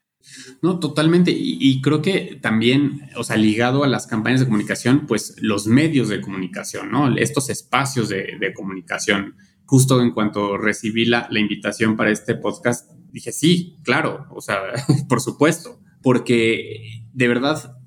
No, 0.62 0.80
totalmente. 0.80 1.32
Y, 1.34 1.80
creo 1.80 2.02
que 2.02 2.38
también, 2.42 3.10
o 3.16 3.24
sea, 3.24 3.38
ligado 3.38 3.86
a 3.86 3.88
las 3.88 4.06
campañas 4.06 4.42
de 4.42 4.48
comunicación, 4.48 5.06
pues 5.08 5.38
los 5.40 5.66
medios 5.66 6.10
de 6.10 6.20
comunicación, 6.20 6.92
¿no? 6.92 7.16
Estos 7.16 7.50
espacios 7.50 8.10
de, 8.10 8.52
comunicación. 8.54 9.38
Justo 9.64 10.02
en 10.02 10.12
cuanto 10.12 10.58
recibí 10.58 11.06
la, 11.06 11.30
la 11.32 11.40
invitación 11.40 11.96
para 11.96 12.12
este 12.12 12.36
podcast, 12.36 12.92
dije, 13.14 13.32
sí, 13.32 13.78
claro, 13.84 14.28
o 14.32 14.42
sea, 14.42 14.60
por 15.08 15.22
supuesto 15.22 15.80
porque 16.02 17.04
de 17.14 17.28
verdad 17.28 17.78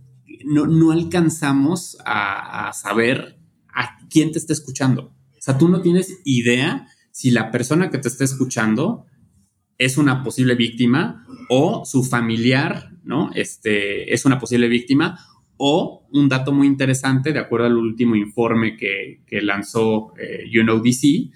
no, 0.45 0.91
alcanzamos 0.91 1.97
a, 2.05 2.73
saber 2.73 3.39
a 3.69 3.99
quién 4.09 4.33
te 4.33 4.39
está 4.39 4.53
escuchando. 4.53 5.15
O 5.37 5.41
sea, 5.41 5.59
tú 5.59 5.69
no 5.69 5.81
tienes 5.81 6.21
idea 6.25 6.87
si 7.11 7.31
la 7.31 7.51
persona 7.51 7.91
que 7.91 7.99
te 7.99 8.09
está 8.09 8.25
escuchando 8.25 9.07
es 9.79 9.99
una 9.99 10.23
posible 10.23 10.55
víctima 10.55 11.27
o 11.49 11.85
su 11.85 12.05
familiar, 12.05 12.91
¿no? 13.05 13.31
Este, 13.35 14.13
es 14.13 14.25
una 14.25 14.39
posible 14.39 14.69
víctima 14.69 15.19
o 15.57 16.07
un 16.13 16.29
dato 16.29 16.53
muy 16.53 16.67
interesante, 16.67 17.33
de 17.33 17.39
acuerdo 17.39 17.67
al 17.67 17.77
último 17.77 18.17
informe 18.17 18.77
que, 18.77 19.23
lanzó 19.43 20.13
eh, 20.19 20.45
UNODC, 20.61 21.33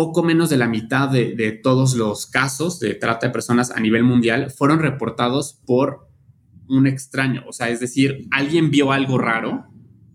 poco 0.00 0.22
menos 0.22 0.48
de 0.48 0.56
la 0.56 0.66
mitad 0.66 1.10
de, 1.10 1.60
todos 1.62 1.94
los 1.94 2.24
casos 2.24 2.80
de 2.80 2.94
trata 2.94 3.26
de 3.26 3.34
personas 3.34 3.70
a 3.70 3.80
nivel 3.80 4.02
mundial 4.02 4.50
fueron 4.50 4.78
reportados 4.78 5.60
por 5.66 6.08
un 6.70 6.86
extraño. 6.86 7.44
O 7.46 7.52
sea, 7.52 7.68
es 7.68 7.80
decir, 7.80 8.26
alguien 8.30 8.70
vio 8.70 8.92
algo 8.92 9.18
raro 9.18 9.66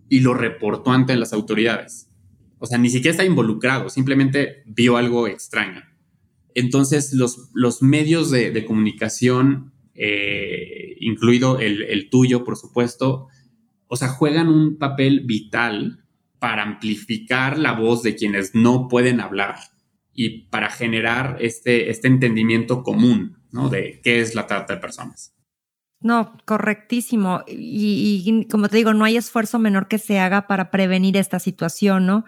y 0.10 0.22
lo 0.22 0.34
reportó 0.34 0.90
ante 0.90 1.16
las 1.16 1.34
autoridades. 1.34 2.10
O 2.58 2.66
sea, 2.66 2.80
ni 2.80 2.90
siquiera 2.90 3.12
está 3.12 3.26
involucrado, 3.26 3.90
simplemente 3.90 4.64
vio 4.66 4.98
algo 4.98 5.28
extraño. 5.28 5.84
Entonces, 6.56 7.14
los, 7.14 7.52
los 7.54 7.84
medios 7.84 8.32
de, 8.32 8.66
comunicación, 8.66 9.72
eh, 9.94 10.96
incluido 11.00 11.60
el, 11.60 11.84
el 11.84 12.10
tuyo, 12.10 12.44
por 12.44 12.58
supuesto, 12.58 13.28
o 13.86 13.96
sea, 13.98 14.08
juegan 14.08 14.48
un 14.48 14.80
papel 14.80 15.20
vital 15.28 16.04
para 16.40 16.64
amplificar 16.64 17.60
la 17.60 17.74
voz 17.74 18.02
de 18.02 18.16
quienes 18.16 18.56
no 18.56 18.88
pueden 18.88 19.20
hablar 19.20 19.58
y 20.16 20.48
para 20.48 20.72
generar 20.72 21.38
este, 21.42 21.90
este 21.92 22.08
entendimiento 22.08 22.82
común, 22.82 23.38
¿no? 23.52 23.70
De 23.70 24.00
qué 24.02 24.22
es 24.22 24.34
la 24.34 24.48
trata 24.48 24.76
de 24.76 24.80
personas. 24.80 25.36
No, 26.00 26.38
correctísimo. 26.46 27.44
Y, 27.48 28.24
y, 28.26 28.48
como 28.48 28.70
te 28.70 28.78
digo, 28.78 28.94
no 28.94 29.04
hay 29.04 29.18
esfuerzo 29.18 29.60
menor 29.60 29.88
que 29.88 29.98
se 29.98 30.20
haga 30.20 30.48
para 30.48 30.72
prevenir 30.72 31.18
esta 31.18 31.40
situación, 31.40 32.06
¿no? 32.06 32.26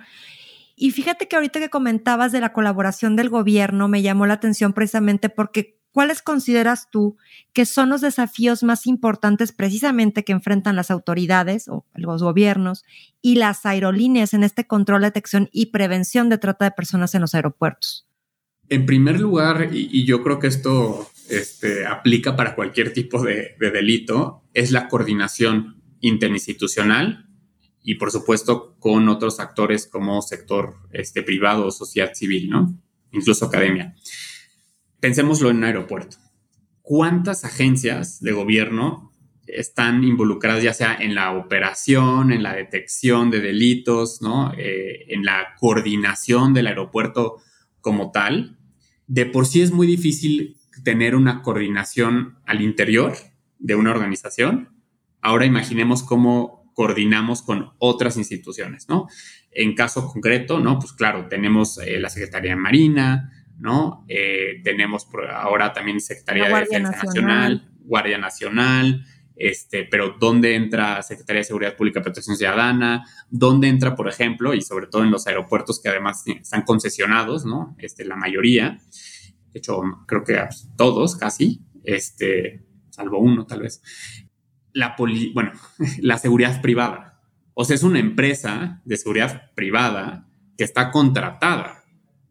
Y 0.79 0.91
fíjate 0.91 1.27
que 1.27 1.35
ahorita 1.35 1.59
que 1.59 1.69
comentabas 1.69 2.31
de 2.31 2.39
la 2.39 2.53
colaboración 2.53 3.15
del 3.15 3.29
gobierno, 3.29 3.87
me 3.87 4.03
llamó 4.03 4.27
la 4.27 4.35
atención 4.35 4.73
precisamente 4.73 5.27
porque 5.27 5.79
¿cuáles 5.91 6.21
consideras 6.21 6.91
tú 6.91 7.17
que 7.51 7.65
son 7.65 7.89
los 7.89 8.01
desafíos 8.01 8.61
más 8.61 8.85
importantes 8.85 9.51
precisamente 9.51 10.23
que 10.23 10.33
enfrentan 10.33 10.75
las 10.75 10.91
autoridades 10.91 11.67
o 11.67 11.83
los 11.95 12.21
gobiernos 12.21 12.83
y 13.23 13.37
las 13.37 13.65
aerolíneas 13.65 14.35
en 14.35 14.43
este 14.43 14.67
control, 14.67 15.01
detección 15.01 15.49
y 15.51 15.71
prevención 15.71 16.29
de 16.29 16.37
trata 16.37 16.65
de 16.65 16.71
personas 16.71 17.15
en 17.15 17.21
los 17.21 17.33
aeropuertos? 17.33 18.07
En 18.69 18.85
primer 18.85 19.19
lugar, 19.19 19.69
y, 19.73 20.05
yo 20.05 20.21
creo 20.21 20.37
que 20.37 20.45
esto 20.45 21.09
este, 21.27 21.87
aplica 21.87 22.35
para 22.35 22.53
cualquier 22.53 22.93
tipo 22.93 23.23
de, 23.23 23.55
delito, 23.59 24.43
es 24.53 24.71
la 24.71 24.87
coordinación 24.89 25.81
interinstitucional 26.01 27.26
y 27.87 27.95
por 27.95 28.11
supuesto 28.11 28.75
con 28.79 29.07
otros 29.07 29.39
actores 29.39 29.87
como 29.87 30.21
sector 30.21 30.75
este, 30.91 31.23
privado 31.23 31.65
o 31.65 31.71
sociedad 31.71 32.13
civil, 32.13 32.49
¿no? 32.49 32.77
Incluso 33.11 33.45
academia 33.45 33.95
pensémoslo 34.99 35.49
en 35.49 35.57
un 35.57 35.63
aeropuerto. 35.63 36.17
¿Cuántas 36.81 37.45
agencias 37.45 38.21
de 38.21 38.31
gobierno 38.31 39.11
están 39.45 40.03
involucradas 40.03 40.63
ya 40.63 40.73
sea 40.73 40.95
en 40.95 41.15
la 41.15 41.31
operación, 41.31 42.31
en 42.31 42.43
la 42.43 42.53
detección 42.53 43.29
de 43.31 43.39
delitos, 43.39 44.21
¿no? 44.21 44.53
Eh, 44.57 45.05
en 45.13 45.23
la 45.23 45.55
coordinación 45.59 46.53
del 46.53 46.67
aeropuerto 46.67 47.37
como 47.81 48.11
tal? 48.11 48.57
De 49.07 49.25
por 49.25 49.45
sí 49.45 49.61
es 49.61 49.71
muy 49.71 49.87
difícil 49.87 50.57
tener 50.83 51.15
una 51.15 51.41
coordinación 51.41 52.39
al 52.45 52.61
interior 52.61 53.15
de 53.59 53.75
una 53.75 53.91
organización. 53.91 54.69
Ahora 55.21 55.45
imaginemos 55.45 56.03
cómo 56.03 56.66
coordinamos 56.77 57.41
con 57.41 57.71
otras 57.79 58.17
instituciones, 58.17 58.87
¿no? 58.87 59.07
En 59.49 59.73
caso 59.73 60.05
concreto, 60.05 60.59
¿no? 60.59 60.77
Pues 60.77 60.93
claro, 60.93 61.27
tenemos 61.27 61.79
eh, 61.79 61.99
la 61.99 62.11
Secretaría 62.11 62.51
de 62.51 62.57
Marina, 62.57 63.31
¿no? 63.57 64.05
Eh, 64.07 64.61
tenemos 64.63 65.07
ahora 65.33 65.73
también 65.73 65.99
Secretaría 65.99 66.47
de 66.47 66.53
Defensa 66.53 67.03
Nacional. 67.03 67.71
Guardia 67.79 68.19
Nacional, 68.19 69.03
este, 69.35 69.85
pero 69.85 70.17
¿dónde 70.19 70.53
entra 70.53 71.01
Secretaría 71.01 71.39
de 71.39 71.45
Seguridad 71.45 71.75
Pública 71.75 71.99
y 71.99 72.03
Protección 72.03 72.37
Ciudadana? 72.37 73.03
¿Dónde 73.31 73.69
entra, 73.69 73.95
por 73.95 74.07
ejemplo, 74.07 74.53
y 74.53 74.61
sobre 74.61 74.85
todo 74.85 75.03
en 75.03 75.09
los 75.09 75.25
aeropuertos 75.25 75.81
que 75.81 75.89
además 75.89 76.25
están 76.27 76.61
concesionados, 76.61 77.43
¿no? 77.43 77.75
Este, 77.79 78.05
la 78.05 78.15
mayoría, 78.15 78.77
de 79.51 79.57
hecho, 79.57 79.81
creo 80.05 80.23
que 80.23 80.37
todos 80.77 81.15
casi, 81.15 81.65
este, 81.83 82.67
salvo 82.91 83.17
uno 83.17 83.47
tal 83.47 83.61
vez, 83.61 83.81
la 84.73 84.95
poli, 84.95 85.31
bueno, 85.33 85.51
la 85.99 86.17
seguridad 86.17 86.61
privada. 86.61 87.21
O 87.53 87.65
sea, 87.65 87.75
es 87.75 87.83
una 87.83 87.99
empresa 87.99 88.81
de 88.85 88.97
seguridad 88.97 89.51
privada 89.55 90.27
que 90.57 90.63
está 90.63 90.91
contratada, 90.91 91.83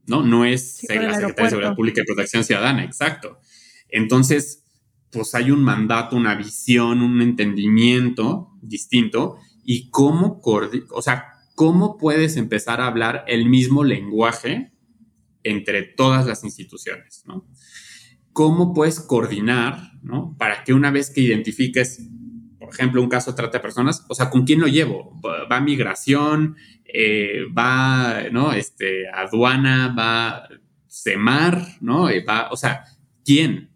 ¿no? 0.06 0.22
No 0.22 0.44
es 0.44 0.82
la 0.88 1.14
Secretaría 1.14 1.34
de 1.34 1.48
Seguridad 1.48 1.74
Pública 1.74 2.02
y 2.02 2.04
Protección 2.04 2.44
Ciudadana, 2.44 2.84
exacto. 2.84 3.40
Entonces, 3.88 4.64
pues 5.10 5.34
hay 5.34 5.50
un 5.50 5.62
mandato, 5.62 6.16
una 6.16 6.34
visión, 6.34 7.02
un 7.02 7.22
entendimiento 7.22 8.50
distinto 8.60 9.38
y 9.64 9.90
cómo, 9.90 10.40
o 10.90 11.02
sea, 11.02 11.26
cómo 11.54 11.96
puedes 11.96 12.36
empezar 12.36 12.80
a 12.80 12.86
hablar 12.86 13.24
el 13.26 13.46
mismo 13.46 13.82
lenguaje 13.82 14.72
entre 15.42 15.82
todas 15.82 16.26
las 16.26 16.44
instituciones, 16.44 17.24
¿no? 17.26 17.46
¿Cómo 18.32 18.74
puedes 18.74 19.00
coordinar, 19.00 19.92
¿no? 20.02 20.36
Para 20.38 20.64
que 20.64 20.74
una 20.74 20.90
vez 20.90 21.10
que 21.10 21.22
identifiques, 21.22 22.06
por 22.66 22.74
ejemplo, 22.74 23.00
un 23.00 23.08
caso 23.08 23.32
trata 23.34 23.58
de 23.58 23.62
personas, 23.62 24.04
o 24.08 24.14
sea, 24.14 24.28
¿con 24.28 24.44
quién 24.44 24.60
lo 24.60 24.66
llevo? 24.66 25.18
¿Va 25.22 25.56
a 25.56 25.60
migración? 25.60 26.56
Eh, 26.84 27.42
¿Va, 27.56 28.24
¿no? 28.32 28.52
Este, 28.52 29.08
aduana? 29.08 29.94
¿Va 29.96 30.48
semar? 30.96 31.62
¿No? 31.80 32.10
Eh, 32.10 32.24
va, 32.24 32.48
o 32.50 32.56
sea, 32.56 32.84
¿quién? 33.24 33.70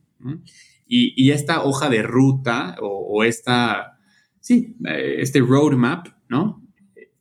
Y, 0.86 1.30
esta 1.30 1.62
hoja 1.62 1.88
de 1.88 2.02
ruta 2.02 2.76
o, 2.80 3.22
esta, 3.22 3.98
sí, 4.40 4.76
eh, 4.84 5.16
este 5.18 5.38
roadmap, 5.38 6.08
¿no? 6.28 6.66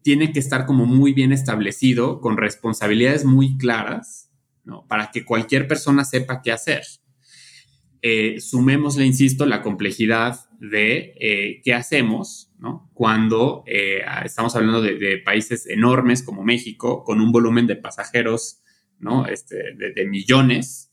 Tiene 0.02 0.32
que 0.32 0.40
estar 0.40 0.66
como 0.66 0.88
muy 0.88 1.14
bien 1.14 1.32
establecido, 1.32 2.20
con 2.20 2.38
responsabilidades 2.38 3.26
muy 3.26 3.58
claras, 3.58 4.32
¿no? 4.64 4.88
Para 4.88 5.12
que 5.12 5.24
cualquier 5.24 5.68
persona 5.68 6.04
sepa 6.04 6.42
qué 6.42 6.52
hacer. 6.52 6.82
Eh, 8.02 8.40
sumémosle, 8.40 9.06
insisto, 9.06 9.46
la 9.46 9.62
complejidad 9.62 10.50
de 10.60 11.14
eh, 11.20 11.62
qué 11.64 11.74
hacemos. 11.74 12.48
Cuando 12.94 13.64
estamos 14.26 14.54
hablando 14.58 14.82
de, 14.82 15.18
países 15.24 15.66
enormes 15.66 16.24
como 16.24 16.44
México, 16.44 17.06
con 17.06 17.22
un 17.22 17.32
volumen 17.32 17.68
de 17.68 17.78
pasajeros. 17.78 18.62
Este, 19.30 19.56
de 19.76 20.06
millones, 20.08 20.92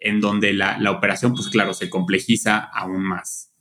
en 0.00 0.20
donde 0.20 0.52
la, 0.52 0.90
operación, 0.90 1.32
pues 1.32 1.48
claro, 1.48 1.74
se 1.74 1.88
complejiza 1.88 2.58
aún 2.58 3.04
más. 3.04 3.52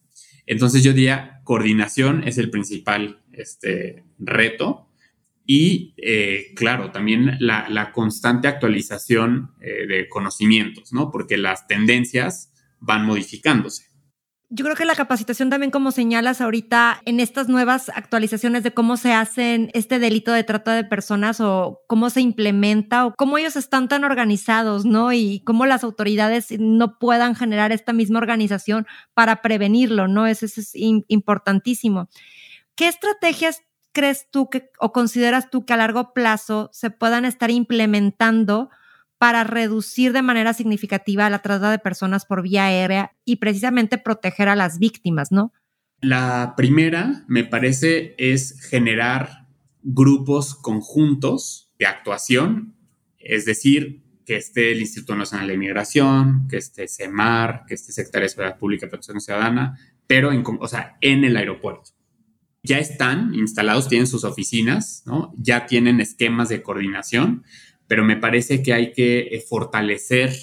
Entonces 0.47 0.83
yo 0.83 0.91
diría, 0.91 1.41
coordinación 1.43 2.27
es 2.27 2.37
el 2.39 2.49
principal 2.49 3.23
este, 3.31 4.03
reto 4.17 4.89
y, 5.45 5.93
eh, 5.97 6.53
claro, 6.55 6.91
también 6.91 7.37
la, 7.39 7.91
constante 7.93 8.47
actualización 8.47 9.51
eh, 9.61 9.85
de 9.87 10.09
conocimientos, 10.09 10.91
¿no? 10.91 11.11
Porque 11.11 11.37
las 11.37 11.67
tendencias 11.67 12.53
van 12.79 13.05
modificándose. 13.05 13.95
Yo 14.49 14.63
creo 14.63 14.75
que 14.77 14.85
la 14.85 14.95
capacitación 14.95 15.49
también, 15.49 15.71
como 15.71 15.91
señalas 15.91 16.39
ahorita, 16.39 17.01
en 17.05 17.19
estas 17.19 17.49
nuevas 17.49 17.89
actualizaciones 17.89 18.61
de 18.61 18.71
cómo 18.71 18.95
se 18.95 19.11
hacen 19.11 19.71
este 19.73 19.97
delito 19.97 20.31
de 20.31 20.43
trata 20.43 20.75
de 20.75 20.83
personas 20.83 21.41
o 21.41 21.81
cómo 21.87 22.11
se 22.11 22.21
implementa 22.21 23.07
o 23.07 23.15
cómo 23.15 23.39
ellos 23.39 23.55
están 23.55 23.87
tan 23.87 24.03
organizados, 24.03 24.85
¿no? 24.85 25.11
Y 25.13 25.41
cómo 25.45 25.65
las 25.65 25.83
autoridades 25.83 26.47
no 26.59 26.99
puedan 26.99 27.35
generar 27.35 27.71
esta 27.71 27.91
misma 27.91 28.19
organización 28.19 28.85
para 29.15 29.41
prevenirlo, 29.41 30.07
¿no? 30.07 30.27
Eso, 30.27 30.45
es 30.45 30.71
importantísimo. 30.75 32.07
¿Qué 32.75 32.87
estrategias 32.87 33.61
crees 33.93 34.29
tú 34.29 34.49
que 34.49 34.69
o 34.79 34.91
consideras 34.91 35.49
tú 35.49 35.65
que 35.65 35.73
a 35.73 35.77
largo 35.77 36.13
plazo 36.13 36.69
se 36.71 36.91
puedan 36.91 37.25
estar 37.25 37.49
implementando? 37.49 38.69
Para 39.17 39.43
reducir 39.43 40.13
de 40.13 40.21
manera 40.21 40.53
significativa 40.53 41.29
la 41.29 41.39
trata 41.39 41.71
de 41.71 41.79
personas 41.79 42.25
por 42.25 42.41
vía 42.41 42.65
aérea 42.65 43.15
y 43.23 43.37
precisamente 43.37 43.97
proteger 43.97 44.49
a 44.49 44.55
las 44.55 44.79
víctimas, 44.79 45.31
¿no? 45.31 45.53
La 46.01 46.53
primera, 46.57 47.23
me 47.27 47.43
parece, 47.43 48.15
es 48.17 48.59
generar 48.69 49.47
grupos 49.81 50.55
conjuntos 50.55 51.71
de 51.79 51.85
actuación, 51.85 52.75
es 53.17 53.45
decir, 53.45 54.03
que 54.25 54.35
esté 54.35 54.71
el 54.71 54.81
Instituto 54.81 55.15
Nacional 55.15 55.47
de 55.47 55.53
Inmigración, 55.53 56.47
que 56.49 56.57
esté 56.57 56.87
CEMAR, 56.87 57.65
que 57.67 57.75
esté 57.75 57.91
Secretaría 57.91 58.25
de 58.25 58.29
Seguridad 58.29 58.57
Pública 58.57 58.85
y 58.85 58.89
Protección 58.89 59.21
Ciudadana, 59.21 59.77
pero 60.07 60.31
en, 60.31 60.43
o 60.59 60.67
sea, 60.67 60.97
en 61.01 61.23
el 61.23 61.37
aeropuerto. 61.37 61.91
Ya 62.63 62.79
están 62.79 63.35
instalados, 63.35 63.87
tienen 63.87 64.07
sus 64.07 64.23
oficinas, 64.23 65.03
¿no? 65.05 65.33
ya 65.37 65.67
tienen 65.67 66.01
esquemas 66.01 66.49
de 66.49 66.63
coordinación, 66.63 67.43
pero 67.87 68.03
me 68.03 68.17
parece 68.17 68.63
que 68.63 68.73
hay 68.73 68.93
que 68.93 69.19
eh, 69.19 69.41
fortalecer, 69.47 70.33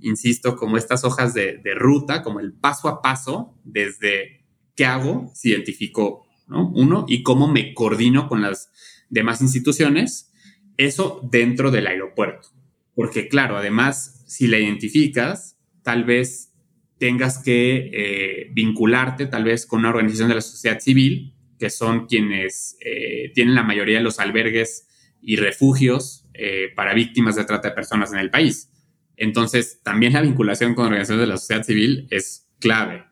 insisto, 0.00 0.56
como 0.56 0.76
estas 0.76 1.04
hojas 1.04 1.34
de, 1.34 1.60
ruta, 1.74 2.22
como 2.22 2.40
el 2.40 2.52
paso 2.52 2.88
a 2.88 3.00
paso, 3.00 3.58
desde 3.64 4.44
qué 4.74 4.84
hago, 4.84 5.30
si 5.34 5.50
identifico 5.50 6.26
uno, 6.48 7.06
y 7.08 7.22
cómo 7.22 7.48
me 7.48 7.72
coordino 7.72 8.28
con 8.28 8.42
las 8.42 8.70
demás 9.08 9.40
instituciones, 9.40 10.32
eso 10.76 11.20
dentro 11.30 11.70
del 11.70 11.86
aeropuerto. 11.86 12.48
Porque 12.94 13.28
claro, 13.28 13.56
además, 13.56 14.24
si 14.26 14.48
la 14.48 14.58
identificas, 14.58 15.56
tal 15.82 16.04
vez 16.04 16.52
tengas 16.98 17.42
que 17.42 17.90
eh, 17.92 18.50
vincularte 18.52 19.26
tal 19.26 19.44
vez 19.44 19.66
con 19.66 19.80
una 19.80 19.90
organización 19.90 20.28
de 20.28 20.36
la 20.36 20.40
sociedad 20.40 20.80
civil, 20.80 21.34
que 21.58 21.70
son 21.70 22.06
quienes 22.06 22.76
eh, 22.84 23.32
tienen 23.34 23.54
la 23.54 23.62
mayoría 23.62 23.98
de 23.98 24.04
los 24.04 24.18
albergues 24.18 24.88
y 25.20 25.36
refugios 25.36 26.21
eh, 26.34 26.72
para 26.74 26.94
víctimas 26.94 27.36
de 27.36 27.44
trata 27.44 27.68
de 27.68 27.74
personas 27.74 28.12
en 28.12 28.18
el 28.18 28.30
país. 28.30 28.70
Entonces, 29.16 29.80
también 29.82 30.14
la 30.14 30.22
vinculación 30.22 30.74
con 30.74 30.86
organizaciones 30.86 31.20
de 31.20 31.26
la 31.26 31.36
sociedad 31.36 31.62
civil 31.62 32.06
es 32.10 32.48
clave. 32.58 33.04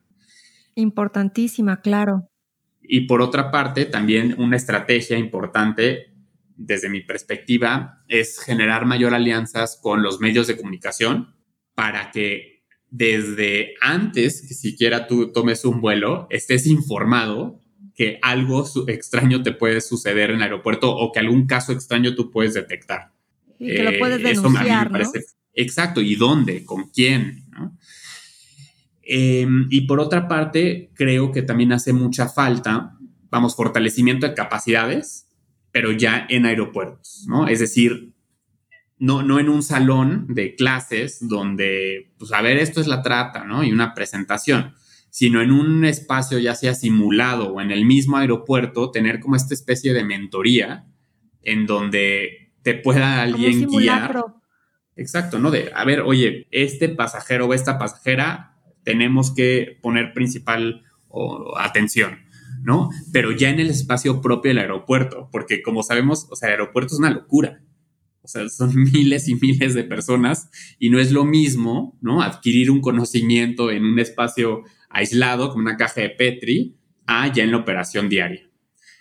Importantísima, 0.74 1.80
claro. 1.80 2.28
Y 2.82 3.02
por 3.02 3.22
otra 3.22 3.50
parte, 3.50 3.84
también 3.84 4.34
una 4.38 4.56
estrategia 4.56 5.18
importante 5.18 6.14
desde 6.56 6.90
mi 6.90 7.00
perspectiva 7.00 8.02
es 8.08 8.38
generar 8.40 8.84
mayor 8.84 9.14
alianzas 9.14 9.78
con 9.80 10.02
los 10.02 10.20
medios 10.20 10.46
de 10.46 10.56
comunicación 10.56 11.34
para 11.74 12.10
que 12.10 12.64
desde 12.90 13.74
antes 13.80 14.42
que 14.46 14.54
siquiera 14.54 15.06
tú 15.06 15.32
tomes 15.32 15.64
un 15.64 15.80
vuelo 15.80 16.26
estés 16.28 16.66
informado 16.66 17.60
que 18.00 18.18
algo 18.22 18.66
extraño 18.86 19.42
te 19.42 19.52
puede 19.52 19.82
suceder 19.82 20.30
en 20.30 20.36
el 20.36 20.44
aeropuerto 20.44 20.90
o 20.90 21.12
que 21.12 21.18
algún 21.18 21.46
caso 21.46 21.72
extraño 21.72 22.14
tú 22.14 22.30
puedes 22.30 22.54
detectar. 22.54 23.12
Y 23.58 23.74
que 23.74 23.82
lo 23.82 23.98
puedes 23.98 24.20
eh, 24.20 24.22
denunciar, 24.22 24.90
¿no? 24.90 25.00
Exacto, 25.52 26.00
¿y 26.00 26.14
dónde? 26.14 26.64
¿Con 26.64 26.88
quién? 26.88 27.44
Em, 29.02 29.66
y 29.68 29.82
por 29.82 30.00
otra 30.00 30.28
parte, 30.28 30.90
creo 30.94 31.30
que 31.30 31.42
también 31.42 31.72
hace 31.72 31.92
mucha 31.92 32.26
falta, 32.30 32.96
vamos, 33.28 33.54
fortalecimiento 33.54 34.26
de 34.26 34.32
capacidades, 34.32 35.28
pero 35.70 35.92
ya 35.92 36.26
en 36.30 36.46
aeropuertos, 36.46 37.26
¿no? 37.28 37.48
Es 37.48 37.58
decir, 37.58 38.14
no, 38.98 39.22
no 39.22 39.38
en 39.38 39.50
un 39.50 39.62
salón 39.62 40.24
de 40.30 40.54
clases 40.54 41.18
donde, 41.28 42.14
pues, 42.18 42.32
a 42.32 42.40
ver, 42.40 42.56
esto 42.56 42.80
es 42.80 42.86
la 42.86 43.02
trata, 43.02 43.44
¿no? 43.44 43.62
Y 43.62 43.72
una 43.72 43.92
presentación, 43.92 44.74
sino 45.10 45.42
en 45.42 45.50
un 45.50 45.84
espacio 45.84 46.38
ya 46.38 46.54
sea 46.54 46.74
simulado 46.74 47.52
o 47.52 47.60
en 47.60 47.70
el 47.70 47.84
mismo 47.84 48.16
aeropuerto, 48.16 48.90
tener 48.90 49.20
como 49.20 49.36
esta 49.36 49.54
especie 49.54 49.92
de 49.92 50.04
mentoría 50.04 50.86
en 51.42 51.66
donde 51.66 52.52
te 52.62 52.74
pueda 52.74 53.22
alguien 53.22 53.66
guiar. 53.66 54.24
Exacto, 54.96 55.38
¿no? 55.38 55.50
De, 55.50 55.70
a 55.74 55.84
ver, 55.84 56.00
oye, 56.02 56.46
este 56.50 56.88
pasajero 56.88 57.46
o 57.46 57.54
esta 57.54 57.78
pasajera 57.78 58.58
tenemos 58.84 59.34
que 59.34 59.78
poner 59.82 60.12
principal 60.12 60.84
atención, 61.56 62.20
¿no? 62.62 62.90
Pero 63.12 63.32
ya 63.32 63.50
en 63.50 63.60
el 63.60 63.70
espacio 63.70 64.20
propio 64.20 64.50
del 64.50 64.58
aeropuerto, 64.58 65.28
porque 65.32 65.62
como 65.62 65.82
sabemos, 65.82 66.28
o 66.30 66.36
sea, 66.36 66.48
el 66.48 66.52
aeropuerto 66.60 66.94
es 66.94 67.00
una 67.00 67.10
locura. 67.10 67.62
O 68.22 68.28
sea, 68.28 68.48
son 68.48 68.74
miles 68.92 69.28
y 69.28 69.34
miles 69.34 69.74
de 69.74 69.84
personas 69.84 70.50
y 70.78 70.90
no 70.90 70.98
es 70.98 71.12
lo 71.12 71.24
mismo, 71.24 71.98
¿no? 72.00 72.22
Adquirir 72.22 72.70
un 72.70 72.80
conocimiento 72.80 73.70
en 73.70 73.84
un 73.84 73.98
espacio 73.98 74.62
aislado, 74.90 75.50
como 75.50 75.62
una 75.62 75.76
caja 75.76 76.02
de 76.02 76.10
Petri, 76.10 76.76
a 77.06 77.32
ya 77.32 77.42
en 77.42 77.52
la 77.52 77.58
operación 77.58 78.08
diaria. 78.08 78.48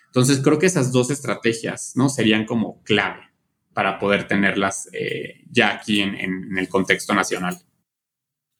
Entonces, 0.06 0.40
creo 0.42 0.58
que 0.58 0.66
esas 0.66 0.90
dos 0.90 1.10
estrategias, 1.10 1.92
¿no? 1.94 2.08
Serían 2.08 2.44
como 2.44 2.82
clave 2.82 3.30
para 3.72 3.98
poder 3.98 4.26
tenerlas 4.26 4.88
eh, 4.92 5.44
ya 5.50 5.72
aquí 5.72 6.00
en, 6.00 6.58
el 6.58 6.68
contexto 6.68 7.14
nacional. 7.14 7.56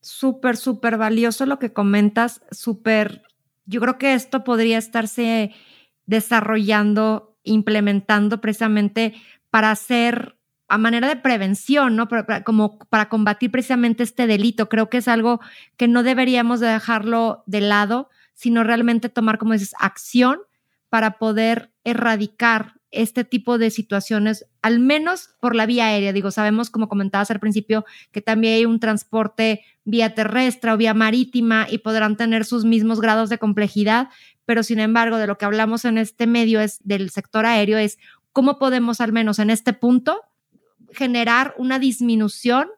Súper, 0.01 0.57
súper 0.57 0.97
valioso 0.97 1.47
lo 1.47 1.59
que 1.59 1.73
comentas, 1.73 2.43
súper, 2.51 3.23
yo 3.67 3.81
creo 3.81 3.99
que 3.99 4.15
esto 4.15 4.45
podría 4.45 4.79
estarse 4.79 5.53
desarrollando, 6.07 7.37
implementando 7.43 8.41
precisamente 8.41 9.15
para 9.51 9.73
hacer 9.73 10.40
a 10.71 10.79
manera 10.79 11.09
de 11.09 11.17
prevención, 11.17 11.97
¿no? 11.97 12.09
como 12.45 12.79
para 12.79 13.09
combatir 13.09 13.51
precisamente 13.51 14.05
este 14.05 14.29
delito. 14.29 14.69
Creo 14.69 14.89
que 14.89 14.99
es 14.99 15.09
algo 15.09 15.41
que 15.77 15.89
no 15.89 16.05
deberíamos 16.05 16.61
dejarlo 16.61 17.43
de 17.47 17.61
lado, 17.61 18.09
sino 18.35 18.63
realmente 18.63 19.09
tomar, 19.09 19.39
como 19.39 19.53
dices, 19.53 19.75
acción 19.81 20.39
para 20.89 21.19
poder 21.19 21.73
erradicar 21.83 22.75
este 22.93 23.25
tipo 23.25 23.59
de 23.59 23.71
situaciones, 23.71 24.47
al 24.63 24.79
menos 24.79 25.31
por 25.41 25.57
la 25.57 25.67
vía 25.67 25.87
aérea. 25.87 26.13
Digo, 26.13 26.31
sabemos, 26.31 26.71
como 26.71 26.89
comentabas 26.89 27.33
al 27.33 27.41
principio, 27.41 27.85
que 28.13 28.23
también 28.23 28.55
hay 28.55 28.65
un 28.65 28.79
transporte 28.79 29.65
vía 29.85 30.15
terrestre 30.15 30.71
o 30.71 30.77
vía 30.77 30.95
marítima 30.95 31.67
y 31.69 31.79
podrán 31.79 32.17
tener 32.17 32.45
sus 32.45 32.65
mismos 32.65 33.01
grados 33.01 33.29
de 33.29 33.39
complejidad, 33.39 34.09
pero 34.47 34.63
sin 34.63 34.79
embargo, 34.79 35.17
de 35.17 35.27
lo 35.27 35.37
que 35.37 35.47
hablamos 35.47 35.85
en 35.85 35.99
este 35.99 36.29
medio 36.29 36.61
es 36.61 36.79
del 36.85 37.11
sector 37.11 37.45
aéreo, 37.45 37.79
es 37.79 37.99
cómo 38.33 38.59
podemos, 38.61 39.01
al 39.01 39.13
menos 39.13 39.41
en 39.41 39.51
este 39.51 39.73
punto, 39.73 40.21
generar 40.93 41.55
una 41.59 41.79
disminución 41.79 42.69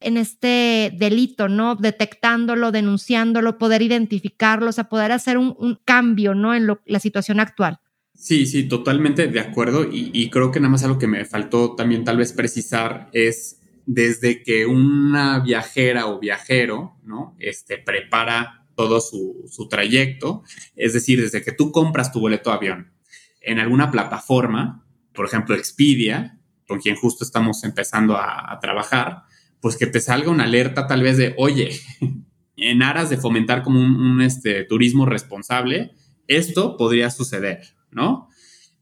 en 0.00 0.16
este 0.16 0.92
delito, 0.96 1.48
¿no? 1.48 1.76
Detectándolo, 1.76 2.72
denunciándolo, 2.72 3.58
poder 3.58 3.82
identificarlo, 3.82 4.70
o 4.70 4.72
sea, 4.72 4.88
poder 4.88 5.12
hacer 5.12 5.38
un, 5.38 5.78
cambio, 5.84 6.34
¿no? 6.34 6.54
En 6.54 6.66
la 6.86 7.00
situación 7.00 7.38
actual. 7.40 7.78
Sí, 8.14 8.46
sí, 8.46 8.64
totalmente 8.64 9.28
de 9.28 9.40
acuerdo. 9.40 9.86
Y, 9.90 10.28
creo 10.30 10.50
que 10.50 10.60
nada 10.60 10.70
más 10.70 10.84
algo 10.84 10.98
que 10.98 11.06
me 11.06 11.24
faltó 11.24 11.74
también 11.74 12.04
tal 12.04 12.16
vez 12.16 12.32
precisar 12.32 13.08
es 13.12 13.60
desde 13.86 14.42
que 14.42 14.66
una 14.66 15.40
viajera 15.40 16.06
o 16.06 16.18
viajero, 16.18 16.96
¿no? 17.04 17.36
Este, 17.38 17.78
prepara 17.78 18.66
todo 18.74 19.00
su, 19.00 19.44
su 19.48 19.68
trayecto, 19.68 20.42
es 20.76 20.92
decir, 20.92 21.20
desde 21.20 21.42
que 21.42 21.52
tú 21.52 21.70
compras 21.70 22.12
tu 22.12 22.20
boleto 22.20 22.50
de 22.50 22.56
avión 22.56 22.92
en 23.42 23.58
alguna 23.58 23.90
plataforma, 23.90 24.84
por 25.12 25.26
ejemplo, 25.26 25.54
Expedia, 25.54 26.38
con 26.66 26.80
quien 26.80 26.96
justo 26.96 27.24
estamos 27.24 27.64
empezando 27.64 28.16
a, 28.16 28.58
trabajar, 28.60 29.24
pues 29.60 29.76
que 29.76 29.86
te 29.86 30.00
salga 30.00 30.30
una 30.30 30.44
alerta 30.44 30.86
tal 30.86 31.02
vez 31.02 31.16
de, 31.16 31.34
oye, 31.36 31.70
en 32.56 32.82
aras 32.82 33.10
de 33.10 33.16
fomentar 33.16 33.62
como 33.62 33.80
un, 33.80 34.20
este, 34.22 34.64
turismo 34.64 35.06
responsable, 35.06 35.92
esto 36.28 36.76
podría 36.76 37.10
suceder, 37.10 37.60
¿no? 37.90 38.28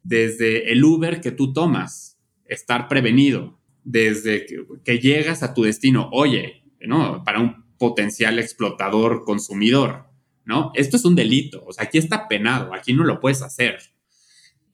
Desde 0.03 0.73
el 0.73 0.85
Uber 0.85 1.21
que 1.21 1.31
tú 1.31 1.53
tomas, 1.53 2.19
estar 2.47 2.89
prevenido, 2.89 3.61
desde 3.85 4.47
que, 4.47 4.65
que 4.85 4.99
llegas 4.99 5.43
a 5.43 5.55
tu 5.55 5.63
destino, 5.63 6.09
oye, 6.13 6.65
¿no? 6.81 7.25
Para 7.25 7.41
un 7.41 7.65
potencial 7.79 8.39
explotador 8.39 9.25
consumidor, 9.25 10.07
¿no? 10.45 10.73
Esto 10.75 10.97
es 10.97 11.05
un 11.05 11.15
delito, 11.15 11.65
o 11.67 11.73
sea, 11.73 11.85
aquí 11.85 11.99
está 11.99 12.29
penado, 12.29 12.75
aquí 12.75 12.93
no 12.93 13.05
lo 13.05 13.21
puedes 13.21 13.43
hacer. 13.43 13.79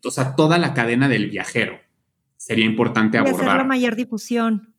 O 0.04 0.10
sea, 0.10 0.36
toda 0.36 0.58
la 0.58 0.74
cadena 0.74 1.08
del 1.08 1.30
viajero 1.30 1.85
sería 2.46 2.64
importante 2.64 3.18
abordar. 3.18 3.40
hacer 3.40 3.56
la 3.56 3.64
mayor 3.64 3.96
difusión. 3.96 4.72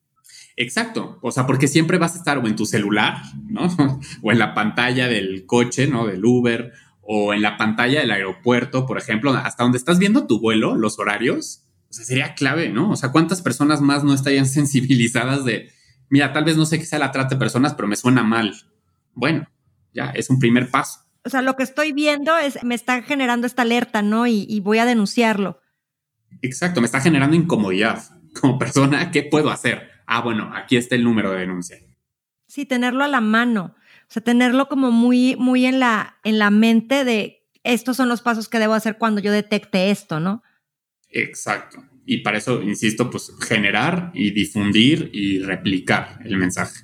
Exacto, 0.55 1.19
o 1.21 1.31
sea, 1.31 1.45
porque 1.45 1.67
siempre 1.67 1.97
vas 1.97 2.15
a 2.15 2.19
estar 2.19 2.37
o 2.37 2.47
en 2.47 2.55
tu 2.55 2.65
celular, 2.65 3.21
¿no? 3.49 3.67
o 4.21 4.31
en 4.31 4.39
la 4.39 4.53
pantalla 4.53 5.09
del 5.09 5.45
coche, 5.45 5.85
¿no? 5.85 6.07
Del 6.07 6.23
Uber, 6.23 6.71
o 7.01 7.33
en 7.33 7.41
la 7.41 7.57
pantalla 7.57 7.99
del 7.99 8.11
aeropuerto, 8.11 8.85
por 8.85 8.97
ejemplo, 8.97 9.33
hasta 9.33 9.63
donde 9.63 9.77
estás 9.77 9.99
viendo 9.99 10.27
tu 10.27 10.39
vuelo, 10.39 10.75
los 10.75 10.97
horarios, 10.97 11.65
o 11.89 11.93
sea, 11.93 12.05
sería 12.05 12.35
clave, 12.35 12.69
¿no? 12.69 12.89
O 12.89 12.95
sea, 12.95 13.11
¿cuántas 13.11 13.41
personas 13.41 13.81
más 13.81 14.05
no 14.05 14.13
estarían 14.13 14.45
sensibilizadas 14.47 15.43
de, 15.43 15.69
mira, 16.09 16.31
tal 16.31 16.45
vez 16.45 16.55
no 16.55 16.65
sé 16.65 16.79
qué 16.79 16.85
sea 16.85 16.99
la 16.99 17.11
trata 17.11 17.35
de 17.35 17.39
personas, 17.39 17.73
pero 17.73 17.89
me 17.89 17.97
suena 17.97 18.23
mal? 18.23 18.55
Bueno, 19.13 19.49
ya, 19.93 20.11
es 20.11 20.29
un 20.29 20.39
primer 20.39 20.71
paso. 20.71 21.01
O 21.25 21.29
sea, 21.29 21.41
lo 21.41 21.57
que 21.57 21.63
estoy 21.63 21.91
viendo 21.91 22.37
es, 22.37 22.63
me 22.63 22.75
está 22.75 23.01
generando 23.01 23.45
esta 23.45 23.63
alerta, 23.63 24.01
¿no? 24.01 24.25
y 24.25 24.61
voy 24.61 24.77
a 24.77 24.85
denunciarlo. 24.85 25.59
Exacto, 26.41 26.81
me 26.81 26.85
está 26.85 27.01
generando 27.01 27.35
incomodidad 27.35 28.03
como 28.39 28.57
persona. 28.57 29.11
¿Qué 29.11 29.23
puedo 29.23 29.49
hacer? 29.49 29.89
Ah, 30.05 30.21
bueno, 30.21 30.51
aquí 30.53 30.77
está 30.77 30.95
el 30.95 31.03
número 31.03 31.31
de 31.31 31.39
denuncia. 31.39 31.77
Sí, 32.47 32.65
tenerlo 32.65 33.03
a 33.03 33.07
la 33.07 33.21
mano. 33.21 33.75
O 34.03 34.09
sea, 34.09 34.23
tenerlo 34.23 34.69
como 34.69 34.91
muy, 34.91 35.35
muy 35.35 35.65
en 35.65 35.79
la, 35.79 36.17
en 36.23 36.39
la 36.39 36.49
mente 36.49 37.03
de 37.03 37.45
estos 37.63 37.97
son 37.97 38.07
los 38.07 38.21
pasos 38.21 38.47
que 38.47 38.59
debo 38.59 38.73
hacer 38.73 38.97
cuando 38.97 39.19
yo 39.19 39.31
detecte 39.31 39.91
esto, 39.91 40.21
¿no? 40.21 40.41
Exacto. 41.09 41.83
Y 42.05 42.19
para 42.19 42.37
eso, 42.37 42.61
insisto, 42.61 43.09
pues 43.09 43.33
generar 43.45 44.11
y 44.13 44.31
difundir 44.31 45.09
y 45.11 45.39
replicar 45.39 46.19
el 46.23 46.37
mensaje. 46.37 46.83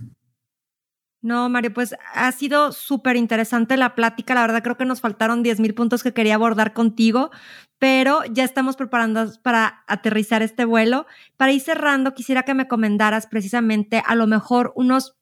No, 1.22 1.48
Mario, 1.48 1.74
pues 1.74 1.96
ha 2.14 2.30
sido 2.34 2.74
súper 2.74 3.16
interesante 3.16 3.78
la 3.78 3.96
plática. 3.96 4.34
La 4.34 4.42
verdad 4.42 4.62
creo 4.62 4.76
que 4.76 4.84
nos 4.84 5.00
faltaron 5.00 5.42
10 5.42 5.62
mil 5.62 5.74
puntos 5.74 6.04
que 6.04 6.14
quería 6.14 6.36
abordar 6.36 6.74
contigo, 6.74 7.32
pero 7.80 8.22
ya 8.32 8.44
estamos 8.44 8.76
preparando 8.76 9.32
para 9.42 9.84
aterrizar 9.88 10.42
este 10.42 10.66
vuelo. 10.66 11.06
Para 11.38 11.52
ir 11.52 11.62
cerrando, 11.62 12.14
quisiera 12.14 12.44
que 12.44 12.54
me 12.54 12.68
comendaras 12.68 13.28
precisamente 13.28 14.02
a 14.06 14.16
lo 14.16 14.28
mejor 14.28 14.72
unos 14.76 15.16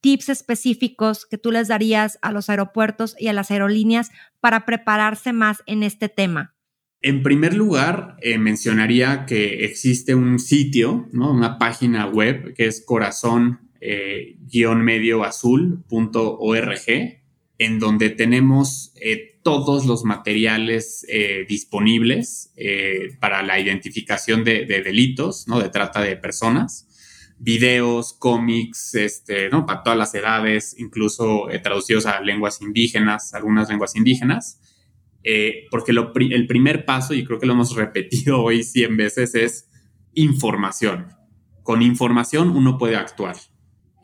tips 0.00 0.28
específicos 0.28 1.26
que 1.26 1.38
tú 1.38 1.50
les 1.50 1.68
darías 1.68 2.18
a 2.20 2.30
los 2.30 2.50
aeropuertos 2.50 3.16
y 3.18 3.28
a 3.28 3.32
las 3.32 3.50
aerolíneas 3.50 4.10
para 4.40 4.66
prepararse 4.66 5.32
más 5.32 5.62
en 5.66 5.82
este 5.82 6.08
tema. 6.08 6.54
En 7.00 7.22
primer 7.22 7.54
lugar, 7.54 8.16
eh, 8.20 8.38
mencionaría 8.38 9.26
que 9.26 9.64
existe 9.64 10.14
un 10.14 10.38
sitio, 10.38 11.08
¿no? 11.12 11.32
una 11.32 11.58
página 11.58 12.06
web 12.06 12.54
que 12.54 12.66
es 12.66 12.84
corazón 12.84 13.70
eh, 13.80 14.36
en 17.64 17.78
donde 17.78 18.10
tenemos 18.10 18.92
eh, 19.00 19.40
todos 19.42 19.86
los 19.86 20.04
materiales 20.04 21.06
eh, 21.08 21.46
disponibles 21.48 22.52
eh, 22.56 23.16
para 23.20 23.42
la 23.42 23.58
identificación 23.58 24.44
de, 24.44 24.66
delitos, 24.66 25.48
¿no? 25.48 25.60
De 25.60 25.70
trata 25.70 26.02
de 26.02 26.16
personas, 26.16 26.86
videos, 27.38 28.12
cómics, 28.12 28.94
este, 28.94 29.48
¿no? 29.48 29.64
Para 29.64 29.82
todas 29.82 29.98
las 29.98 30.14
edades, 30.14 30.74
incluso 30.78 31.46
traducidos 31.62 32.04
a 32.06 32.20
lenguas 32.20 32.60
indígenas, 32.60 33.32
algunas 33.32 33.68
lenguas 33.70 33.96
indígenas. 33.96 34.60
porque 35.70 35.92
el 35.92 36.46
primer 36.46 36.84
paso, 36.84 37.14
y 37.14 37.24
creo 37.24 37.38
que 37.38 37.46
lo 37.46 37.54
hemos 37.54 37.74
repetido 37.82 38.42
hoy 38.42 38.62
100 38.62 38.96
veces, 38.96 39.34
es 39.34 39.70
información. 40.12 41.08
Con 41.62 41.80
información 41.80 42.50
uno 42.50 42.76
puede 42.76 42.96
actuar. 42.96 43.36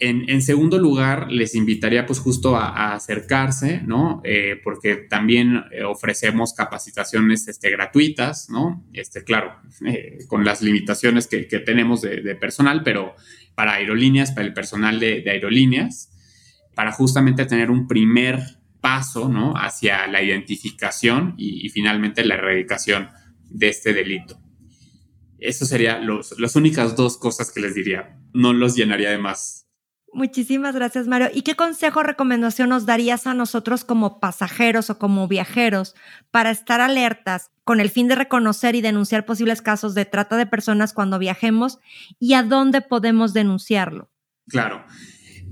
En, 0.03 0.41
segundo 0.41 0.79
lugar, 0.79 1.31
les 1.31 1.55
invitaría 1.55 2.07
pues 2.07 2.21
justo 2.21 2.57
a, 2.57 2.95
acercarse, 2.95 3.83
¿no? 3.85 4.23
Eh, 4.25 4.59
porque 4.65 4.97
también 4.97 5.65
eh, 5.73 5.85
ofrecemos 5.85 6.55
capacitaciones 6.55 7.47
este, 7.49 7.69
gratuitas, 7.69 8.49
¿no? 8.49 8.83
Este, 8.95 9.25
claro, 9.25 9.57
eh, 9.85 10.21
con 10.27 10.43
las 10.43 10.63
limitaciones 10.63 11.27
que, 11.27 11.43
tenemos 11.43 12.01
de, 12.01 12.35
personal, 12.37 12.83
pero 12.83 13.15
para 13.55 13.75
aerolíneas, 13.75 14.33
para 14.33 14.47
el 14.47 14.55
personal 14.55 14.99
de, 15.01 15.23
aerolíneas, 15.27 16.11
para 16.75 16.93
justamente 16.93 17.45
tener 17.45 17.71
un 17.71 17.87
primer 17.87 18.41
paso, 18.81 19.29
¿no? 19.29 19.53
Hacia 19.55 20.07
la 20.07 20.23
identificación 20.23 21.35
y, 21.37 21.69
finalmente 21.69 22.25
la 22.25 22.37
erradicación 22.37 23.11
de 23.51 23.69
este 23.69 23.93
delito. 23.93 24.41
Eso 25.39 25.67
serían 25.67 26.07
las 26.39 26.57
únicas 26.57 26.97
dos 26.97 27.19
cosas 27.19 27.51
que 27.51 27.61
les 27.61 27.75
diría. 27.75 28.17
No 28.33 28.55
los 28.55 28.77
llenaría 28.77 29.11
de 29.11 29.19
más 29.19 29.60
Muchísimas 30.13 30.75
gracias, 30.75 31.07
Mario. 31.07 31.29
¿Y 31.33 31.43
qué 31.43 31.55
consejo 31.55 32.01
o 32.01 32.03
recomendación 32.03 32.71
nos 32.71 32.85
darías 32.85 33.27
a 33.27 33.35
nosotros 33.35 33.85
como 33.85 34.19
pasajeros 34.19 34.91
o 34.91 34.99
como 34.99 35.29
viajeros 35.29 35.95
para 36.31 36.51
estar 36.51 36.81
alertas 36.81 37.51
con 37.65 37.79
el 37.81 37.91
fin 37.91 38.09
de 38.09 38.17
reconocer 38.17 38.75
y 38.75 38.81
denunciar 38.81 39.25
posibles 39.25 39.63
casos 39.63 39.95
de 39.95 40.05
trata 40.05 40.37
de 40.37 40.47
personas 40.47 40.93
cuando 40.93 41.19
viajemos 41.19 41.79
y 42.19 42.35
a 42.35 42.43
dónde 42.43 42.81
podemos 42.81 43.33
denunciarlo? 43.33 44.11
Claro. 44.49 44.85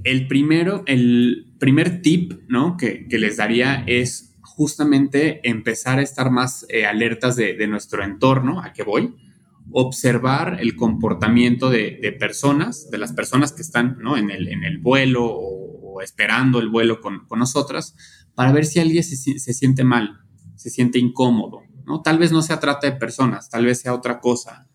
El 0.03 0.27
primero, 0.27 0.83
el 0.87 1.55
primer 1.61 2.03
tip 2.03 2.33
¿no? 2.49 2.77
que, 2.77 3.07
les 3.11 3.37
daría 3.37 3.85
es 3.87 4.37
justamente 4.41 5.41
empezar 5.49 6.01
a 6.01 6.03
estar 6.03 6.31
más 6.31 6.67
eh, 6.69 6.85
alertas 6.85 7.37
de, 7.37 7.55
de 7.55 7.67
nuestro 7.69 8.03
entorno, 8.03 8.61
a 8.61 8.73
qué 8.73 8.83
voy, 8.83 9.15
observar 9.73 10.59
el 10.61 10.77
comportamiento 10.77 11.71
de, 11.71 12.16
personas, 12.19 12.91
de 12.91 12.99
las 12.99 13.12
personas 13.12 13.53
que 13.53 13.62
están 13.62 13.99
en, 14.16 14.31
el, 14.31 14.79
vuelo 14.79 15.27
o, 15.27 16.01
esperando 16.03 16.61
el 16.61 16.69
vuelo 16.69 17.01
con, 17.01 17.27
con, 17.27 17.39
nosotras, 17.39 17.95
para 18.35 18.53
ver 18.53 18.66
si 18.66 18.79
alguien 18.79 19.03
se, 19.03 19.39
siente 19.55 19.85
mal, 19.85 20.21
se 20.55 20.71
siente 20.71 20.99
incómodo. 20.99 21.62
¿no? 21.85 22.03
Tal 22.03 22.19
vez 22.19 22.31
no 22.33 22.43
sea 22.43 22.61
trata 22.61 22.89
de 22.89 22.97
personas, 22.97 23.51
tal 23.51 23.64
vez 23.64 23.81
sea 23.81 23.95
otra 23.95 24.21
cosa, 24.21 24.69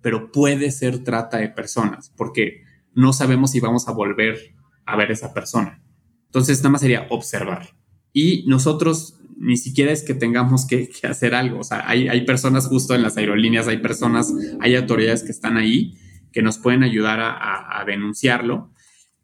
pero 0.00 0.30
puede 0.30 0.70
ser 0.70 1.02
trata 1.02 1.38
de 1.38 1.48
personas, 1.48 2.12
porque 2.16 2.62
no 2.94 3.12
sabemos 3.12 3.50
si 3.50 3.60
vamos 3.60 3.88
a 3.88 3.92
volver 3.92 4.54
a 4.86 4.96
ver 4.96 5.10
esa 5.10 5.34
persona. 5.34 5.82
Entonces, 6.26 6.58
nada 6.58 6.70
más 6.70 6.80
sería 6.80 7.06
observar. 7.10 7.70
Y 8.12 8.44
nosotros 8.46 9.18
ni 9.38 9.56
siquiera 9.56 9.92
es 9.92 10.02
que 10.02 10.14
tengamos 10.14 10.66
que, 10.66 10.90
hacer 11.08 11.34
algo. 11.34 11.60
O 11.60 11.64
sea, 11.64 11.88
hay, 11.88 12.24
personas 12.24 12.66
justo 12.66 12.94
en 12.94 13.02
las 13.02 13.16
aerolíneas, 13.16 13.68
hay 13.68 13.78
personas, 13.78 14.32
hay 14.60 14.74
autoridades 14.74 15.22
que 15.22 15.30
están 15.30 15.56
ahí 15.56 15.96
que 16.32 16.42
nos 16.42 16.58
pueden 16.58 16.82
ayudar 16.82 17.20
a, 17.20 17.84
denunciarlo. 17.86 18.72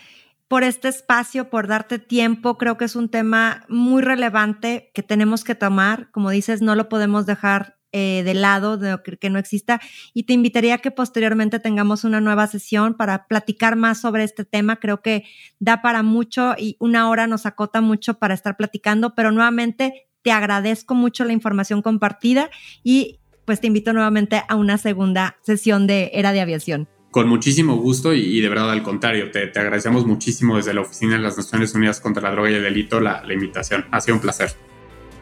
por 0.48 0.64
este 0.64 0.88
espacio, 0.88 1.50
por 1.50 1.66
darte 1.66 1.98
tiempo. 1.98 2.56
Creo 2.56 2.78
que 2.78 2.86
es 2.86 2.96
un 2.96 3.10
tema 3.10 3.66
muy 3.68 4.00
relevante 4.00 4.90
que 4.94 5.02
tenemos 5.02 5.44
que 5.44 5.54
tomar. 5.54 6.10
Como 6.12 6.30
dices, 6.30 6.62
no 6.62 6.74
lo 6.74 6.88
podemos 6.88 7.26
dejar 7.26 7.76
eh, 7.92 8.22
de 8.24 8.34
lado, 8.34 8.76
de 8.76 8.98
que 9.20 9.30
no 9.30 9.38
exista. 9.38 9.80
Y 10.14 10.24
te 10.24 10.32
invitaría 10.32 10.74
a 10.74 10.78
que 10.78 10.90
posteriormente 10.90 11.58
tengamos 11.60 12.04
una 12.04 12.20
nueva 12.20 12.46
sesión 12.46 12.94
para 12.94 13.26
platicar 13.26 13.76
más 13.76 14.00
sobre 14.00 14.24
este 14.24 14.44
tema. 14.44 14.76
Creo 14.76 15.02
que 15.02 15.24
da 15.60 15.82
para 15.82 16.02
mucho 16.02 16.54
y 16.58 16.76
una 16.78 17.08
hora 17.08 17.26
nos 17.26 17.46
acota 17.46 17.80
mucho 17.80 18.14
para 18.14 18.34
estar 18.34 18.56
platicando, 18.56 19.14
pero 19.14 19.30
nuevamente 19.30 20.08
te 20.22 20.32
agradezco 20.32 20.94
mucho 20.94 21.24
la 21.24 21.32
información 21.32 21.82
compartida 21.82 22.50
y 22.82 23.20
pues 23.44 23.60
te 23.60 23.66
invito 23.66 23.92
nuevamente 23.92 24.42
a 24.48 24.54
una 24.56 24.78
segunda 24.78 25.36
sesión 25.42 25.86
de 25.86 26.10
Era 26.14 26.32
de 26.32 26.40
Aviación. 26.40 26.88
Con 27.10 27.28
muchísimo 27.28 27.76
gusto 27.76 28.14
y, 28.14 28.40
de 28.40 28.48
verdad 28.48 28.70
al 28.70 28.82
contrario, 28.82 29.30
te, 29.30 29.50
agradecemos 29.58 30.06
muchísimo 30.06 30.56
desde 30.56 30.72
la 30.72 30.80
Oficina 30.80 31.16
de 31.16 31.22
las 31.22 31.36
Naciones 31.36 31.74
Unidas 31.74 32.00
contra 32.00 32.22
la 32.22 32.30
Droga 32.30 32.50
y 32.50 32.54
el 32.54 32.62
Delito 32.62 33.00
la, 33.00 33.22
la 33.22 33.34
invitación. 33.34 33.84
Ha 33.90 34.00
sido 34.00 34.14
un 34.14 34.22
placer. 34.22 34.71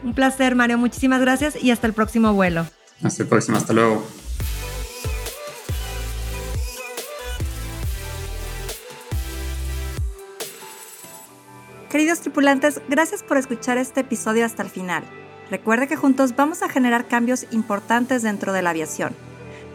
Un 0.03 0.13
placer, 0.13 0.55
Mario. 0.55 0.77
Muchísimas 0.77 1.21
gracias 1.21 1.61
y 1.61 1.71
hasta 1.71 1.87
el 1.87 1.93
próximo 1.93 2.33
vuelo. 2.33 2.65
Hasta 3.03 3.23
el 3.23 3.29
próximo. 3.29 3.57
Hasta 3.57 3.73
luego. 3.73 4.03
Queridos 11.89 12.21
tripulantes, 12.21 12.81
gracias 12.87 13.21
por 13.21 13.35
escuchar 13.35 13.77
este 13.77 13.99
episodio 13.99 14.45
hasta 14.45 14.63
el 14.63 14.69
final. 14.69 15.03
Recuerde 15.49 15.89
que 15.89 15.97
juntos 15.97 16.37
vamos 16.37 16.63
a 16.63 16.69
generar 16.69 17.09
cambios 17.09 17.45
importantes 17.51 18.23
dentro 18.23 18.53
de 18.53 18.61
la 18.61 18.69
aviación. 18.69 19.13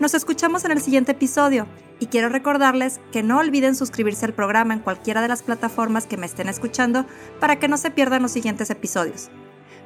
Nos 0.00 0.14
escuchamos 0.14 0.64
en 0.64 0.70
el 0.70 0.80
siguiente 0.80 1.12
episodio 1.12 1.66
y 2.00 2.06
quiero 2.06 2.30
recordarles 2.30 3.00
que 3.12 3.22
no 3.22 3.38
olviden 3.38 3.76
suscribirse 3.76 4.24
al 4.24 4.32
programa 4.32 4.72
en 4.72 4.80
cualquiera 4.80 5.20
de 5.20 5.28
las 5.28 5.42
plataformas 5.42 6.06
que 6.06 6.16
me 6.16 6.24
estén 6.24 6.48
escuchando 6.48 7.04
para 7.38 7.58
que 7.58 7.68
no 7.68 7.76
se 7.76 7.90
pierdan 7.90 8.22
los 8.22 8.32
siguientes 8.32 8.70
episodios. 8.70 9.30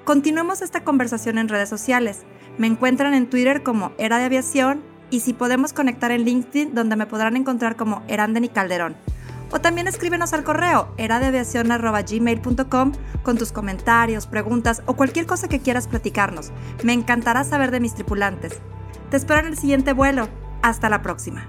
Continuemos 0.05 0.63
esta 0.63 0.83
conversación 0.83 1.39
en 1.39 1.49
redes 1.49 1.69
sociales. 1.69 2.23
Me 2.59 2.67
encuentran 2.67 3.15
en 3.15 3.29
Twitter 3.29 3.63
como 3.63 3.93
Era 3.99 4.19
de 4.19 4.25
Aviación 4.25 4.83
y 5.11 5.21
si 5.21 5.35
podemos 5.35 5.73
conectar 5.73 6.11
en 6.11 6.25
LinkedIn 6.25 6.75
donde 6.75 6.97
me 6.97 7.07
podrán 7.07 7.37
encontrar 7.37 7.77
como 7.77 8.03
Eranden 8.09 8.45
y 8.45 8.49
Calderón. 8.49 8.97
O 9.53 9.61
también 9.61 9.89
escríbenos 9.89 10.33
al 10.33 10.45
correo 10.45 10.95
eradeaviacion.gmail.com 10.97 12.93
con 13.23 13.37
tus 13.37 13.53
comentarios, 13.53 14.27
preguntas 14.27 14.83
o 14.87 14.95
cualquier 14.95 15.27
cosa 15.27 15.49
que 15.49 15.61
quieras 15.61 15.89
platicarnos. 15.89 16.53
Me 16.85 16.93
encantará 16.93 17.45
saber 17.45 17.71
de 17.71 17.81
mis 17.81 17.95
tripulantes. 17.95 18.61
Te 19.11 19.17
espero 19.17 19.41
en 19.41 19.47
el 19.47 19.59
siguiente 19.59 19.93
vuelo. 19.93 20.29
Hasta 20.63 20.89
la 20.89 21.03
próxima. 21.03 21.47